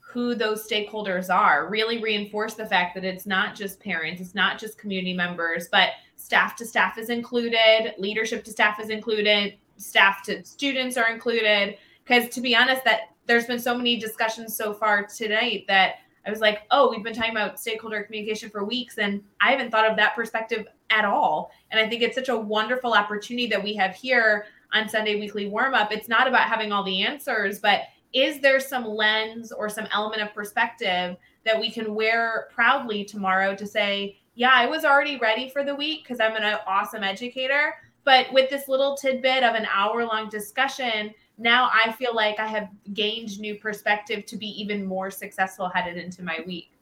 who 0.00 0.34
those 0.34 0.66
stakeholders 0.68 1.32
are. 1.32 1.68
Really 1.68 2.02
reinforce 2.02 2.54
the 2.54 2.66
fact 2.66 2.96
that 2.96 3.04
it's 3.04 3.26
not 3.26 3.54
just 3.54 3.78
parents, 3.78 4.20
it's 4.20 4.34
not 4.34 4.58
just 4.58 4.78
community 4.78 5.12
members, 5.12 5.68
but 5.70 5.90
staff 6.16 6.56
to 6.56 6.66
staff 6.66 6.98
is 6.98 7.10
included, 7.10 7.94
leadership 7.98 8.42
to 8.44 8.50
staff 8.50 8.80
is 8.80 8.90
included, 8.90 9.54
staff 9.76 10.24
to 10.24 10.44
students 10.44 10.96
are 10.96 11.08
included. 11.08 11.78
Because 12.04 12.28
to 12.30 12.40
be 12.40 12.56
honest, 12.56 12.82
that 12.84 13.10
there's 13.28 13.46
been 13.46 13.60
so 13.60 13.76
many 13.76 13.96
discussions 13.96 14.56
so 14.56 14.72
far 14.72 15.06
tonight 15.06 15.66
that 15.68 15.96
I 16.26 16.30
was 16.30 16.40
like, 16.40 16.62
oh, 16.70 16.90
we've 16.90 17.04
been 17.04 17.14
talking 17.14 17.30
about 17.30 17.60
stakeholder 17.60 18.02
communication 18.02 18.50
for 18.50 18.64
weeks, 18.64 18.98
and 18.98 19.22
I 19.40 19.52
haven't 19.52 19.70
thought 19.70 19.88
of 19.88 19.96
that 19.96 20.16
perspective 20.16 20.66
at 20.90 21.04
all. 21.04 21.52
And 21.70 21.78
I 21.78 21.88
think 21.88 22.02
it's 22.02 22.16
such 22.16 22.30
a 22.30 22.36
wonderful 22.36 22.94
opportunity 22.94 23.46
that 23.48 23.62
we 23.62 23.74
have 23.74 23.94
here 23.94 24.46
on 24.72 24.88
Sunday 24.88 25.20
weekly 25.20 25.48
warm 25.48 25.74
up. 25.74 25.92
It's 25.92 26.08
not 26.08 26.26
about 26.26 26.48
having 26.48 26.72
all 26.72 26.82
the 26.82 27.02
answers, 27.02 27.60
but 27.60 27.82
is 28.14 28.40
there 28.40 28.60
some 28.60 28.86
lens 28.86 29.52
or 29.52 29.68
some 29.68 29.86
element 29.92 30.22
of 30.22 30.34
perspective 30.34 31.16
that 31.44 31.60
we 31.60 31.70
can 31.70 31.94
wear 31.94 32.48
proudly 32.54 33.04
tomorrow 33.04 33.54
to 33.54 33.66
say, 33.66 34.18
yeah, 34.34 34.52
I 34.54 34.66
was 34.66 34.84
already 34.84 35.18
ready 35.18 35.50
for 35.50 35.64
the 35.64 35.74
week 35.74 36.04
because 36.04 36.20
I'm 36.20 36.36
an 36.36 36.58
awesome 36.66 37.04
educator. 37.04 37.74
But 38.08 38.32
with 38.32 38.48
this 38.48 38.68
little 38.68 38.96
tidbit 38.96 39.44
of 39.44 39.54
an 39.54 39.66
hour 39.70 40.02
long 40.02 40.30
discussion, 40.30 41.12
now 41.36 41.68
I 41.70 41.92
feel 41.92 42.14
like 42.14 42.40
I 42.40 42.46
have 42.46 42.70
gained 42.94 43.38
new 43.38 43.56
perspective 43.56 44.24
to 44.24 44.38
be 44.38 44.46
even 44.46 44.86
more 44.86 45.10
successful 45.10 45.68
headed 45.68 46.02
into 46.02 46.22
my 46.22 46.38
week. 46.46 46.72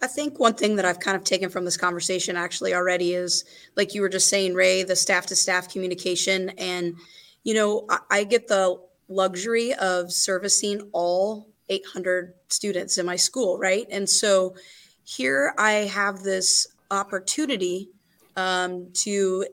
I 0.00 0.06
think 0.06 0.38
one 0.38 0.54
thing 0.54 0.76
that 0.76 0.86
I've 0.86 0.98
kind 0.98 1.14
of 1.14 1.24
taken 1.24 1.50
from 1.50 1.66
this 1.66 1.76
conversation 1.76 2.36
actually 2.36 2.72
already 2.72 3.12
is 3.12 3.44
like 3.76 3.92
you 3.92 4.00
were 4.00 4.08
just 4.08 4.30
saying, 4.30 4.54
Ray, 4.54 4.82
the 4.82 4.96
staff 4.96 5.26
to 5.26 5.36
staff 5.36 5.70
communication. 5.70 6.48
And, 6.56 6.96
you 7.44 7.52
know, 7.52 7.84
I, 7.90 7.98
I, 8.10 8.24
get 8.24 8.48
the 8.48 8.80
luxury 9.08 9.74
of 9.74 10.10
servicing 10.10 10.88
all 10.94 11.50
800 11.68 12.32
students 12.48 12.96
in 12.96 13.04
my 13.04 13.16
school, 13.16 13.58
right? 13.58 13.86
And 13.90 14.08
so 14.08 14.54
here 15.04 15.52
I 15.58 15.72
have 15.72 16.22
this 16.22 16.66
opportunity 16.90 17.90
um, 18.36 18.88
to 18.94 19.44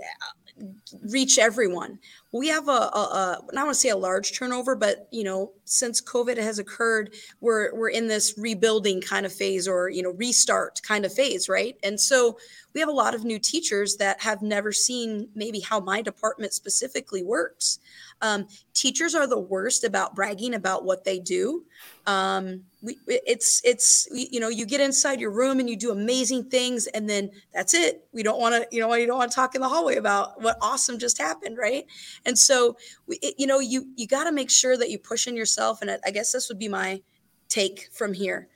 reach 1.04 1.38
everyone 1.38 2.00
we 2.34 2.48
have 2.50 2.68
a, 2.68 2.72
a, 2.72 2.76
a 2.76 3.42
I 3.56 3.64
want 3.64 3.74
to 3.74 3.80
say 3.80 3.90
a 3.90 3.98
large 3.98 4.38
turnover, 4.38 4.76
but 4.76 5.08
you 5.12 5.24
know, 5.24 5.54
since 5.66 6.02
COVID 6.02 6.38
has 6.38 6.60
occurred, 6.60 7.14
we're 7.40 7.74
we're 7.74 7.90
in 7.90 8.08
this 8.08 8.34
rebuilding 8.38 9.02
kind 9.02 9.26
of 9.26 9.34
phase 9.34 9.68
or 9.68 9.90
you 9.90 10.04
know 10.04 10.12
restart 10.12 10.82
kind 10.84 11.06
of 11.06 11.14
phase, 11.14 11.48
right? 11.48 11.78
And 11.84 12.00
so 12.00 12.38
we 12.74 12.80
have 12.82 12.90
a 12.90 12.94
lot 12.94 13.16
of 13.16 13.24
new 13.24 13.40
teachers 13.40 13.96
that 13.98 14.22
have 14.22 14.42
never 14.42 14.72
seen 14.72 15.30
maybe 15.36 15.62
how 15.62 15.80
my 15.80 16.02
department 16.02 16.54
specifically 16.54 17.24
works. 17.24 17.80
Um, 18.22 18.48
teachers 18.74 19.14
are 19.14 19.28
the 19.28 19.40
worst 19.40 19.84
about 19.84 20.16
bragging 20.16 20.54
about 20.54 20.86
what 20.86 21.04
they 21.04 21.20
do. 21.20 21.66
Um, 22.06 22.64
we, 22.82 22.98
it's 23.08 23.62
it's 23.64 24.08
you 24.12 24.40
know 24.40 24.50
you 24.50 24.66
get 24.66 24.82
inside 24.82 25.20
your 25.20 25.32
room 25.32 25.60
and 25.60 25.70
you 25.70 25.76
do 25.76 25.92
amazing 25.92 26.50
things 26.50 26.88
and 26.88 27.10
then 27.10 27.30
that's 27.54 27.74
it. 27.74 28.08
We 28.14 28.24
don't 28.24 28.40
want 28.40 28.56
to 28.56 28.76
you 28.76 28.82
know 28.82 28.94
you 28.96 29.08
don't 29.08 29.18
want 29.18 29.32
to 29.32 29.36
talk 29.36 29.56
in 29.56 29.62
the 29.62 29.70
hallway 29.70 29.98
about 29.98 30.42
what 30.42 30.58
awesome 30.62 30.98
just 30.98 31.20
happened, 31.20 31.58
right? 31.58 31.86
And 32.26 32.38
so 32.38 32.78
we, 33.08 33.18
it, 33.18 33.36
you 33.38 33.48
know 33.48 33.60
you 33.60 33.88
you 33.96 34.08
got 34.08 34.24
to 34.24 34.32
make 34.32 34.50
sure 34.50 34.78
that 34.78 34.90
you 34.90 34.98
push 35.00 35.28
in 35.28 35.36
yourself. 35.36 35.82
And 35.82 35.92
I 36.06 36.12
guess 36.12 36.32
this 36.32 36.50
would 36.50 36.60
be 36.60 36.70
my 36.70 37.02
take 37.50 37.90
from 37.94 38.14
here 38.14 38.50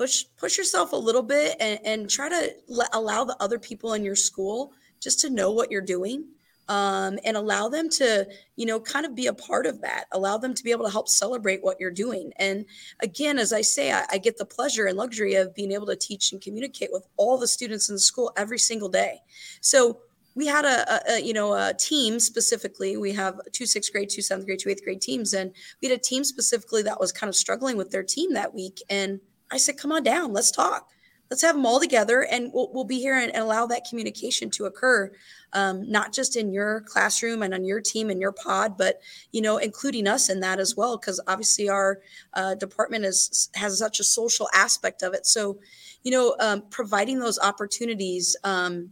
push 0.00 0.24
push 0.38 0.56
yourself 0.56 0.92
a 0.92 0.96
little 0.96 1.22
bit 1.22 1.56
and, 1.60 1.78
and 1.84 2.08
try 2.08 2.26
to 2.26 2.54
let, 2.68 2.88
allow 2.94 3.22
the 3.22 3.36
other 3.38 3.58
people 3.58 3.92
in 3.92 4.02
your 4.02 4.16
school 4.16 4.72
just 4.98 5.20
to 5.20 5.28
know 5.28 5.50
what 5.50 5.70
you're 5.70 5.82
doing 5.82 6.24
um, 6.70 7.18
and 7.24 7.36
allow 7.36 7.68
them 7.68 7.90
to, 7.90 8.26
you 8.54 8.64
know, 8.64 8.78
kind 8.78 9.04
of 9.04 9.16
be 9.16 9.26
a 9.26 9.34
part 9.34 9.66
of 9.66 9.80
that. 9.80 10.04
Allow 10.12 10.38
them 10.38 10.54
to 10.54 10.62
be 10.62 10.70
able 10.70 10.84
to 10.84 10.90
help 10.90 11.08
celebrate 11.08 11.64
what 11.64 11.80
you're 11.80 11.90
doing. 11.90 12.32
And 12.36 12.64
again, 13.00 13.40
as 13.40 13.52
I 13.52 13.60
say, 13.60 13.92
I, 13.92 14.04
I 14.12 14.18
get 14.18 14.38
the 14.38 14.44
pleasure 14.44 14.86
and 14.86 14.96
luxury 14.96 15.34
of 15.34 15.52
being 15.52 15.72
able 15.72 15.86
to 15.86 15.96
teach 15.96 16.30
and 16.30 16.40
communicate 16.40 16.90
with 16.92 17.08
all 17.16 17.38
the 17.38 17.48
students 17.48 17.88
in 17.88 17.96
the 17.96 18.00
school 18.00 18.32
every 18.36 18.58
single 18.58 18.88
day. 18.88 19.18
So 19.60 19.98
we 20.36 20.46
had 20.46 20.64
a, 20.64 21.14
a, 21.14 21.20
you 21.20 21.32
know 21.32 21.54
a 21.54 21.74
team 21.76 22.20
specifically 22.20 22.96
we 22.96 23.12
have 23.12 23.40
two 23.50 23.66
sixth 23.66 23.90
grade 23.92 24.08
two 24.08 24.22
seventh 24.22 24.46
grade 24.46 24.60
two 24.60 24.70
eighth 24.70 24.84
grade 24.84 25.00
teams 25.00 25.34
and 25.34 25.52
we 25.82 25.88
had 25.88 25.98
a 25.98 26.00
team 26.00 26.22
specifically 26.22 26.82
that 26.82 27.00
was 27.00 27.10
kind 27.10 27.28
of 27.28 27.34
struggling 27.34 27.76
with 27.76 27.90
their 27.90 28.04
team 28.04 28.32
that 28.32 28.54
week 28.54 28.80
and 28.88 29.18
i 29.50 29.56
said 29.56 29.76
come 29.76 29.90
on 29.90 30.04
down 30.04 30.32
let's 30.32 30.52
talk 30.52 30.86
let's 31.30 31.42
have 31.42 31.54
them 31.54 31.64
all 31.64 31.78
together 31.78 32.22
and 32.22 32.52
we'll, 32.52 32.70
we'll 32.72 32.84
be 32.84 32.98
here 32.98 33.16
and, 33.16 33.32
and, 33.32 33.42
allow 33.42 33.66
that 33.66 33.86
communication 33.88 34.50
to 34.50 34.64
occur 34.66 35.10
um, 35.52 35.88
not 35.90 36.12
just 36.12 36.36
in 36.36 36.52
your 36.52 36.80
classroom 36.82 37.42
and 37.42 37.54
on 37.54 37.64
your 37.64 37.80
team 37.80 38.10
and 38.10 38.20
your 38.20 38.32
pod 38.32 38.76
but 38.76 39.00
you 39.32 39.40
know 39.40 39.56
including 39.56 40.06
us 40.06 40.28
in 40.28 40.40
that 40.40 40.58
as 40.58 40.76
well 40.76 40.96
because 40.96 41.20
obviously 41.26 41.68
our 41.68 42.00
uh, 42.34 42.54
department 42.54 43.04
is 43.04 43.48
has 43.54 43.78
such 43.78 44.00
a 44.00 44.04
social 44.04 44.48
aspect 44.54 45.02
of 45.02 45.14
it. 45.14 45.26
So 45.26 45.58
you 46.02 46.10
know 46.10 46.36
um, 46.40 46.62
providing 46.70 47.18
those 47.18 47.38
opportunities 47.38 48.36
um, 48.44 48.90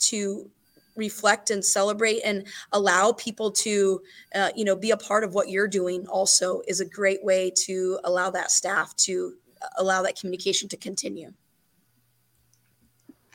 to 0.00 0.50
reflect 0.96 1.50
and 1.50 1.64
celebrate 1.64 2.20
and 2.20 2.46
allow 2.72 3.12
people 3.12 3.50
to 3.50 4.00
uh, 4.34 4.50
you 4.54 4.64
know 4.64 4.76
be 4.76 4.90
a 4.90 4.96
part 4.96 5.24
of 5.24 5.34
what 5.34 5.48
you're 5.48 5.68
doing 5.68 6.06
also 6.08 6.62
is 6.68 6.80
a 6.80 6.84
great 6.84 7.24
way 7.24 7.50
to 7.64 7.98
allow 8.04 8.30
that 8.30 8.50
staff 8.50 8.94
to 8.96 9.34
uh, 9.62 9.66
allow 9.78 10.02
that 10.02 10.18
communication 10.18 10.68
to 10.68 10.76
continue 10.76 11.32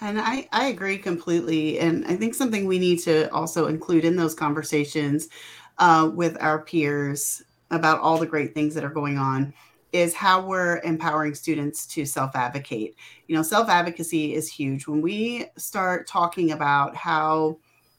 and 0.01 0.19
I, 0.19 0.47
I 0.51 0.67
agree 0.67 0.97
completely. 0.97 1.79
And 1.79 2.05
I 2.05 2.15
think 2.15 2.33
something 2.33 2.65
we 2.65 2.79
need 2.79 2.99
to 2.99 3.31
also 3.33 3.67
include 3.67 4.05
in 4.05 4.15
those 4.15 4.33
conversations 4.33 5.29
uh, 5.77 6.09
with 6.13 6.37
our 6.41 6.61
peers 6.63 7.41
about 7.71 7.99
all 7.99 8.17
the 8.17 8.25
great 8.25 8.53
things 8.53 8.73
that 8.75 8.83
are 8.83 8.89
going 8.89 9.17
on 9.17 9.53
is 9.91 10.13
how 10.13 10.45
we're 10.45 10.79
empowering 10.81 11.33
students 11.33 11.85
to 11.87 12.05
self 12.05 12.35
advocate. 12.35 12.95
You 13.27 13.35
know, 13.35 13.41
self 13.41 13.69
advocacy 13.69 14.35
is 14.35 14.51
huge. 14.51 14.87
When 14.87 15.01
we 15.01 15.45
start 15.57 16.07
talking 16.07 16.51
about 16.51 16.95
how 16.95 17.57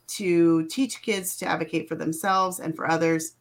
to 0.08 0.66
teach 0.66 1.02
kids 1.02 1.36
to 1.36 1.46
advocate 1.46 1.88
for 1.88 1.94
themselves 1.94 2.60
and 2.60 2.74
for 2.74 2.90
others, 2.90 3.32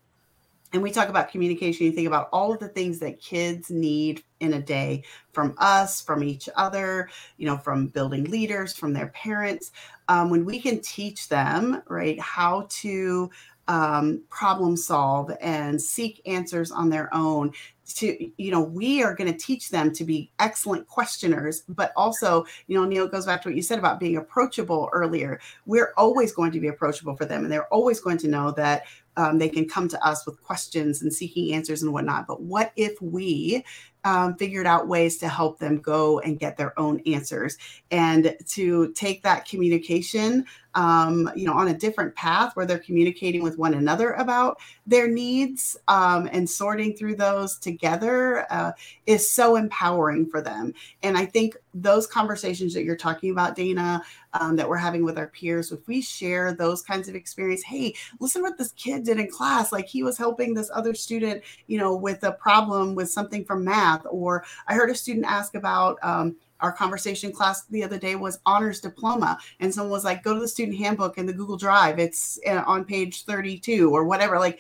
and 0.71 0.83
we 0.83 0.91
talk 0.91 1.09
about 1.09 1.31
communication, 1.31 1.85
you 1.85 1.91
think 1.91 2.07
about 2.07 2.29
all 2.31 2.53
of 2.53 2.59
the 2.59 2.67
things 2.67 2.99
that 2.99 3.19
kids 3.19 3.71
need 3.71 4.23
in 4.39 4.53
a 4.53 4.61
day 4.61 5.03
from 5.33 5.55
us, 5.57 6.01
from 6.01 6.23
each 6.23 6.47
other, 6.55 7.09
you 7.37 7.47
know, 7.47 7.57
from 7.57 7.87
building 7.87 8.25
leaders, 8.25 8.73
from 8.73 8.93
their 8.93 9.07
parents. 9.07 9.71
Um, 10.07 10.29
when 10.29 10.45
we 10.45 10.59
can 10.59 10.79
teach 10.81 11.27
them, 11.27 11.81
right, 11.87 12.19
how 12.19 12.67
to 12.69 13.31
um, 13.67 14.23
problem 14.29 14.75
solve 14.75 15.31
and 15.41 15.79
seek 15.79 16.21
answers 16.25 16.71
on 16.71 16.89
their 16.89 17.13
own 17.13 17.53
to 17.95 18.31
you 18.37 18.51
know 18.51 18.61
we 18.61 19.03
are 19.03 19.15
going 19.15 19.31
to 19.31 19.37
teach 19.37 19.69
them 19.69 19.91
to 19.93 20.03
be 20.03 20.31
excellent 20.39 20.87
questioners 20.87 21.63
but 21.69 21.91
also 21.95 22.45
you 22.67 22.77
know 22.77 22.85
neil 22.85 23.07
goes 23.07 23.25
back 23.25 23.41
to 23.41 23.49
what 23.49 23.55
you 23.55 23.61
said 23.61 23.79
about 23.79 23.99
being 23.99 24.17
approachable 24.17 24.89
earlier 24.93 25.39
we're 25.65 25.93
always 25.97 26.31
going 26.31 26.51
to 26.51 26.59
be 26.59 26.67
approachable 26.67 27.15
for 27.15 27.25
them 27.25 27.43
and 27.43 27.51
they're 27.51 27.71
always 27.73 27.99
going 27.99 28.17
to 28.17 28.27
know 28.27 28.51
that 28.51 28.83
um, 29.19 29.37
they 29.37 29.49
can 29.49 29.67
come 29.67 29.89
to 29.89 30.05
us 30.05 30.25
with 30.25 30.41
questions 30.41 31.01
and 31.01 31.13
seeking 31.13 31.53
answers 31.53 31.83
and 31.83 31.91
whatnot. 31.91 32.25
But 32.25 32.41
what 32.41 32.71
if 32.77 32.99
we 33.01 33.65
um, 34.03 34.35
figured 34.35 34.67
out 34.67 34.87
ways 34.87 35.17
to 35.17 35.27
help 35.27 35.59
them 35.59 35.79
go 35.79 36.19
and 36.19 36.39
get 36.39 36.57
their 36.57 36.77
own 36.79 37.01
answers. 37.05 37.57
And 37.91 38.35
to 38.47 38.91
take 38.93 39.23
that 39.23 39.45
communication 39.47 40.45
um, 40.75 41.29
you 41.35 41.45
know 41.45 41.53
on 41.53 41.69
a 41.69 41.77
different 41.77 42.13
path 42.15 42.55
where 42.55 42.65
they're 42.65 42.77
communicating 42.77 43.41
with 43.41 43.57
one 43.57 43.73
another 43.73 44.11
about 44.13 44.59
their 44.85 45.07
needs 45.07 45.77
um, 45.87 46.29
and 46.31 46.49
sorting 46.49 46.95
through 46.95 47.15
those 47.15 47.57
together 47.57 48.45
uh, 48.51 48.71
is 49.05 49.29
so 49.29 49.55
empowering 49.55 50.29
for 50.29 50.41
them. 50.41 50.73
And 51.03 51.17
i 51.17 51.25
think 51.25 51.57
those 51.73 52.07
conversations 52.07 52.73
that 52.73 52.83
you're 52.83 52.95
talking 52.95 53.31
about 53.31 53.55
dana 53.55 54.03
um, 54.33 54.55
that 54.55 54.67
we're 54.67 54.77
having 54.77 55.03
with 55.03 55.17
our 55.17 55.27
peers 55.27 55.71
if 55.71 55.87
we 55.87 56.01
share 56.01 56.53
those 56.53 56.81
kinds 56.81 57.07
of 57.07 57.15
experience 57.15 57.63
hey 57.63 57.93
listen 58.19 58.41
what 58.41 58.57
this 58.57 58.71
kid 58.73 59.03
did 59.03 59.19
in 59.19 59.29
class. 59.29 59.71
Like 59.71 59.87
he 59.87 60.03
was 60.03 60.17
helping 60.17 60.53
this 60.53 60.69
other 60.73 60.93
student 60.93 61.43
you 61.67 61.79
know 61.79 61.95
with 61.95 62.23
a 62.23 62.33
problem 62.33 62.95
with 62.95 63.09
something 63.09 63.43
from 63.43 63.65
math 63.65 63.88
or 64.09 64.43
i 64.67 64.73
heard 64.73 64.89
a 64.89 64.95
student 64.95 65.25
ask 65.25 65.55
about 65.55 65.97
um, 66.01 66.35
our 66.61 66.71
conversation 66.71 67.31
class 67.31 67.65
the 67.67 67.83
other 67.83 67.97
day 67.97 68.15
was 68.15 68.39
honors 68.45 68.79
diploma 68.81 69.37
and 69.59 69.73
someone 69.73 69.91
was 69.91 70.03
like 70.03 70.23
go 70.23 70.33
to 70.33 70.39
the 70.39 70.47
student 70.47 70.77
handbook 70.77 71.17
in 71.17 71.25
the 71.25 71.33
google 71.33 71.57
drive 71.57 71.99
it's 71.99 72.39
uh, 72.47 72.63
on 72.65 72.83
page 72.83 73.23
32 73.25 73.93
or 73.93 74.05
whatever 74.05 74.39
like 74.39 74.59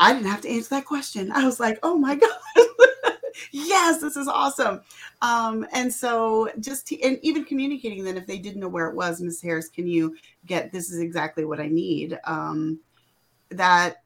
i 0.00 0.12
didn't 0.12 0.28
have 0.28 0.40
to 0.40 0.48
answer 0.48 0.70
that 0.70 0.84
question. 0.84 1.32
I 1.32 1.44
was 1.44 1.58
like 1.58 1.78
oh 1.82 1.98
my 1.98 2.14
god 2.16 2.30
yes 3.50 4.00
this 4.00 4.16
is 4.16 4.28
awesome. 4.28 4.80
Um, 5.22 5.66
and 5.72 5.92
so 5.92 6.50
just 6.60 6.86
to, 6.88 7.02
and 7.02 7.18
even 7.22 7.44
communicating 7.44 8.04
then 8.04 8.16
if 8.16 8.26
they 8.26 8.38
didn't 8.38 8.60
know 8.60 8.68
where 8.68 8.88
it 8.88 8.94
was 8.94 9.20
miss 9.20 9.40
harris 9.40 9.68
can 9.68 9.86
you 9.86 10.16
get 10.46 10.70
this 10.70 10.90
is 10.90 11.00
exactly 11.00 11.44
what 11.44 11.60
i 11.60 11.66
need 11.66 12.18
um, 12.24 12.78
that 13.50 14.03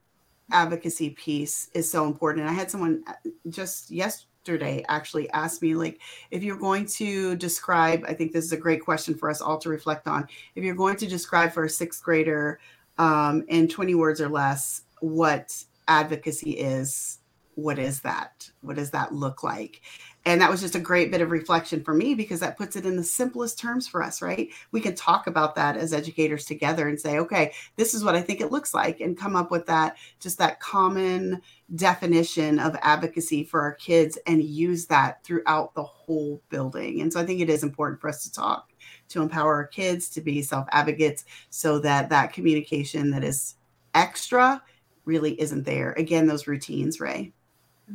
advocacy 0.51 1.11
piece 1.11 1.69
is 1.73 1.91
so 1.91 2.05
important. 2.05 2.45
And 2.45 2.49
i 2.49 2.53
had 2.53 2.71
someone 2.71 3.03
uh, 3.07 3.13
just 3.49 3.91
yesterday 3.91 4.83
actually 4.87 5.29
asked 5.31 5.61
me 5.61 5.75
like 5.75 5.99
if 6.31 6.41
you're 6.43 6.57
going 6.57 6.85
to 6.85 7.35
describe 7.35 8.03
i 8.07 8.13
think 8.13 8.31
this 8.31 8.45
is 8.45 8.51
a 8.51 8.57
great 8.57 8.83
question 8.83 9.13
for 9.13 9.29
us 9.29 9.41
all 9.41 9.59
to 9.59 9.69
reflect 9.69 10.07
on 10.07 10.27
if 10.55 10.63
you're 10.63 10.73
going 10.73 10.95
to 10.95 11.05
describe 11.05 11.51
for 11.51 11.65
a 11.65 11.69
sixth 11.69 12.01
grader 12.01 12.59
um, 12.97 13.43
in 13.47 13.67
20 13.67 13.93
words 13.95 14.19
or 14.19 14.29
less 14.29 14.83
what 15.01 15.63
advocacy 15.87 16.51
is 16.51 17.19
what 17.59 17.77
is 17.77 18.01
that? 18.01 18.49
What 18.61 18.77
does 18.77 18.91
that 18.91 19.13
look 19.13 19.43
like 19.43 19.81
and 20.29 20.39
that 20.41 20.51
was 20.51 20.61
just 20.61 20.75
a 20.75 20.79
great 20.79 21.09
bit 21.09 21.21
of 21.21 21.31
reflection 21.31 21.83
for 21.83 21.91
me 21.91 22.13
because 22.13 22.39
that 22.39 22.55
puts 22.55 22.75
it 22.75 22.85
in 22.85 22.95
the 22.95 23.03
simplest 23.03 23.57
terms 23.57 23.87
for 23.87 24.03
us, 24.03 24.21
right? 24.21 24.49
We 24.71 24.79
can 24.79 24.93
talk 24.93 25.25
about 25.25 25.55
that 25.55 25.75
as 25.75 25.91
educators 25.91 26.45
together 26.45 26.87
and 26.87 26.99
say, 26.99 27.17
okay, 27.17 27.51
this 27.77 27.95
is 27.95 28.03
what 28.03 28.13
I 28.13 28.21
think 28.21 28.39
it 28.39 28.51
looks 28.51 28.71
like, 28.71 28.99
and 28.99 29.17
come 29.17 29.35
up 29.35 29.49
with 29.49 29.65
that 29.65 29.97
just 30.19 30.37
that 30.37 30.59
common 30.59 31.41
definition 31.75 32.59
of 32.59 32.77
advocacy 32.83 33.43
for 33.43 33.59
our 33.61 33.73
kids 33.73 34.19
and 34.27 34.43
use 34.43 34.85
that 34.85 35.23
throughout 35.23 35.73
the 35.73 35.83
whole 35.83 36.39
building. 36.49 37.01
And 37.01 37.11
so 37.11 37.19
I 37.19 37.25
think 37.25 37.41
it 37.41 37.49
is 37.49 37.63
important 37.63 37.99
for 37.99 38.07
us 38.07 38.23
to 38.23 38.31
talk 38.31 38.71
to 39.07 39.23
empower 39.23 39.55
our 39.55 39.67
kids 39.67 40.09
to 40.09 40.21
be 40.21 40.43
self 40.43 40.67
advocates 40.71 41.25
so 41.49 41.79
that 41.79 42.07
that 42.09 42.33
communication 42.33 43.09
that 43.09 43.23
is 43.23 43.55
extra 43.95 44.61
really 45.05 45.41
isn't 45.41 45.63
there. 45.63 45.93
Again, 45.93 46.27
those 46.27 46.45
routines, 46.45 46.99
Ray. 46.99 47.33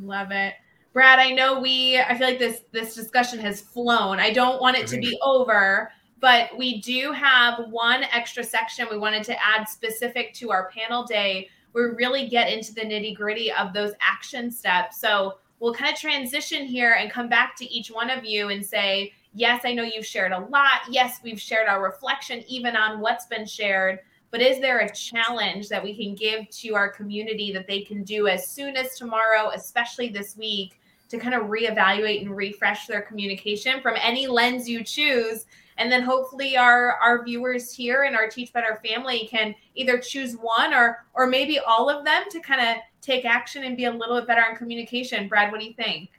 Love 0.00 0.32
it. 0.32 0.54
Brad, 0.94 1.18
I 1.18 1.32
know 1.32 1.58
we 1.58 1.98
I 1.98 2.16
feel 2.16 2.28
like 2.28 2.38
this 2.38 2.60
this 2.70 2.94
discussion 2.94 3.40
has 3.40 3.60
flown. 3.60 4.20
I 4.20 4.32
don't 4.32 4.62
want 4.62 4.76
it 4.76 4.86
to 4.86 4.96
be 4.96 5.18
over, 5.22 5.90
but 6.20 6.56
we 6.56 6.80
do 6.80 7.10
have 7.10 7.68
one 7.68 8.04
extra 8.04 8.44
section 8.44 8.86
we 8.88 8.96
wanted 8.96 9.24
to 9.24 9.36
add 9.44 9.68
specific 9.68 10.32
to 10.34 10.52
our 10.52 10.70
panel 10.70 11.02
day 11.02 11.48
where 11.72 11.88
we 11.88 11.96
really 11.96 12.28
get 12.28 12.48
into 12.48 12.72
the 12.72 12.82
nitty-gritty 12.82 13.50
of 13.50 13.72
those 13.72 13.90
action 14.00 14.52
steps. 14.52 15.00
So 15.00 15.38
we'll 15.58 15.74
kind 15.74 15.92
of 15.92 15.98
transition 15.98 16.64
here 16.64 16.92
and 16.92 17.10
come 17.10 17.28
back 17.28 17.56
to 17.56 17.64
each 17.64 17.88
one 17.88 18.08
of 18.08 18.24
you 18.24 18.50
and 18.50 18.64
say, 18.64 19.12
yes, 19.32 19.62
I 19.64 19.74
know 19.74 19.82
you've 19.82 20.06
shared 20.06 20.30
a 20.30 20.38
lot. 20.38 20.82
Yes, 20.88 21.18
we've 21.24 21.40
shared 21.40 21.66
our 21.66 21.82
reflection 21.82 22.44
even 22.46 22.76
on 22.76 23.00
what's 23.00 23.26
been 23.26 23.46
shared. 23.46 23.98
But 24.30 24.40
is 24.40 24.60
there 24.60 24.78
a 24.78 24.94
challenge 24.94 25.68
that 25.70 25.82
we 25.82 25.96
can 25.96 26.14
give 26.14 26.48
to 26.50 26.76
our 26.76 26.88
community 26.88 27.52
that 27.52 27.66
they 27.66 27.80
can 27.82 28.04
do 28.04 28.28
as 28.28 28.48
soon 28.48 28.76
as 28.76 28.96
tomorrow, 28.96 29.50
especially 29.52 30.08
this 30.08 30.36
week, 30.36 30.78
to 31.08 31.18
kind 31.18 31.34
of 31.34 31.42
reevaluate 31.42 32.22
and 32.22 32.36
refresh 32.36 32.86
their 32.86 33.02
communication 33.02 33.80
from 33.80 33.94
any 34.00 34.26
lens 34.26 34.68
you 34.68 34.82
choose. 34.82 35.46
And 35.76 35.90
then 35.90 36.02
hopefully 36.02 36.56
our 36.56 36.92
our 36.92 37.24
viewers 37.24 37.72
here 37.72 38.04
and 38.04 38.14
our 38.14 38.28
teach 38.28 38.52
better 38.52 38.80
family 38.86 39.28
can 39.30 39.54
either 39.74 39.98
choose 39.98 40.34
one 40.34 40.72
or 40.72 41.04
or 41.14 41.26
maybe 41.26 41.58
all 41.58 41.90
of 41.90 42.04
them 42.04 42.24
to 42.30 42.40
kind 42.40 42.60
of 42.60 42.82
take 43.00 43.24
action 43.24 43.64
and 43.64 43.76
be 43.76 43.84
a 43.84 43.90
little 43.90 44.16
bit 44.16 44.26
better 44.26 44.42
on 44.42 44.56
communication. 44.56 45.28
Brad 45.28 45.50
what 45.50 45.60
do 45.60 45.66
you 45.66 45.74
think? 45.74 46.10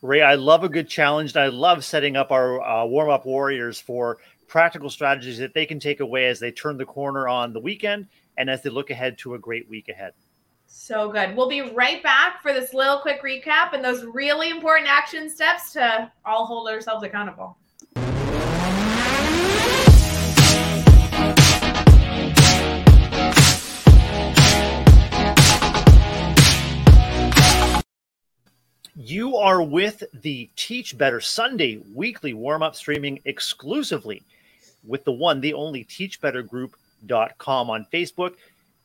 Ray 0.00 0.20
i 0.20 0.34
love 0.34 0.64
a 0.64 0.68
good 0.68 0.88
challenge 0.88 1.36
and 1.36 1.44
i 1.44 1.46
love 1.46 1.84
setting 1.84 2.16
up 2.16 2.32
our 2.32 2.60
uh, 2.60 2.84
warm-up 2.84 3.24
warriors 3.24 3.78
for 3.80 4.18
practical 4.48 4.90
strategies 4.90 5.38
that 5.38 5.54
they 5.54 5.64
can 5.64 5.78
take 5.78 6.00
away 6.00 6.26
as 6.26 6.40
they 6.40 6.50
turn 6.50 6.76
the 6.76 6.84
corner 6.84 7.28
on 7.28 7.52
the 7.52 7.60
weekend 7.60 8.08
and 8.36 8.50
as 8.50 8.62
they 8.62 8.70
look 8.70 8.90
ahead 8.90 9.16
to 9.18 9.34
a 9.34 9.38
great 9.38 9.68
week 9.68 9.88
ahead 9.88 10.12
so 10.72 11.12
good. 11.12 11.36
We'll 11.36 11.48
be 11.48 11.60
right 11.60 12.02
back 12.02 12.40
for 12.42 12.52
this 12.52 12.72
little 12.72 12.98
quick 12.98 13.22
recap 13.22 13.74
and 13.74 13.84
those 13.84 14.04
really 14.04 14.48
important 14.48 14.88
action 14.88 15.28
steps 15.28 15.72
to 15.74 16.10
all 16.24 16.46
hold 16.46 16.68
ourselves 16.68 17.04
accountable. 17.04 17.58
You 28.94 29.36
are 29.36 29.62
with 29.62 30.04
the 30.22 30.48
Teach 30.56 30.96
Better 30.96 31.20
Sunday 31.20 31.82
weekly 31.94 32.32
warm 32.32 32.62
up 32.62 32.76
streaming 32.76 33.20
exclusively 33.26 34.22
with 34.84 35.04
the 35.04 35.12
one, 35.12 35.40
the 35.40 35.52
only 35.52 35.84
teachbettergroup.com 35.84 37.70
on 37.70 37.86
Facebook. 37.92 38.34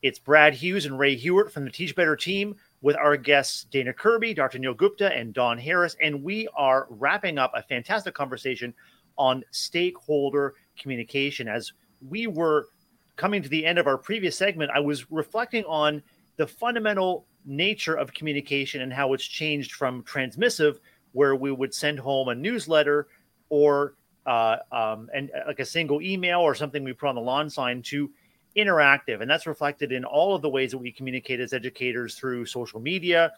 It's 0.04 0.20
Brad 0.20 0.54
Hughes 0.54 0.86
and 0.86 1.00
Rae 1.00 1.16
Hughart 1.16 1.52
from 1.52 1.66
the 1.66 1.72
Teach 1.72 1.96
Better 1.96 2.16
team 2.16 2.56
with 2.82 2.96
our 2.96 3.18
guests 3.18 3.66
Dana 3.72 3.94
Kirby, 3.94 4.36
Dr. 4.36 4.60
Neil 4.60 4.76
Gupta, 4.76 5.12
and 5.12 5.34
Dawn 5.34 5.58
Harris. 5.58 5.96
And 6.00 6.24
we 6.24 6.48
are 6.56 6.86
wrapping 6.92 7.40
up 7.40 7.52
a 7.56 7.64
fantastic 7.64 8.14
conversation 8.14 8.76
on 9.18 9.44
stakeholder 9.50 10.54
communication. 10.78 11.48
As 11.48 11.74
we 12.08 12.28
were 12.28 12.68
coming 13.16 13.42
to 13.42 13.50
the 13.50 13.66
end 13.66 13.80
of 13.80 13.88
our 13.88 13.98
previous 13.98 14.38
segment, 14.38 14.70
I 14.74 14.80
was 14.80 15.10
reflecting 15.12 15.64
on 15.66 16.04
the 16.36 16.46
fundamental 16.46 17.26
nature 17.44 17.96
of 17.96 18.14
communication 18.14 18.82
and 18.82 18.94
how 18.94 19.14
it's 19.14 19.26
changed 19.26 19.72
from 19.72 20.04
transmissive, 20.04 20.78
where 21.14 21.36
we 21.36 21.52
would 21.52 21.74
send 21.74 21.98
home 21.98 22.28
a 22.28 22.36
newsletter 22.36 23.08
or 23.50 23.96
uh, 24.28 24.58
um, 24.72 25.10
and 25.16 25.32
uh, 25.32 25.48
like 25.48 25.60
a 25.60 25.66
single 25.66 26.02
email 26.02 26.42
or 26.42 26.54
something 26.54 26.84
we 26.84 26.94
put 26.94 27.08
on 27.08 27.16
the 27.16 27.22
lawn 27.22 27.50
sign 27.50 27.82
to 27.82 28.12
interactive. 28.56 29.22
And 29.22 29.30
that's 29.30 29.48
reflected 29.48 29.92
in 29.92 30.06
all 30.06 30.36
of 30.36 30.42
the 30.42 30.50
ways 30.50 30.72
that 30.72 30.78
we 30.78 30.92
communicate 30.92 31.40
as 31.40 31.54
educators 31.54 32.16
through 32.16 32.46
social 32.46 32.80
media 32.80 33.34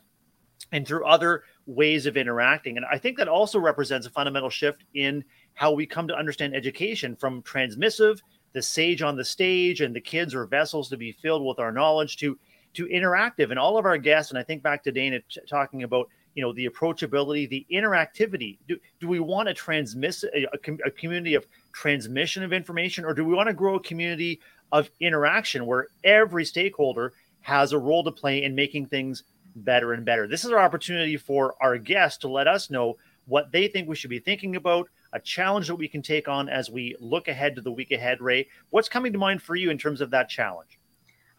and 0.71 0.87
through 0.87 1.05
other 1.05 1.43
ways 1.65 2.05
of 2.05 2.17
interacting. 2.17 2.77
And 2.77 2.85
I 2.91 2.97
think 2.97 3.17
that 3.17 3.27
also 3.27 3.59
represents 3.59 4.07
a 4.07 4.09
fundamental 4.09 4.49
shift 4.49 4.83
in 4.93 5.23
how 5.53 5.71
we 5.71 5.85
come 5.85 6.07
to 6.07 6.15
understand 6.15 6.55
education 6.55 7.15
from 7.15 7.41
transmissive, 7.43 8.19
the 8.53 8.61
sage 8.61 9.01
on 9.01 9.15
the 9.15 9.25
stage, 9.25 9.81
and 9.81 9.95
the 9.95 10.01
kids 10.01 10.33
are 10.33 10.45
vessels 10.45 10.89
to 10.89 10.97
be 10.97 11.11
filled 11.11 11.45
with 11.45 11.59
our 11.59 11.71
knowledge 11.71 12.17
to 12.17 12.37
to 12.75 12.85
interactive. 12.85 13.49
And 13.49 13.57
all 13.57 13.77
of 13.77 13.85
our 13.85 13.97
guests, 13.97 14.31
and 14.31 14.37
I 14.37 14.43
think 14.43 14.61
back 14.61 14.83
to 14.83 14.91
Dana 14.91 15.19
t- 15.27 15.41
talking 15.47 15.83
about 15.83 16.07
you 16.35 16.43
know 16.43 16.53
the 16.53 16.67
approachability 16.67 17.49
the 17.49 17.65
interactivity 17.71 18.59
do, 18.67 18.77
do 18.99 19.07
we 19.07 19.19
want 19.19 19.49
a, 19.49 20.47
a, 20.85 20.91
community 20.91 21.33
of 21.33 21.45
transmission 21.73 22.43
of 22.43 22.53
information 22.53 23.03
or 23.03 23.13
do 23.13 23.25
we 23.25 23.33
want 23.33 23.47
to 23.47 23.53
grow 23.53 23.75
a 23.75 23.79
community 23.81 24.39
of 24.71 24.89
interaction 24.99 25.65
where 25.65 25.87
every 26.03 26.45
stakeholder 26.45 27.13
has 27.41 27.71
a 27.71 27.77
role 27.77 28.03
to 28.03 28.11
play 28.11 28.43
in 28.43 28.55
making 28.55 28.85
things 28.85 29.23
better 29.55 29.93
and 29.93 30.05
better. 30.05 30.27
This 30.27 30.45
is 30.45 30.51
our 30.51 30.59
opportunity 30.59 31.17
for 31.17 31.55
our 31.61 31.77
guests 31.77 32.19
to 32.19 32.27
let 32.27 32.47
us 32.47 32.69
know 32.69 32.97
what 33.25 33.51
they 33.51 33.67
think 33.67 33.87
we 33.87 33.95
should 33.95 34.09
be 34.09 34.19
thinking 34.19 34.55
about, 34.55 34.89
a 35.13 35.19
challenge 35.19 35.67
that 35.67 35.75
we 35.75 35.87
can 35.87 36.01
take 36.01 36.27
on 36.27 36.49
as 36.49 36.69
we 36.69 36.95
look 36.99 37.27
ahead 37.27 37.55
to 37.55 37.61
the 37.61 37.71
week 37.71 37.91
ahead. 37.91 38.21
Ray, 38.21 38.47
what's 38.69 38.89
coming 38.89 39.13
to 39.13 39.19
mind 39.19 39.41
for 39.41 39.55
you 39.55 39.69
in 39.69 39.77
terms 39.77 40.01
of 40.01 40.11
that 40.11 40.29
challenge? 40.29 40.79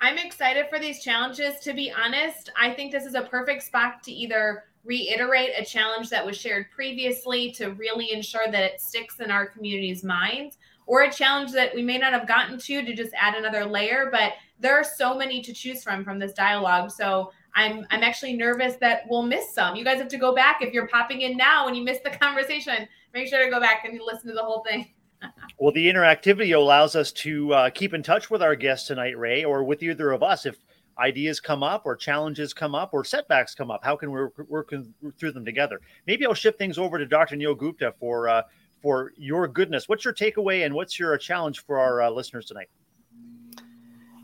I'm 0.01 0.18
excited 0.18 0.66
for 0.70 0.78
these 0.78 1.03
challenges. 1.03 1.61
To 1.61 1.74
be 1.74 1.93
honest, 1.93 2.51
I 2.59 2.72
think 2.72 2.91
this 2.91 3.05
is 3.05 3.14
a 3.14 3.22
perfect 3.22 3.62
spot 3.62 4.03
to 4.05 4.12
either 4.12 4.64
reiterate 4.85 5.51
a 5.59 5.64
challenge 5.64 6.09
that 6.09 6.24
was 6.24 6.39
shared 6.39 6.70
previously 6.74 7.53
to 7.53 7.72
really 7.72 8.12
ensure 8.12 8.51
that 8.51 8.62
it 8.62 8.81
sticks 8.81 9.20
in 9.20 9.31
our 9.31 9.47
community's 9.47 10.03
minds 10.03 10.57
or 10.91 11.03
a 11.03 11.12
challenge 11.12 11.53
that 11.53 11.72
we 11.72 11.84
may 11.84 11.97
not 11.97 12.12
have 12.12 12.26
gotten 12.26 12.59
to 12.59 12.82
to 12.82 12.93
just 12.93 13.12
add 13.16 13.36
another 13.36 13.64
layer 13.64 14.09
but 14.11 14.32
there 14.59 14.74
are 14.74 14.82
so 14.82 15.16
many 15.16 15.41
to 15.41 15.53
choose 15.53 15.84
from 15.84 16.05
from 16.05 16.18
this 16.18 16.32
dialogue. 16.32 16.91
So 16.91 17.32
i'm 17.55 17.86
i'm 17.91 18.03
actually 18.03 18.34
nervous 18.34 18.74
that 18.76 19.03
we'll 19.09 19.22
miss 19.22 19.55
some. 19.55 19.76
You 19.76 19.84
guys 19.84 19.99
have 19.99 20.09
to 20.09 20.18
go 20.18 20.34
back. 20.34 20.62
If 20.62 20.74
you're 20.74 20.88
popping 20.88 21.20
in 21.20 21.36
now 21.36 21.68
and 21.68 21.76
you 21.76 21.84
missed 21.84 22.03
the 22.03 22.11
conversation 22.24 22.88
make 23.14 23.28
sure 23.28 23.43
to 23.45 23.51
go 23.51 23.61
back 23.61 23.84
and 23.84 23.99
listen 24.05 24.28
to 24.28 24.34
the 24.34 24.43
whole 24.43 24.64
thing. 24.68 24.91
Well 25.59 25.72
the 25.72 25.86
interactivity 25.86 26.57
allows 26.57 26.97
us 26.97 27.12
to 27.12 27.53
uh, 27.53 27.70
keep 27.70 27.93
in 27.93 28.03
touch 28.03 28.30
with 28.30 28.43
our 28.43 28.57
guests 28.57 28.88
tonight 28.88 29.16
ray 29.18 29.45
or 29.45 29.62
with 29.62 29.82
either 29.82 30.11
of 30.11 30.22
us. 30.22 30.47
If 30.47 30.57
ideas 30.99 31.38
come 31.38 31.62
up 31.62 31.82
or 31.84 31.95
challenges 31.95 32.55
come 32.55 32.74
up 32.74 32.95
or 32.95 33.05
setbacks 33.05 33.55
come 33.55 33.70
up 33.70 33.84
how 33.84 33.95
can 33.95 34.11
we 34.11 34.18
work, 34.18 34.34
work 34.49 34.72
through 35.18 35.32
them 35.32 35.45
together? 35.45 35.80
Maybe 36.07 36.26
i'll 36.26 36.34
shift 36.34 36.59
things 36.59 36.78
over 36.78 36.99
to 36.99 37.07
dr 37.07 37.36
neil 37.36 37.55
gupta 37.55 37.95
for 38.01 38.28
uh, 38.28 38.43
for 38.83 39.12
your 39.16 39.47
goodness 39.49 39.89
what's 39.89 40.05
your 40.05 40.14
takeaway 40.14 40.64
and 40.64 40.74
what's 40.74 40.99
your 40.99 41.16
challenge 41.18 41.64
for 41.64 41.78
our 41.78 42.03
uh, 42.03 42.11
listeners 42.11 42.47
tonight 42.47 42.68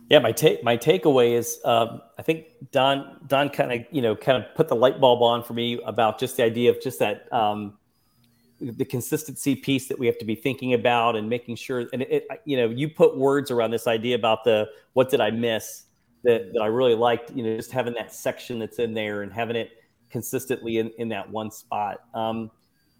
yeah, 0.08 0.20
my 0.20 0.30
take 0.30 0.62
my 0.62 0.76
takeaway 0.76 1.32
is 1.32 1.58
um, 1.64 2.00
I 2.16 2.22
think 2.22 2.46
Dawn 2.70 3.18
Dawn 3.26 3.48
kind 3.48 3.72
of 3.72 3.86
you 3.90 4.00
know 4.00 4.14
kind 4.14 4.42
of 4.42 4.54
put 4.54 4.68
the 4.68 4.76
light 4.76 5.00
bulb 5.00 5.20
on 5.20 5.42
for 5.42 5.54
me 5.54 5.80
about 5.84 6.20
just 6.20 6.36
the 6.36 6.44
idea 6.44 6.70
of 6.70 6.80
just 6.80 7.00
that 7.00 7.30
um, 7.32 7.76
the 8.60 8.84
consistency 8.84 9.56
piece 9.56 9.88
that 9.88 9.98
we 9.98 10.06
have 10.06 10.16
to 10.18 10.24
be 10.24 10.36
thinking 10.36 10.74
about 10.74 11.16
and 11.16 11.28
making 11.28 11.56
sure 11.56 11.88
and 11.92 12.02
it, 12.02 12.10
it, 12.10 12.40
you 12.44 12.56
know 12.56 12.68
you 12.68 12.88
put 12.88 13.18
words 13.18 13.50
around 13.50 13.72
this 13.72 13.88
idea 13.88 14.14
about 14.14 14.44
the 14.44 14.68
what 14.92 15.10
did 15.10 15.20
I 15.20 15.32
miss 15.32 15.86
that 16.22 16.52
that 16.52 16.60
I 16.60 16.66
really 16.66 16.94
liked 16.94 17.32
you 17.32 17.42
know 17.42 17.56
just 17.56 17.72
having 17.72 17.94
that 17.94 18.14
section 18.14 18.60
that's 18.60 18.78
in 18.78 18.94
there 18.94 19.22
and 19.22 19.32
having 19.32 19.56
it 19.56 19.72
consistently 20.08 20.78
in, 20.78 20.92
in 20.98 21.08
that 21.08 21.28
one 21.28 21.50
spot. 21.50 21.98
Um, 22.14 22.52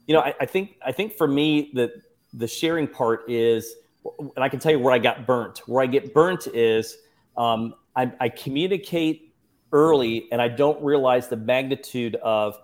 you 0.07 0.15
know 0.15 0.21
I, 0.21 0.35
I 0.41 0.47
think 0.47 0.77
I 0.85 0.93
think 0.93 1.15
for 1.17 1.29
me 1.29 1.71
the 1.75 1.93
the 2.33 2.47
sharing 2.47 2.87
part 2.87 3.29
is 3.31 3.75
and 4.19 4.45
I 4.45 4.49
can 4.49 4.61
tell 4.61 4.73
you 4.73 4.79
where 4.79 4.93
I 4.93 4.99
got 4.99 5.27
burnt. 5.27 5.63
Where 5.67 5.83
I 5.83 5.87
get 5.87 6.15
burnt 6.15 6.47
is 6.49 6.97
um, 7.37 7.75
I, 7.97 8.13
I 8.21 8.29
communicate 8.29 9.35
early 9.73 10.29
and 10.31 10.41
I 10.41 10.49
don't 10.49 10.83
realize 10.83 11.29
the 11.29 11.37
magnitude 11.37 12.15
of 12.17 12.57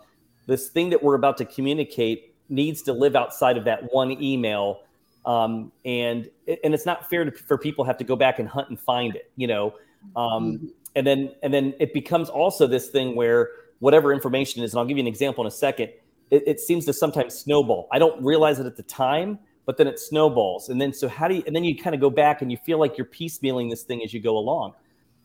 this 0.47 0.68
thing 0.68 0.90
that 0.90 1.03
we're 1.03 1.14
about 1.14 1.36
to 1.38 1.45
communicate 1.45 2.34
needs 2.49 2.82
to 2.82 2.93
live 2.93 3.16
outside 3.16 3.57
of 3.57 3.64
that 3.64 3.93
one 3.93 4.12
email. 4.22 4.82
Um, 5.24 5.72
and 5.84 6.28
and 6.64 6.74
it's 6.74 6.86
not 6.86 7.09
fair 7.09 7.24
to, 7.24 7.30
for 7.30 7.57
people 7.57 7.84
have 7.84 7.97
to 7.99 8.05
go 8.05 8.16
back 8.16 8.38
and 8.38 8.49
hunt 8.49 8.68
and 8.68 8.78
find 8.78 9.16
it, 9.16 9.30
you 9.36 9.47
know. 9.47 9.74
Um. 10.16 10.72
And 10.95 11.07
then 11.07 11.32
and 11.43 11.55
then 11.55 11.72
it 11.80 11.95
becomes 11.95 12.28
also 12.28 12.66
this 12.66 12.88
thing 12.88 13.16
where 13.16 13.49
whatever 13.78 14.12
information 14.12 14.62
is, 14.62 14.74
and 14.74 14.78
I'll 14.78 14.84
give 14.84 14.99
you 14.99 15.03
an 15.03 15.09
example 15.09 15.43
in 15.43 15.49
a 15.49 15.51
second. 15.51 15.90
It, 16.30 16.42
it 16.46 16.60
seems 16.60 16.86
to 16.86 16.92
sometimes 16.92 17.34
snowball. 17.34 17.88
I 17.92 17.98
don't 17.98 18.22
realize 18.22 18.58
it 18.58 18.66
at 18.66 18.76
the 18.76 18.82
time, 18.82 19.38
but 19.66 19.76
then 19.76 19.86
it 19.86 19.98
snowballs. 19.98 20.68
And 20.68 20.80
then 20.80 20.92
so 20.92 21.08
how 21.08 21.28
do 21.28 21.36
you 21.36 21.42
and 21.46 21.54
then 21.54 21.64
you 21.64 21.76
kind 21.76 21.94
of 21.94 22.00
go 22.00 22.10
back 22.10 22.42
and 22.42 22.50
you 22.50 22.58
feel 22.58 22.78
like 22.78 22.98
you're 22.98 23.06
piecemealing 23.06 23.70
this 23.70 23.82
thing 23.82 24.02
as 24.02 24.12
you 24.12 24.20
go 24.20 24.36
along. 24.36 24.74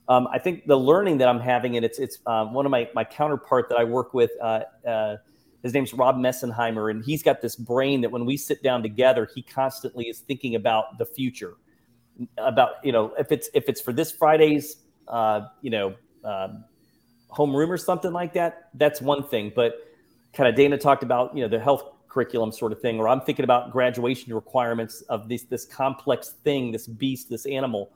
Um, 0.10 0.28
I 0.32 0.40
think 0.40 0.66
the 0.68 0.78
learning 0.78 1.18
that 1.18 1.28
I'm 1.28 1.40
having, 1.40 1.76
and 1.76 1.86
it's 1.86 2.00
it's 2.00 2.20
uh, 2.26 2.46
one 2.46 2.66
of 2.66 2.72
my 2.72 2.90
my 2.94 3.04
counterpart 3.04 3.70
that 3.70 3.78
I 3.78 3.84
work 3.84 4.14
with. 4.14 4.32
Uh, 4.42 4.62
uh, 4.88 5.18
his 5.64 5.74
name's 5.74 5.94
Rob 5.94 6.16
Messenheimer, 6.16 6.92
and 6.92 7.04
he's 7.04 7.24
got 7.24 7.42
this 7.42 7.56
brain 7.56 8.02
that 8.02 8.12
when 8.12 8.26
we 8.26 8.38
sit 8.38 8.64
down 8.64 8.84
together, 8.84 9.28
he 9.34 9.42
constantly 9.42 10.06
is 10.06 10.20
thinking 10.20 10.56
about 10.56 10.98
the 10.98 11.06
future, 11.06 11.56
about 12.38 12.76
you 12.84 12.92
know 12.94 13.14
if 13.20 13.32
it's 13.32 13.50
if 13.54 13.68
it's 13.68 13.82
for 13.82 13.92
this 13.92 14.12
Friday's 14.12 14.78
uh, 15.10 15.42
you 15.62 15.72
know 15.72 15.96
home 17.30 17.56
room 17.56 17.72
or 17.72 17.78
something 17.78 18.14
like 18.14 18.34
that. 18.34 18.70
That's 18.76 19.02
one 19.02 19.28
thing, 19.28 19.52
but 19.54 19.87
kind 20.38 20.48
of 20.48 20.56
Dana 20.56 20.78
talked 20.78 21.04
about 21.04 21.36
you 21.36 21.42
know 21.42 21.50
the 21.50 21.60
health 21.60 21.84
curriculum 22.08 22.52
sort 22.52 22.72
of 22.72 22.80
thing, 22.80 23.00
or 23.00 23.10
I'm 23.10 23.22
thinking 23.22 23.44
about 23.44 23.72
graduation 23.72 24.34
requirements 24.34 25.02
of 25.10 25.28
this 25.28 25.44
this 25.44 25.66
complex 25.66 26.36
thing, 26.44 26.72
this 26.72 26.88
beast, 26.88 27.30
this 27.30 27.46
animal. 27.48 27.92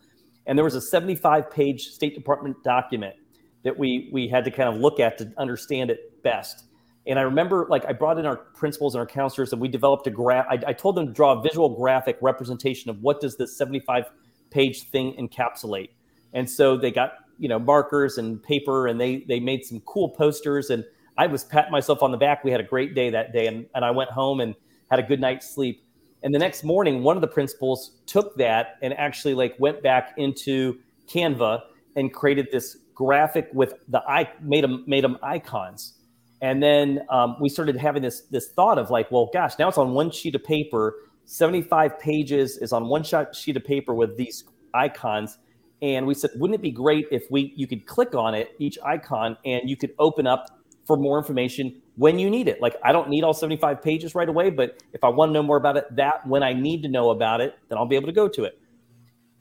And 0.48 0.58
there 0.58 0.66
was 0.66 0.74
a 0.74 0.82
75 0.82 1.52
page 1.52 1.90
State 1.90 2.16
Department 2.16 2.62
document 2.64 3.16
that 3.64 3.78
we 3.78 4.10
we 4.12 4.28
had 4.28 4.44
to 4.46 4.52
kind 4.52 4.68
of 4.68 4.82
look 4.82 5.00
at 5.00 5.20
to 5.20 5.32
understand 5.38 5.92
it 5.92 6.22
best. 6.24 6.66
And 7.08 7.18
I 7.18 7.24
remember, 7.24 7.66
like, 7.68 7.84
I 7.86 7.94
brought 7.94 8.20
in 8.20 8.28
our 8.28 8.36
principals 8.36 8.94
and 8.94 9.00
our 9.00 9.08
counselors, 9.08 9.54
and 9.54 9.62
we 9.62 9.68
developed 9.68 10.06
a 10.06 10.12
graph. 10.12 10.46
I, 10.48 10.60
I 10.68 10.74
told 10.74 10.96
them 10.96 11.08
to 11.08 11.12
draw 11.12 11.40
a 11.40 11.42
visual 11.42 11.70
graphic 11.70 12.18
representation 12.22 12.92
of 12.92 13.02
what 13.02 13.20
does 13.22 13.38
this 13.38 13.58
75 13.58 14.06
page 14.52 14.84
thing 14.90 15.16
encapsulate. 15.20 15.90
And 16.34 16.50
so 16.50 16.78
they 16.78 16.92
got 16.92 17.14
you 17.40 17.50
know 17.50 17.60
markers 17.60 18.18
and 18.18 18.42
paper, 18.42 18.88
and 18.88 19.00
they 19.00 19.26
they 19.28 19.40
made 19.40 19.64
some 19.64 19.80
cool 19.82 20.10
posters 20.10 20.70
and 20.70 20.84
I 21.22 21.28
was 21.28 21.44
patting 21.44 21.72
myself 21.72 22.02
on 22.02 22.10
the 22.10 22.18
back. 22.18 22.44
We 22.44 22.50
had 22.50 22.60
a 22.60 22.64
great 22.64 22.96
day 22.96 23.12
that 23.12 23.32
day, 23.32 23.46
and, 23.46 23.68
and 23.76 23.86
I 23.86 23.92
went 23.92 24.10
home 24.10 24.40
and 24.40 24.56
had 24.90 25.00
a 25.00 25.04
good 25.04 25.22
night's 25.22 25.48
sleep. 25.48 25.86
And 26.24 26.34
the 26.34 26.40
next 26.40 26.64
morning, 26.64 27.04
one 27.04 27.16
of 27.16 27.22
the 27.22 27.28
principals 27.28 27.92
took 28.08 28.36
that 28.38 28.78
and 28.82 28.92
actually 28.96 29.36
like 29.36 29.54
went 29.60 29.84
back 29.84 30.16
into 30.18 30.80
Canva 31.08 31.62
and 31.96 32.12
created 32.12 32.48
this 32.52 32.78
graphic 32.96 33.50
with 33.54 33.76
the 33.88 34.00
i 34.08 34.32
made 34.42 34.64
them 34.64 34.84
made 34.88 35.04
them 35.04 35.20
icons. 35.22 36.00
And 36.42 36.62
then 36.62 37.02
um, 37.10 37.36
we 37.40 37.50
started 37.50 37.78
having 37.78 38.02
this 38.02 38.22
this 38.32 38.48
thought 38.54 38.80
of 38.80 38.90
like, 38.90 39.12
well, 39.12 39.30
gosh, 39.32 39.60
now 39.60 39.68
it's 39.68 39.78
on 39.78 39.94
one 39.94 40.10
sheet 40.10 40.34
of 40.34 40.44
paper. 40.44 40.96
75 41.26 42.00
pages 42.00 42.58
is 42.58 42.74
on 42.74 42.88
one 42.88 43.04
shot 43.04 43.36
sheet 43.36 43.58
of 43.58 43.64
paper 43.64 43.94
with 43.94 44.18
these 44.18 44.44
icons. 44.74 45.38
And 45.84 46.08
we 46.08 46.16
said, 46.16 46.32
wouldn't 46.36 46.56
it 46.56 46.64
be 46.64 46.72
great 46.72 47.06
if 47.12 47.30
we 47.30 47.54
you 47.56 47.68
could 47.68 47.86
click 47.86 48.16
on 48.16 48.34
it, 48.34 48.56
each 48.58 48.80
icon, 48.84 49.38
and 49.46 49.70
you 49.70 49.78
could 49.78 49.92
open 50.00 50.26
up 50.26 50.48
for 50.92 50.98
more 50.98 51.18
information 51.18 51.82
when 51.96 52.20
you 52.20 52.30
need 52.30 52.50
it. 52.50 52.62
Like 52.62 52.76
I 52.84 52.92
don't 52.92 53.08
need 53.08 53.24
all 53.24 53.34
75 53.34 53.82
pages 53.82 54.14
right 54.14 54.28
away, 54.28 54.50
but 54.50 54.84
if 54.92 55.06
I 55.06 55.08
want 55.08 55.30
to 55.30 55.34
know 55.34 55.44
more 55.44 55.56
about 55.56 55.78
it, 55.78 55.96
that 55.96 56.28
when 56.28 56.44
I 56.44 56.52
need 56.52 56.84
to 56.84 56.90
know 56.90 57.12
about 57.12 57.40
it, 57.40 57.56
then 57.70 57.78
I'll 57.78 57.86
be 57.86 57.96
able 57.96 58.08
to 58.08 58.14
go 58.14 58.28
to 58.28 58.44
it. 58.44 58.60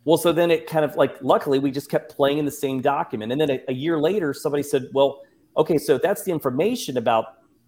Well, 0.04 0.16
so 0.16 0.32
then 0.32 0.52
it 0.52 0.68
kind 0.68 0.84
of 0.84 0.94
like 0.94 1.20
luckily 1.22 1.58
we 1.58 1.72
just 1.72 1.90
kept 1.90 2.14
playing 2.14 2.38
in 2.38 2.44
the 2.44 2.52
same 2.52 2.80
document. 2.80 3.32
And 3.32 3.40
then 3.40 3.50
a, 3.50 3.60
a 3.66 3.72
year 3.72 3.98
later, 3.98 4.32
somebody 4.32 4.62
said, 4.62 4.86
Well, 4.92 5.22
okay, 5.56 5.76
so 5.76 5.98
that's 5.98 6.22
the 6.22 6.30
information 6.30 6.96
about 6.96 7.24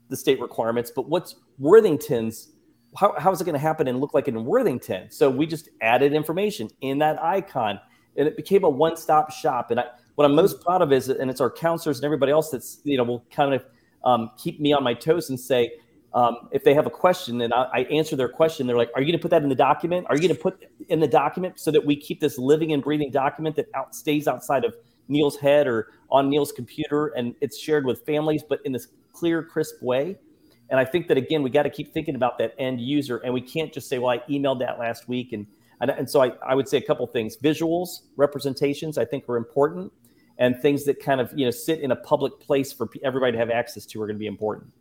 the 0.09 0.17
state 0.17 0.41
requirements, 0.41 0.93
but 0.95 1.09
what's 1.09 1.35
Worthington's? 1.59 2.53
How, 2.97 3.19
how 3.19 3.33
is 3.33 3.41
it 3.41 3.45
going 3.45 3.55
to 3.55 3.59
happen 3.59 3.89
and 3.89 4.01
look 4.01 4.15
like 4.15 4.29
in 4.29 4.45
Worthington? 4.45 5.11
So 5.11 5.29
we 5.29 5.45
just 5.47 5.71
added 5.81 6.13
information 6.13 6.69
in 6.83 6.99
that 6.99 7.21
icon 7.21 7.81
and 8.17 8.29
it 8.29 8.37
became 8.37 8.63
a 8.63 8.69
one 8.69 8.97
stop 8.97 9.33
shop. 9.33 9.73
And 9.73 9.81
I, 9.81 9.87
what 10.15 10.25
I'm 10.25 10.35
most 10.35 10.61
proud 10.61 10.83
of 10.83 10.93
is, 10.93 11.09
and 11.09 11.31
it's 11.31 11.41
our 11.41 11.51
counselors 11.51 11.99
and 11.99 12.05
everybody 12.05 12.33
else 12.33 12.51
that's, 12.51 12.81
you 12.85 12.97
know, 12.97 13.05
will 13.05 13.25
kind 13.31 13.55
of 13.55 13.65
um, 14.05 14.31
keep 14.37 14.61
me 14.61 14.73
on 14.73 14.83
my 14.83 14.95
toes 14.95 15.31
and 15.31 15.39
say, 15.39 15.73
um, 16.15 16.49
if 16.51 16.63
they 16.63 16.75
have 16.75 16.87
a 16.87 16.91
question 16.91 17.41
and 17.41 17.55
I, 17.55 17.69
I, 17.73 17.79
answer 17.85 18.17
their 18.17 18.29
question, 18.29 18.67
they're 18.67 18.77
like, 18.77 18.91
"Are 18.95 19.01
you 19.01 19.07
going 19.07 19.19
to 19.19 19.23
put 19.23 19.31
that 19.31 19.43
in 19.43 19.49
the 19.49 19.55
document? 19.55 20.07
Are 20.11 20.15
you 20.15 20.21
going 20.21 20.37
to 20.37 20.43
put 20.43 20.63
in 20.91 21.01
the 21.01 21.09
document 21.09 21.59
so 21.59 21.71
that 21.71 21.87
we 21.87 21.97
keep 21.97 22.21
this 22.21 22.37
living 22.37 22.73
and 22.73 22.83
breathing 22.83 23.11
document 23.11 23.57
that 23.57 23.69
out, 23.75 23.95
stays 23.95 24.29
outside 24.29 24.65
of 24.65 24.75
Neil's 25.09 25.39
head 25.39 25.67
or 25.67 25.89
on 26.11 26.29
Neil's 26.29 26.53
computer 26.53 27.07
and 27.17 27.35
it's 27.41 27.59
shared 27.59 27.87
with 27.87 28.05
families, 28.05 28.43
but 28.47 28.61
in 28.67 28.73
this 28.73 28.89
clear, 29.15 29.43
crisp 29.43 29.81
way?" 29.81 30.19
And 30.69 30.79
I 30.79 30.85
think 30.85 31.09
that 31.09 31.17
again, 31.17 31.43
we 31.43 31.49
got 31.49 31.63
to 31.63 31.71
keep 31.71 31.95
thinking 31.95 32.15
about 32.15 32.37
that 32.39 32.55
end 32.59 32.79
user, 32.81 33.17
and 33.19 33.33
we 33.33 33.41
can't 33.41 33.73
just 33.73 33.89
say, 33.89 33.99
"Well, 33.99 34.11
I 34.11 34.19
emailed 34.31 34.59
that 34.59 34.79
last 34.79 35.09
week," 35.09 35.33
and 35.33 35.47
and, 35.81 35.91
and 35.91 36.11
so 36.11 36.23
I, 36.23 36.33
I 36.47 36.55
would 36.55 36.69
say 36.69 36.77
a 36.77 36.83
couple 36.83 37.07
things: 37.07 37.39
visuals, 37.39 38.03
representations, 38.17 38.99
I 38.99 39.07
think 39.07 39.27
are 39.31 39.39
important 39.39 39.91
and 40.39 40.61
things 40.61 40.85
that 40.85 41.01
kind 41.01 41.21
of 41.21 41.33
you 41.37 41.45
know 41.45 41.51
sit 41.51 41.81
in 41.81 41.91
a 41.91 41.97
public 41.97 42.41
place 42.41 42.73
for 42.73 42.89
everybody 43.03 43.33
to 43.33 43.39
have 43.39 43.51
access 43.51 43.87
to 43.87 44.03
are 44.03 44.07
going 44.07 44.17
to 44.17 44.21
be 44.21 44.27
important. 44.27 44.73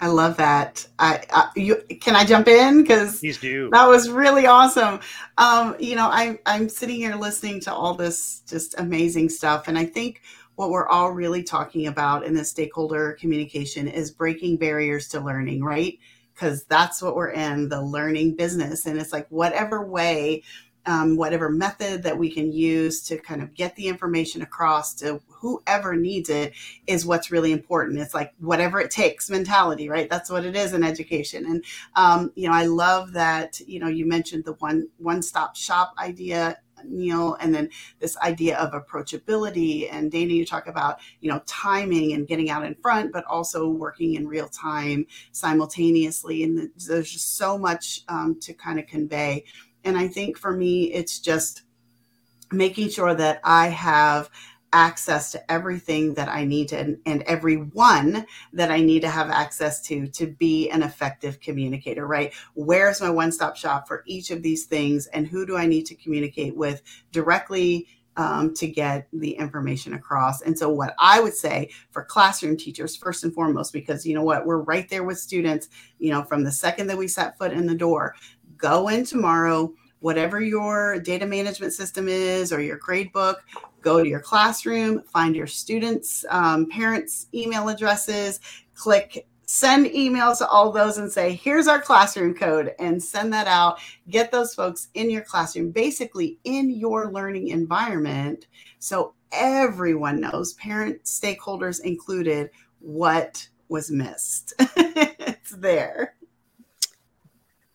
I 0.00 0.08
love 0.08 0.36
that. 0.36 0.86
I, 0.98 1.22
I 1.30 1.50
you 1.56 1.82
can 2.00 2.16
I 2.16 2.24
jump 2.24 2.48
in 2.48 2.82
because. 2.82 3.22
That 3.70 3.88
was 3.88 4.10
really 4.10 4.46
awesome. 4.46 5.00
Um, 5.38 5.76
you 5.78 5.96
know, 5.96 6.06
I 6.06 6.38
I'm 6.46 6.68
sitting 6.68 6.96
here 6.96 7.14
listening 7.16 7.60
to 7.60 7.72
all 7.72 7.94
this 7.94 8.40
just 8.46 8.78
amazing 8.78 9.30
stuff, 9.30 9.68
and 9.68 9.78
I 9.78 9.86
think 9.86 10.20
what 10.56 10.70
we're 10.70 10.88
all 10.88 11.12
really 11.12 11.42
talking 11.42 11.86
about 11.86 12.24
in 12.24 12.34
the 12.34 12.44
stakeholder 12.44 13.16
communication 13.18 13.88
is 13.88 14.10
breaking 14.10 14.56
barriers 14.56 15.08
to 15.08 15.20
learning, 15.20 15.64
right? 15.64 15.98
Because 16.34 16.64
that's 16.64 17.00
what 17.00 17.16
we're 17.16 17.30
in 17.30 17.68
the 17.68 17.82
learning 17.82 18.36
business, 18.36 18.86
and 18.86 19.00
it's 19.00 19.12
like 19.12 19.26
whatever 19.30 19.86
way 19.86 20.42
um, 20.86 21.16
whatever 21.16 21.48
method 21.50 22.02
that 22.02 22.18
we 22.18 22.30
can 22.30 22.52
use 22.52 23.02
to 23.04 23.18
kind 23.18 23.42
of 23.42 23.54
get 23.54 23.74
the 23.76 23.88
information 23.88 24.42
across 24.42 24.94
to 24.94 25.20
whoever 25.28 25.96
needs 25.96 26.30
it 26.30 26.54
is 26.86 27.06
what's 27.06 27.30
really 27.30 27.52
important. 27.52 27.98
It's 27.98 28.14
like 28.14 28.32
whatever 28.38 28.80
it 28.80 28.90
takes 28.90 29.30
mentality, 29.30 29.88
right? 29.88 30.08
That's 30.08 30.30
what 30.30 30.44
it 30.44 30.56
is 30.56 30.72
in 30.72 30.84
education. 30.84 31.46
And 31.46 31.64
um, 31.96 32.32
you 32.34 32.48
know, 32.48 32.54
I 32.54 32.66
love 32.66 33.12
that. 33.12 33.60
You 33.60 33.80
know, 33.80 33.88
you 33.88 34.06
mentioned 34.06 34.44
the 34.44 34.54
one 34.54 34.88
one 34.98 35.22
stop 35.22 35.56
shop 35.56 35.94
idea. 35.98 36.58
Neil, 36.86 37.34
and 37.40 37.54
then 37.54 37.70
this 38.00 38.14
idea 38.18 38.58
of 38.58 38.72
approachability. 38.72 39.88
And 39.90 40.10
Dana, 40.10 40.34
you 40.34 40.44
talk 40.44 40.66
about, 40.66 41.00
you 41.20 41.30
know, 41.30 41.40
timing 41.46 42.12
and 42.12 42.26
getting 42.26 42.50
out 42.50 42.62
in 42.62 42.74
front, 42.74 43.10
but 43.10 43.24
also 43.24 43.68
working 43.68 44.16
in 44.16 44.28
real 44.28 44.48
time 44.48 45.06
simultaneously. 45.32 46.42
And 46.42 46.70
there's 46.86 47.10
just 47.10 47.38
so 47.38 47.56
much 47.56 48.02
um, 48.08 48.38
to 48.40 48.52
kind 48.52 48.78
of 48.78 48.86
convey 48.86 49.44
and 49.84 49.96
I 49.96 50.08
think 50.08 50.38
for 50.38 50.52
me, 50.52 50.92
it's 50.92 51.18
just 51.18 51.62
making 52.50 52.90
sure 52.90 53.14
that 53.14 53.40
I 53.44 53.68
have 53.68 54.30
access 54.74 55.30
to 55.30 55.52
everything 55.52 56.14
that 56.14 56.28
I 56.28 56.44
need 56.44 56.68
to 56.68 56.78
and, 56.78 56.98
and 57.06 57.22
everyone 57.22 58.26
that 58.52 58.72
I 58.72 58.80
need 58.80 59.02
to 59.02 59.08
have 59.08 59.30
access 59.30 59.80
to 59.82 60.08
to 60.08 60.26
be 60.26 60.68
an 60.68 60.82
effective 60.82 61.40
communicator, 61.40 62.08
right? 62.08 62.32
Where's 62.54 63.00
my 63.00 63.08
one 63.08 63.30
stop 63.30 63.56
shop 63.56 63.86
for 63.86 64.02
each 64.04 64.32
of 64.32 64.42
these 64.42 64.66
things 64.66 65.06
and 65.06 65.28
who 65.28 65.46
do 65.46 65.56
I 65.56 65.66
need 65.66 65.86
to 65.86 65.94
communicate 65.94 66.56
with 66.56 66.82
directly? 67.12 67.86
Um, 68.16 68.54
to 68.54 68.68
get 68.68 69.08
the 69.12 69.32
information 69.32 69.94
across. 69.94 70.40
And 70.40 70.56
so, 70.56 70.68
what 70.68 70.94
I 71.00 71.18
would 71.18 71.34
say 71.34 71.70
for 71.90 72.04
classroom 72.04 72.56
teachers, 72.56 72.94
first 72.94 73.24
and 73.24 73.34
foremost, 73.34 73.72
because 73.72 74.06
you 74.06 74.14
know 74.14 74.22
what, 74.22 74.46
we're 74.46 74.60
right 74.60 74.88
there 74.88 75.02
with 75.02 75.18
students, 75.18 75.68
you 75.98 76.12
know, 76.12 76.22
from 76.22 76.44
the 76.44 76.52
second 76.52 76.86
that 76.86 76.96
we 76.96 77.08
set 77.08 77.36
foot 77.36 77.50
in 77.50 77.66
the 77.66 77.74
door, 77.74 78.14
go 78.64 78.88
in 78.88 79.04
tomorrow, 79.04 79.70
whatever 80.00 80.40
your 80.40 80.98
data 81.00 81.26
management 81.26 81.74
system 81.74 82.08
is 82.08 82.50
or 82.50 82.62
your 82.62 82.78
grade 82.78 83.12
book, 83.12 83.44
go 83.82 84.02
to 84.02 84.08
your 84.08 84.20
classroom, 84.20 85.02
find 85.02 85.36
your 85.36 85.46
students' 85.46 86.24
um, 86.30 86.66
parents' 86.70 87.26
email 87.34 87.68
addresses, 87.68 88.40
click 88.74 89.26
send 89.46 89.84
emails 89.88 90.38
to 90.38 90.48
all 90.48 90.72
those 90.72 90.96
and 90.96 91.12
say, 91.12 91.34
here's 91.34 91.68
our 91.68 91.78
classroom 91.78 92.32
code 92.34 92.72
and 92.78 93.02
send 93.02 93.30
that 93.34 93.46
out. 93.46 93.78
Get 94.08 94.32
those 94.32 94.54
folks 94.54 94.88
in 94.94 95.10
your 95.10 95.20
classroom, 95.20 95.70
basically 95.70 96.38
in 96.44 96.70
your 96.70 97.12
learning 97.12 97.48
environment. 97.48 98.46
So 98.78 99.12
everyone 99.30 100.22
knows, 100.22 100.54
parent 100.54 101.04
stakeholders 101.04 101.82
included, 101.82 102.48
what 102.78 103.46
was 103.68 103.90
missed. 103.90 104.54
it's 104.58 105.50
there. 105.50 106.14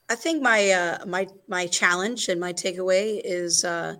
I 0.10 0.16
think 0.16 0.42
my 0.42 0.72
uh, 0.72 1.06
my 1.06 1.28
my 1.48 1.68
challenge 1.68 2.30
and 2.30 2.40
my 2.40 2.52
takeaway 2.52 3.22
is, 3.24 3.64
uh, 3.64 3.96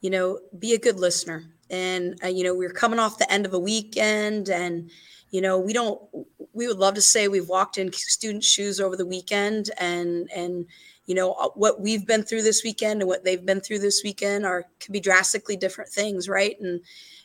you 0.00 0.10
know, 0.10 0.38
be 0.58 0.74
a 0.74 0.78
good 0.78 1.00
listener. 1.00 1.44
And 1.70 2.18
uh, 2.22 2.28
you 2.28 2.44
know, 2.44 2.54
we're 2.54 2.70
coming 2.70 2.98
off 2.98 3.18
the 3.18 3.30
end 3.32 3.46
of 3.46 3.54
a 3.54 3.58
weekend, 3.58 4.50
and 4.50 4.90
you 5.30 5.40
know, 5.40 5.58
we 5.58 5.72
don't. 5.72 6.00
We 6.52 6.66
would 6.68 6.78
love 6.78 6.94
to 6.94 7.02
say 7.02 7.28
we've 7.28 7.48
walked 7.48 7.78
in 7.78 7.92
student 7.92 8.44
shoes 8.44 8.80
over 8.80 8.96
the 8.96 9.06
weekend, 9.06 9.70
and 9.78 10.30
and 10.34 10.66
you 11.06 11.14
know 11.14 11.32
uh, 11.32 11.48
what 11.54 11.80
we've 11.80 12.06
been 12.06 12.22
through 12.22 12.42
this 12.42 12.62
weekend 12.62 13.00
and 13.00 13.08
what 13.08 13.24
they've 13.24 13.44
been 13.44 13.60
through 13.60 13.78
this 13.80 14.02
weekend 14.04 14.44
are 14.44 14.66
could 14.80 14.92
be 14.92 15.00
drastically 15.00 15.56
different 15.56 15.90
things, 15.90 16.28
right? 16.28 16.56
And 16.60 16.80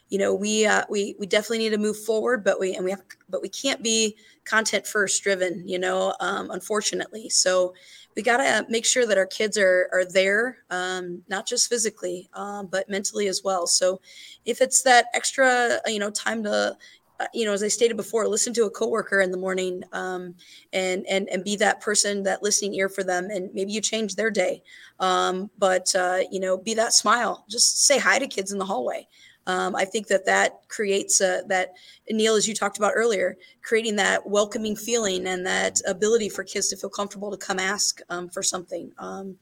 you 0.09 0.17
know, 0.17 0.33
we 0.33 0.65
uh, 0.65 0.83
we 0.89 1.15
we 1.19 1.25
definitely 1.25 1.59
need 1.59 1.69
to 1.69 1.77
move 1.77 1.97
forward, 1.97 2.43
but 2.43 2.59
we 2.59 2.75
and 2.75 2.83
we 2.83 2.91
have, 2.91 3.01
but 3.29 3.41
we 3.41 3.49
can't 3.49 3.81
be 3.81 4.17
content 4.43 4.85
first 4.85 5.23
driven, 5.23 5.67
you 5.67 5.79
know, 5.79 6.13
um, 6.19 6.51
unfortunately. 6.51 7.29
So 7.29 7.73
we 8.15 8.21
got 8.21 8.37
to 8.37 8.65
make 8.69 8.85
sure 8.85 9.05
that 9.05 9.17
our 9.17 9.25
kids 9.25 9.57
are 9.57 9.89
are 9.93 10.05
there, 10.05 10.59
um, 10.69 11.21
not 11.29 11.47
just 11.47 11.69
physically, 11.69 12.29
um, 12.33 12.67
but 12.67 12.89
mentally 12.89 13.27
as 13.27 13.41
well. 13.43 13.67
So, 13.67 14.01
if 14.45 14.61
it's 14.61 14.81
that 14.83 15.05
extra, 15.13 15.79
you 15.87 15.99
know, 15.99 16.09
time 16.09 16.43
to, 16.43 16.77
uh, 17.19 17.25
you 17.33 17.45
know, 17.45 17.53
as 17.53 17.63
I 17.63 17.67
stated 17.67 17.97
before, 17.97 18.27
listen 18.27 18.53
to 18.55 18.65
a 18.65 18.69
coworker 18.69 19.21
in 19.21 19.31
the 19.31 19.37
morning, 19.37 19.83
um, 19.93 20.35
and 20.73 21.05
and 21.07 21.29
and 21.29 21.43
be 21.43 21.55
that 21.57 21.81
person, 21.81 22.23
that 22.23 22.43
listening 22.43 22.73
ear 22.75 22.89
for 22.89 23.03
them, 23.03 23.29
and 23.29 23.53
maybe 23.53 23.71
you 23.71 23.81
change 23.81 24.15
their 24.15 24.31
day. 24.31 24.63
Um, 24.99 25.49
but 25.57 25.93
uh, 25.95 26.19
you 26.31 26.39
know, 26.39 26.57
be 26.57 26.73
that 26.75 26.93
smile. 26.93 27.45
Just 27.49 27.85
say 27.85 27.99
hi 27.99 28.19
to 28.19 28.27
kids 28.27 28.51
in 28.51 28.57
the 28.57 28.65
hallway. 28.65 29.07
Um, 29.47 29.75
I 29.75 29.85
think 29.85 30.07
that 30.07 30.25
that 30.25 30.67
creates 30.67 31.19
a, 31.21 31.43
that 31.47 31.73
Neil, 32.09 32.35
as 32.35 32.47
you 32.47 32.53
talked 32.53 32.77
about 32.77 32.93
earlier, 32.95 33.37
creating 33.63 33.95
that 33.95 34.27
welcoming 34.27 34.75
feeling 34.75 35.27
and 35.27 35.45
that 35.45 35.81
ability 35.87 36.29
for 36.29 36.43
kids 36.43 36.69
to 36.69 36.77
feel 36.77 36.89
comfortable 36.89 37.31
to 37.31 37.37
come 37.37 37.59
ask 37.59 38.01
um, 38.09 38.29
for 38.29 38.43
something. 38.43 38.91
Um, 38.99 39.37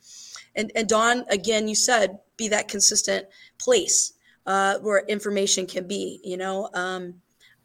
and, 0.55 0.71
and 0.75 0.87
Dawn, 0.87 1.25
again, 1.29 1.67
you 1.67 1.75
said 1.75 2.19
be 2.37 2.47
that 2.49 2.67
consistent 2.67 3.27
place 3.57 4.13
uh, 4.45 4.79
where 4.79 5.05
information 5.07 5.65
can 5.65 5.87
be. 5.87 6.19
You 6.23 6.37
know, 6.37 6.69
um, 6.73 7.15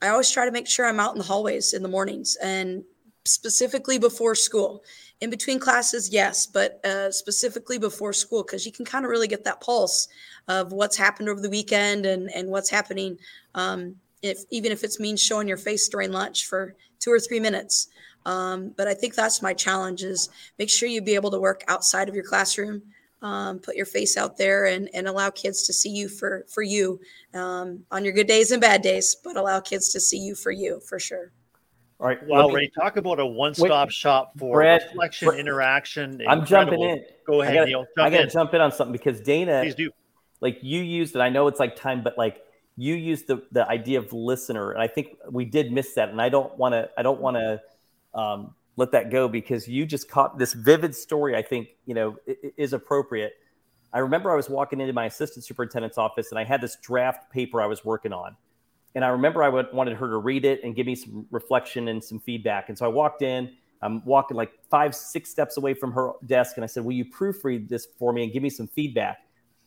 I 0.01 0.09
always 0.09 0.29
try 0.29 0.45
to 0.45 0.51
make 0.51 0.67
sure 0.67 0.85
I'm 0.85 0.99
out 0.99 1.13
in 1.13 1.19
the 1.19 1.23
hallways 1.25 1.73
in 1.73 1.81
the 1.81 1.89
mornings 1.89 2.37
and 2.41 2.83
specifically 3.25 3.97
before 3.97 4.35
school. 4.35 4.83
In 5.21 5.29
between 5.29 5.59
classes 5.59 6.09
yes 6.09 6.45
but 6.45 6.85
uh, 6.85 7.09
specifically 7.09 7.77
before 7.77 8.11
school 8.11 8.43
because 8.43 8.65
you 8.65 8.71
can 8.71 8.83
kind 8.85 9.05
of 9.05 9.11
really 9.11 9.29
get 9.29 9.45
that 9.45 9.61
pulse 9.61 10.09
of 10.49 10.73
what's 10.73 10.97
happened 10.97 11.29
over 11.29 11.39
the 11.39 11.49
weekend 11.49 12.05
and 12.05 12.29
and 12.35 12.49
what's 12.49 12.69
happening 12.69 13.17
um, 13.55 13.95
if 14.21 14.39
even 14.51 14.73
if 14.73 14.83
it's 14.83 14.99
means 14.99 15.21
showing 15.21 15.47
your 15.47 15.57
face 15.57 15.87
during 15.87 16.11
lunch 16.11 16.47
for 16.47 16.75
two 16.99 17.11
or 17.11 17.19
three 17.19 17.39
minutes. 17.39 17.87
Um, 18.25 18.73
but 18.75 18.87
i 18.87 18.93
think 18.93 19.13
that's 19.13 19.41
my 19.41 19.53
challenge 19.53 20.03
is 20.03 20.29
make 20.57 20.69
sure 20.69 20.89
you 20.89 21.01
be 21.01 21.15
able 21.15 21.31
to 21.31 21.39
work 21.39 21.63
outside 21.67 22.09
of 22.09 22.15
your 22.15 22.23
classroom 22.23 22.81
um, 23.21 23.59
put 23.59 23.75
your 23.75 23.85
face 23.85 24.17
out 24.17 24.37
there 24.37 24.65
and, 24.65 24.89
and 24.93 25.07
allow 25.07 25.29
kids 25.29 25.63
to 25.63 25.73
see 25.73 25.89
you 25.89 26.09
for 26.09 26.45
for 26.47 26.61
you 26.61 26.99
um, 27.33 27.83
on 27.91 28.03
your 28.03 28.13
good 28.13 28.27
days 28.27 28.51
and 28.51 28.61
bad 28.61 28.81
days 28.81 29.15
but 29.23 29.37
allow 29.37 29.59
kids 29.59 29.89
to 29.89 29.99
see 29.99 30.17
you 30.17 30.35
for 30.35 30.51
you 30.51 30.79
for 30.81 30.99
sure 30.99 31.31
all 31.99 32.07
right. 32.07 32.19
Well, 32.27 32.51
Ray, 32.51 32.67
talk 32.67 32.97
about 32.97 33.19
a 33.19 33.25
one-stop 33.25 33.87
Wait, 33.87 33.93
shop 33.93 34.33
for 34.37 34.57
Brad, 34.57 34.83
reflection, 34.83 35.27
Brad, 35.29 35.39
interaction. 35.39 36.21
I'm 36.27 36.45
jumping 36.45 36.81
in. 36.81 37.05
Go 37.25 37.41
ahead, 37.41 37.53
I 37.53 37.55
gotta, 37.55 37.67
Neil. 37.67 37.85
I 37.97 38.09
got 38.09 38.17
to 38.17 38.27
jump 38.27 38.53
in 38.53 38.61
on 38.61 38.71
something 38.71 38.91
because 38.91 39.21
Dana, 39.21 39.61
please 39.63 39.75
do. 39.75 39.91
Like 40.41 40.59
you 40.61 40.81
used 40.81 41.15
it. 41.15 41.19
I 41.19 41.29
know 41.29 41.47
it's 41.47 41.59
like 41.59 41.77
time, 41.77 42.03
but 42.03 42.17
like 42.17 42.41
you 42.75 42.95
used 42.95 43.27
the 43.27 43.43
the 43.51 43.67
idea 43.69 43.99
of 43.99 44.11
listener, 44.11 44.71
and 44.71 44.81
I 44.81 44.87
think 44.87 45.15
we 45.31 45.45
did 45.45 45.71
miss 45.71 45.93
that. 45.93 46.09
And 46.09 46.21
I 46.21 46.27
don't 46.27 46.55
want 46.57 46.73
to. 46.73 46.89
I 46.97 47.01
don't 47.01 47.21
want 47.21 47.37
to 47.37 47.61
um, 48.19 48.53
let 48.75 48.91
that 48.91 49.09
go 49.09 49.29
because 49.29 49.65
you 49.65 49.85
just 49.85 50.09
caught 50.09 50.37
this 50.37 50.51
vivid 50.51 50.93
story. 50.93 51.33
I 51.35 51.41
think 51.41 51.69
you 51.85 51.93
know 51.93 52.17
is 52.57 52.73
appropriate. 52.73 53.33
I 53.93 53.99
remember 53.99 54.29
I 54.29 54.35
was 54.35 54.49
walking 54.49 54.81
into 54.81 54.91
my 54.91 55.05
assistant 55.05 55.45
superintendent's 55.45 55.97
office, 55.97 56.31
and 56.31 56.37
I 56.37 56.43
had 56.43 56.59
this 56.59 56.75
draft 56.81 57.31
paper 57.31 57.61
I 57.61 57.67
was 57.67 57.85
working 57.85 58.11
on 58.11 58.35
and 58.95 59.03
I 59.03 59.09
remember 59.09 59.43
I 59.43 59.49
would, 59.49 59.67
wanted 59.73 59.97
her 59.97 60.09
to 60.09 60.17
read 60.17 60.45
it 60.45 60.63
and 60.63 60.73
give 60.73 60.87
me 60.87 60.95
some 60.95 61.27
reflection 61.29 61.89
and 61.89 62.03
some 62.03 62.19
feedback. 62.19 62.69
And 62.69 62.77
so 62.77 62.85
I 62.85 62.87
walked 62.87 63.21
in. 63.21 63.51
I'm 63.81 64.03
walking 64.05 64.37
like 64.37 64.51
five, 64.71 64.95
six 64.95 65.29
steps 65.29 65.57
away 65.57 65.73
from 65.73 65.91
her 65.91 66.13
desk, 66.25 66.53
and 66.55 66.63
I 66.63 66.67
said, 66.67 66.83
"Will 66.85 66.93
you 66.93 67.05
proofread 67.05 67.67
this 67.67 67.87
for 67.99 68.13
me 68.13 68.23
and 68.23 68.33
give 68.33 68.41
me 68.41 68.49
some 68.49 68.67
feedback?" 68.67 69.17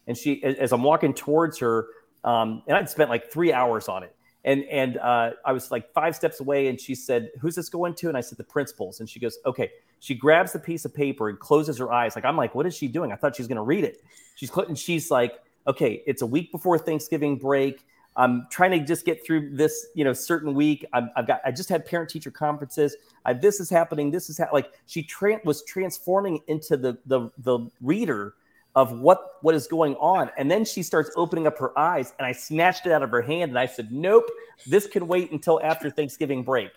And 0.06 0.16
she, 0.16 0.42
as 0.42 0.72
I'm 0.72 0.82
walking 0.82 1.12
towards 1.12 1.58
her, 1.58 1.86
um, 2.24 2.62
and 2.66 2.76
I'd 2.76 2.88
spent 2.88 3.10
like 3.10 3.30
three 3.30 3.52
hours 3.52 3.86
on 3.86 4.02
it, 4.02 4.16
and 4.44 4.64
and 4.64 4.96
uh, 4.96 5.32
I 5.44 5.52
was 5.52 5.70
like 5.70 5.92
five 5.92 6.16
steps 6.16 6.40
away, 6.40 6.68
and 6.68 6.80
she 6.80 6.94
said, 6.94 7.30
"Who's 7.38 7.54
this 7.54 7.68
going 7.68 7.94
to?" 7.96 8.08
And 8.08 8.16
I 8.16 8.22
said, 8.22 8.38
"The 8.38 8.44
principals." 8.44 8.98
And 9.00 9.08
she 9.08 9.20
goes, 9.20 9.38
"Okay." 9.46 9.70
She 10.00 10.14
grabs 10.14 10.52
the 10.52 10.60
piece 10.60 10.84
of 10.84 10.94
paper 10.94 11.28
and 11.28 11.38
closes 11.38 11.76
her 11.78 11.92
eyes. 11.92 12.16
Like 12.16 12.24
I'm 12.24 12.36
like, 12.36 12.54
"What 12.54 12.66
is 12.66 12.74
she 12.74 12.88
doing?" 12.88 13.12
I 13.12 13.16
thought 13.16 13.36
she 13.36 13.42
was 13.42 13.48
going 13.48 13.56
to 13.56 13.62
read 13.62 13.84
it. 13.84 14.02
She's 14.36 14.50
and 14.56 14.76
she's 14.76 15.10
like, 15.10 15.34
"Okay, 15.66 16.02
it's 16.06 16.22
a 16.22 16.26
week 16.26 16.50
before 16.50 16.78
Thanksgiving 16.78 17.36
break." 17.36 17.84
I'm 18.18 18.48
trying 18.50 18.72
to 18.72 18.80
just 18.80 19.06
get 19.06 19.24
through 19.24 19.54
this, 19.54 19.86
you 19.94 20.02
know, 20.02 20.12
certain 20.12 20.52
week. 20.52 20.84
i 20.92 21.02
have 21.14 21.26
got, 21.28 21.40
I 21.44 21.52
just 21.52 21.68
had 21.68 21.86
parent 21.86 22.10
teacher 22.10 22.32
conferences. 22.32 22.96
I, 23.24 23.32
this 23.32 23.60
is 23.60 23.70
happening. 23.70 24.10
This 24.10 24.28
is 24.28 24.38
ha-. 24.38 24.48
like 24.52 24.72
she 24.86 25.04
tra- 25.04 25.40
was 25.44 25.62
transforming 25.62 26.40
into 26.48 26.76
the, 26.76 26.98
the, 27.06 27.30
the 27.38 27.70
reader 27.80 28.34
of 28.74 28.98
what, 28.98 29.36
what 29.42 29.54
is 29.54 29.68
going 29.68 29.94
on. 29.96 30.32
And 30.36 30.50
then 30.50 30.64
she 30.64 30.82
starts 30.82 31.10
opening 31.16 31.46
up 31.46 31.58
her 31.58 31.78
eyes 31.78 32.12
and 32.18 32.26
I 32.26 32.32
snatched 32.32 32.86
it 32.86 32.92
out 32.92 33.04
of 33.04 33.10
her 33.10 33.22
hand 33.22 33.50
and 33.50 33.58
I 33.58 33.66
said, 33.66 33.92
nope, 33.92 34.24
this 34.66 34.88
can 34.88 35.06
wait 35.06 35.30
until 35.30 35.60
after 35.62 35.88
Thanksgiving 35.88 36.42
break. 36.42 36.70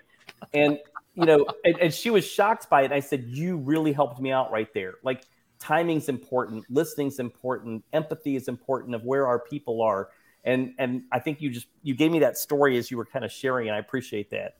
And, 0.53 0.77
you 1.15 1.25
know, 1.25 1.47
and, 1.65 1.75
and 1.79 1.93
she 1.93 2.11
was 2.11 2.23
shocked 2.23 2.69
by 2.69 2.83
it. 2.83 2.91
I 2.91 2.99
said, 2.99 3.23
you 3.25 3.57
really 3.57 3.93
helped 3.93 4.21
me 4.21 4.31
out 4.31 4.51
right 4.51 4.71
there. 4.75 4.95
Like 5.03 5.23
timing's 5.57 6.07
important. 6.07 6.65
Listening's 6.69 7.19
important. 7.19 7.83
Empathy 7.93 8.35
is 8.35 8.47
important 8.47 8.93
of 8.93 9.03
where 9.05 9.25
our 9.25 9.39
people 9.39 9.81
are 9.81 10.09
and 10.43 10.73
and 10.79 11.03
I 11.11 11.19
think 11.19 11.41
you 11.41 11.49
just 11.49 11.67
you 11.83 11.95
gave 11.95 12.11
me 12.11 12.19
that 12.19 12.37
story 12.37 12.77
as 12.77 12.89
you 12.89 12.97
were 12.97 13.05
kind 13.05 13.25
of 13.25 13.31
sharing, 13.31 13.67
and 13.67 13.75
I 13.75 13.79
appreciate 13.79 14.29
that. 14.31 14.55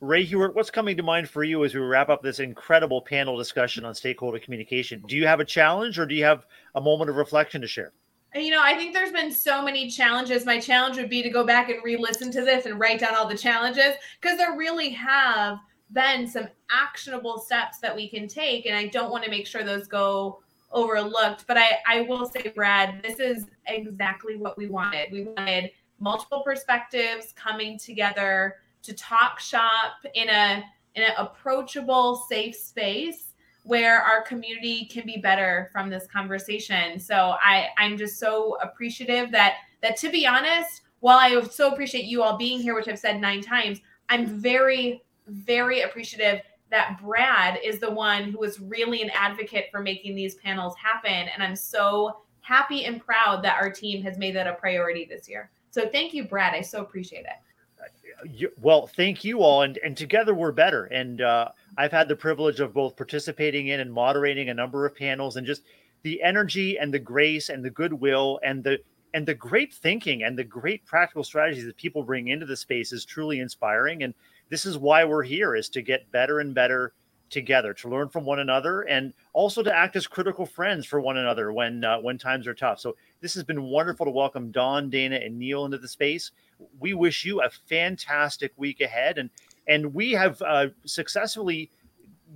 Rae 0.00 0.26
Hughart, 0.26 0.54
what's 0.54 0.70
coming 0.70 0.96
to 0.98 1.02
mind 1.02 1.28
for 1.28 1.42
you 1.42 1.64
as 1.64 1.74
we 1.74 1.80
wrap 1.80 2.10
up 2.10 2.22
this 2.22 2.38
incredible 2.38 3.00
panel 3.00 3.36
discussion 3.36 3.84
on 3.84 3.94
stakeholder 3.94 4.38
communication? 4.38 5.02
Do 5.08 5.16
you 5.16 5.26
have 5.26 5.40
a 5.40 5.44
challenge, 5.44 5.98
or 5.98 6.06
do 6.06 6.14
you 6.14 6.24
have 6.24 6.46
a 6.74 6.80
moment 6.80 7.08
of 7.08 7.16
reflection 7.16 7.60
to 7.62 7.66
share? 7.66 7.92
You 8.34 8.50
know, 8.50 8.60
I 8.62 8.74
think 8.74 8.92
there's 8.92 9.12
been 9.12 9.32
so 9.32 9.62
many 9.62 9.88
challenges. 9.88 10.44
My 10.44 10.60
challenge 10.60 10.96
would 10.98 11.08
be 11.08 11.22
to 11.22 11.30
go 11.30 11.44
back 11.44 11.70
and 11.70 11.82
re-listen 11.82 12.30
to 12.32 12.42
this 12.42 12.66
and 12.66 12.78
write 12.78 13.00
down 13.00 13.14
all 13.14 13.26
the 13.26 13.38
challenges 13.38 13.94
because 14.20 14.36
there 14.36 14.56
really 14.56 14.90
have 14.90 15.58
been 15.92 16.26
some 16.26 16.48
actionable 16.70 17.38
steps 17.38 17.78
that 17.78 17.94
we 17.94 18.08
can 18.08 18.28
take, 18.28 18.66
and 18.66 18.76
I 18.76 18.88
don't 18.88 19.10
want 19.10 19.24
to 19.24 19.30
make 19.30 19.46
sure 19.46 19.62
those 19.62 19.86
go 19.86 20.42
overlooked. 20.72 21.46
But 21.46 21.58
I, 21.58 21.78
I 21.86 22.00
will 22.02 22.28
say, 22.28 22.52
Brad, 22.54 23.02
this 23.02 23.18
is 23.18 23.46
exactly 23.66 24.36
what 24.36 24.56
we 24.56 24.66
wanted. 24.66 25.10
We 25.12 25.24
wanted 25.24 25.70
multiple 26.00 26.42
perspectives 26.44 27.32
coming 27.34 27.78
together 27.78 28.56
to 28.82 28.92
talk 28.94 29.40
shop 29.40 29.94
in 30.14 30.28
a 30.28 30.64
in 30.94 31.02
an 31.02 31.12
approachable, 31.18 32.24
safe 32.28 32.56
space 32.56 33.34
where 33.64 34.00
our 34.00 34.22
community 34.22 34.86
can 34.86 35.04
be 35.04 35.18
better 35.18 35.68
from 35.72 35.90
this 35.90 36.06
conversation. 36.06 36.98
So 37.00 37.34
I, 37.42 37.68
I'm 37.76 37.98
just 37.98 38.18
so 38.18 38.56
appreciative 38.62 39.30
that 39.32 39.56
that 39.82 39.96
to 39.98 40.10
be 40.10 40.26
honest, 40.26 40.82
while 41.00 41.18
I 41.18 41.42
so 41.42 41.72
appreciate 41.72 42.04
you 42.04 42.22
all 42.22 42.36
being 42.36 42.60
here, 42.60 42.74
which 42.74 42.88
I've 42.88 42.98
said 42.98 43.20
nine 43.20 43.42
times, 43.42 43.80
I'm 44.08 44.26
very, 44.26 45.02
very 45.26 45.82
appreciative 45.82 46.40
that 46.70 46.98
Brad 47.02 47.58
is 47.62 47.78
the 47.78 47.90
one 47.90 48.24
who 48.24 48.42
is 48.42 48.60
really 48.60 49.02
an 49.02 49.10
advocate 49.14 49.66
for 49.70 49.80
making 49.80 50.14
these 50.14 50.34
panels 50.36 50.74
happen. 50.76 51.28
And 51.32 51.42
I'm 51.42 51.56
so 51.56 52.18
happy 52.40 52.84
and 52.84 53.04
proud 53.04 53.42
that 53.44 53.56
our 53.60 53.70
team 53.70 54.02
has 54.02 54.18
made 54.18 54.34
that 54.36 54.46
a 54.46 54.54
priority 54.54 55.06
this 55.08 55.28
year. 55.28 55.50
So 55.70 55.88
thank 55.88 56.14
you, 56.14 56.24
Brad. 56.24 56.54
I 56.54 56.60
so 56.60 56.80
appreciate 56.80 57.26
it. 57.26 58.52
Well, 58.60 58.86
thank 58.86 59.24
you 59.24 59.40
all, 59.40 59.62
and 59.62 59.78
and 59.84 59.96
together 59.96 60.34
we're 60.34 60.52
better. 60.52 60.84
And 60.86 61.20
uh, 61.20 61.50
I've 61.76 61.92
had 61.92 62.08
the 62.08 62.16
privilege 62.16 62.60
of 62.60 62.72
both 62.72 62.96
participating 62.96 63.68
in 63.68 63.80
and 63.80 63.92
moderating 63.92 64.48
a 64.48 64.54
number 64.54 64.86
of 64.86 64.96
panels, 64.96 65.36
and 65.36 65.46
just 65.46 65.62
the 66.02 66.22
energy 66.22 66.78
and 66.78 66.94
the 66.94 66.98
grace 66.98 67.50
and 67.50 67.64
the 67.64 67.70
goodwill 67.70 68.40
and 68.42 68.64
the 68.64 68.78
and 69.12 69.26
the 69.26 69.34
great 69.34 69.72
thinking 69.72 70.22
and 70.22 70.38
the 70.38 70.44
great 70.44 70.84
practical 70.86 71.24
strategies 71.24 71.66
that 71.66 71.76
people 71.76 72.02
bring 72.02 72.28
into 72.28 72.46
the 72.46 72.56
space 72.56 72.92
is 72.92 73.04
truly 73.04 73.40
inspiring. 73.40 74.02
And 74.02 74.14
this 74.48 74.66
is 74.66 74.78
why 74.78 75.04
we're 75.04 75.22
here: 75.22 75.54
is 75.54 75.68
to 75.70 75.82
get 75.82 76.10
better 76.12 76.40
and 76.40 76.54
better 76.54 76.92
together, 77.30 77.74
to 77.74 77.88
learn 77.88 78.08
from 78.08 78.24
one 78.24 78.38
another, 78.38 78.82
and 78.82 79.12
also 79.32 79.62
to 79.62 79.74
act 79.74 79.96
as 79.96 80.06
critical 80.06 80.46
friends 80.46 80.86
for 80.86 81.00
one 81.00 81.16
another 81.16 81.52
when 81.52 81.84
uh, 81.84 81.98
when 81.98 82.18
times 82.18 82.46
are 82.46 82.54
tough. 82.54 82.80
So 82.80 82.96
this 83.20 83.34
has 83.34 83.44
been 83.44 83.64
wonderful 83.64 84.06
to 84.06 84.12
welcome 84.12 84.50
Dawn 84.50 84.90
Dana, 84.90 85.16
and 85.16 85.38
Neil 85.38 85.64
into 85.64 85.78
the 85.78 85.88
space. 85.88 86.30
We 86.78 86.94
wish 86.94 87.24
you 87.24 87.42
a 87.42 87.50
fantastic 87.50 88.52
week 88.56 88.80
ahead, 88.80 89.18
and 89.18 89.30
and 89.66 89.94
we 89.94 90.12
have 90.12 90.40
uh, 90.42 90.68
successfully 90.84 91.70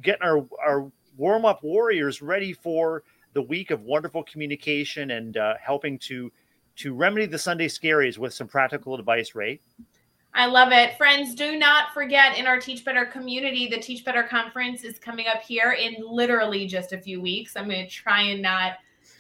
getting 0.02 0.22
our 0.22 0.46
our 0.64 0.90
warm 1.16 1.44
up 1.44 1.62
warriors 1.62 2.22
ready 2.22 2.52
for 2.52 3.02
the 3.32 3.42
week 3.42 3.70
of 3.70 3.82
wonderful 3.82 4.24
communication 4.24 5.12
and 5.12 5.36
uh, 5.36 5.54
helping 5.62 5.98
to 5.98 6.32
to 6.76 6.94
remedy 6.94 7.26
the 7.26 7.38
Sunday 7.38 7.68
scaries 7.68 8.18
with 8.18 8.32
some 8.32 8.48
practical 8.48 8.94
advice. 8.94 9.34
Right? 9.34 9.60
I 10.32 10.46
love 10.46 10.72
it. 10.72 10.96
Friends, 10.96 11.34
do 11.34 11.58
not 11.58 11.92
forget 11.92 12.38
in 12.38 12.46
our 12.46 12.60
Teach 12.60 12.84
Better 12.84 13.04
community, 13.04 13.66
the 13.68 13.78
Teach 13.78 14.04
Better 14.04 14.22
conference 14.22 14.84
is 14.84 14.98
coming 14.98 15.26
up 15.26 15.42
here 15.42 15.72
in 15.72 15.96
literally 16.00 16.66
just 16.66 16.92
a 16.92 16.98
few 16.98 17.20
weeks. 17.20 17.56
I'm 17.56 17.68
going 17.68 17.84
to 17.84 17.90
try 17.90 18.22
and 18.22 18.40
not 18.40 18.74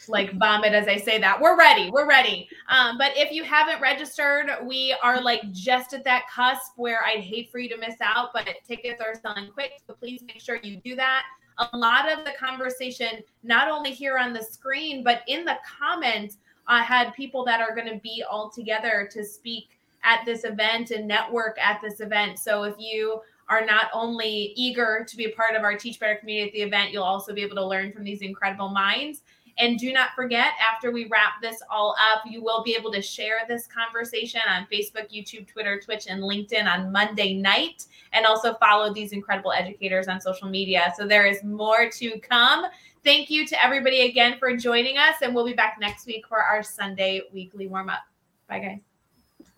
like 0.08 0.32
vomit 0.38 0.72
as 0.72 0.88
I 0.88 0.96
say 0.96 1.18
that. 1.18 1.40
We're 1.40 1.58
ready. 1.58 1.90
We're 1.90 2.08
ready. 2.08 2.48
Um, 2.68 2.96
but 2.98 3.12
if 3.16 3.32
you 3.32 3.44
haven't 3.44 3.80
registered, 3.80 4.50
we 4.64 4.94
are 5.02 5.20
like 5.20 5.50
just 5.52 5.92
at 5.94 6.04
that 6.04 6.24
cusp 6.28 6.72
where 6.76 7.02
I'd 7.04 7.20
hate 7.20 7.50
for 7.50 7.58
you 7.58 7.68
to 7.70 7.76
miss 7.76 7.96
out, 8.00 8.30
but 8.32 8.48
tickets 8.66 9.00
are 9.00 9.14
selling 9.20 9.50
quick. 9.52 9.72
So 9.86 9.94
please 9.94 10.22
make 10.22 10.40
sure 10.40 10.58
you 10.62 10.76
do 10.84 10.96
that. 10.96 11.24
A 11.72 11.76
lot 11.76 12.10
of 12.10 12.24
the 12.24 12.32
conversation, 12.38 13.22
not 13.42 13.68
only 13.68 13.90
here 13.90 14.16
on 14.16 14.32
the 14.32 14.42
screen, 14.42 15.04
but 15.04 15.22
in 15.26 15.44
the 15.44 15.58
comments, 15.78 16.38
I 16.66 16.82
had 16.82 17.14
people 17.14 17.44
that 17.44 17.60
are 17.60 17.74
going 17.74 17.88
to 17.92 18.00
be 18.00 18.24
all 18.28 18.48
together 18.48 19.08
to 19.12 19.24
speak 19.24 19.68
at 20.04 20.24
this 20.24 20.44
event 20.44 20.90
and 20.90 21.06
network 21.06 21.58
at 21.60 21.80
this 21.82 22.00
event. 22.00 22.38
So 22.38 22.64
if 22.64 22.74
you 22.78 23.20
are 23.48 23.64
not 23.64 23.86
only 23.92 24.52
eager 24.56 25.04
to 25.08 25.16
be 25.16 25.24
a 25.24 25.30
part 25.30 25.56
of 25.56 25.62
our 25.62 25.76
Teach 25.76 25.98
Better 25.98 26.16
community 26.16 26.48
at 26.48 26.52
the 26.52 26.62
event, 26.62 26.92
you'll 26.92 27.02
also 27.02 27.34
be 27.34 27.42
able 27.42 27.56
to 27.56 27.66
learn 27.66 27.92
from 27.92 28.04
these 28.04 28.22
incredible 28.22 28.68
minds. 28.68 29.22
And 29.58 29.78
do 29.78 29.92
not 29.92 30.10
forget, 30.14 30.52
after 30.72 30.90
we 30.90 31.06
wrap 31.06 31.34
this 31.42 31.60
all 31.68 31.94
up, 32.12 32.22
you 32.24 32.42
will 32.42 32.62
be 32.62 32.74
able 32.74 32.90
to 32.92 33.02
share 33.02 33.40
this 33.46 33.66
conversation 33.66 34.40
on 34.48 34.66
Facebook, 34.72 35.12
YouTube, 35.12 35.46
Twitter, 35.46 35.78
Twitch, 35.80 36.06
and 36.08 36.22
LinkedIn 36.22 36.66
on 36.66 36.90
Monday 36.90 37.34
night. 37.34 37.86
And 38.12 38.24
also 38.24 38.54
follow 38.54 38.94
these 38.94 39.12
incredible 39.12 39.52
educators 39.52 40.08
on 40.08 40.20
social 40.20 40.48
media. 40.48 40.94
So 40.96 41.06
there 41.06 41.26
is 41.26 41.44
more 41.44 41.90
to 41.90 42.18
come. 42.20 42.66
Thank 43.04 43.30
you 43.30 43.46
to 43.46 43.64
everybody 43.64 44.02
again 44.02 44.36
for 44.38 44.56
joining 44.56 44.96
us. 44.96 45.16
And 45.22 45.34
we'll 45.34 45.44
be 45.44 45.52
back 45.52 45.76
next 45.80 46.06
week 46.06 46.26
for 46.26 46.38
our 46.40 46.62
Sunday 46.62 47.22
weekly 47.32 47.66
warm 47.66 47.90
up. 47.90 48.00
Bye, 48.48 48.60
guys. 48.60 48.89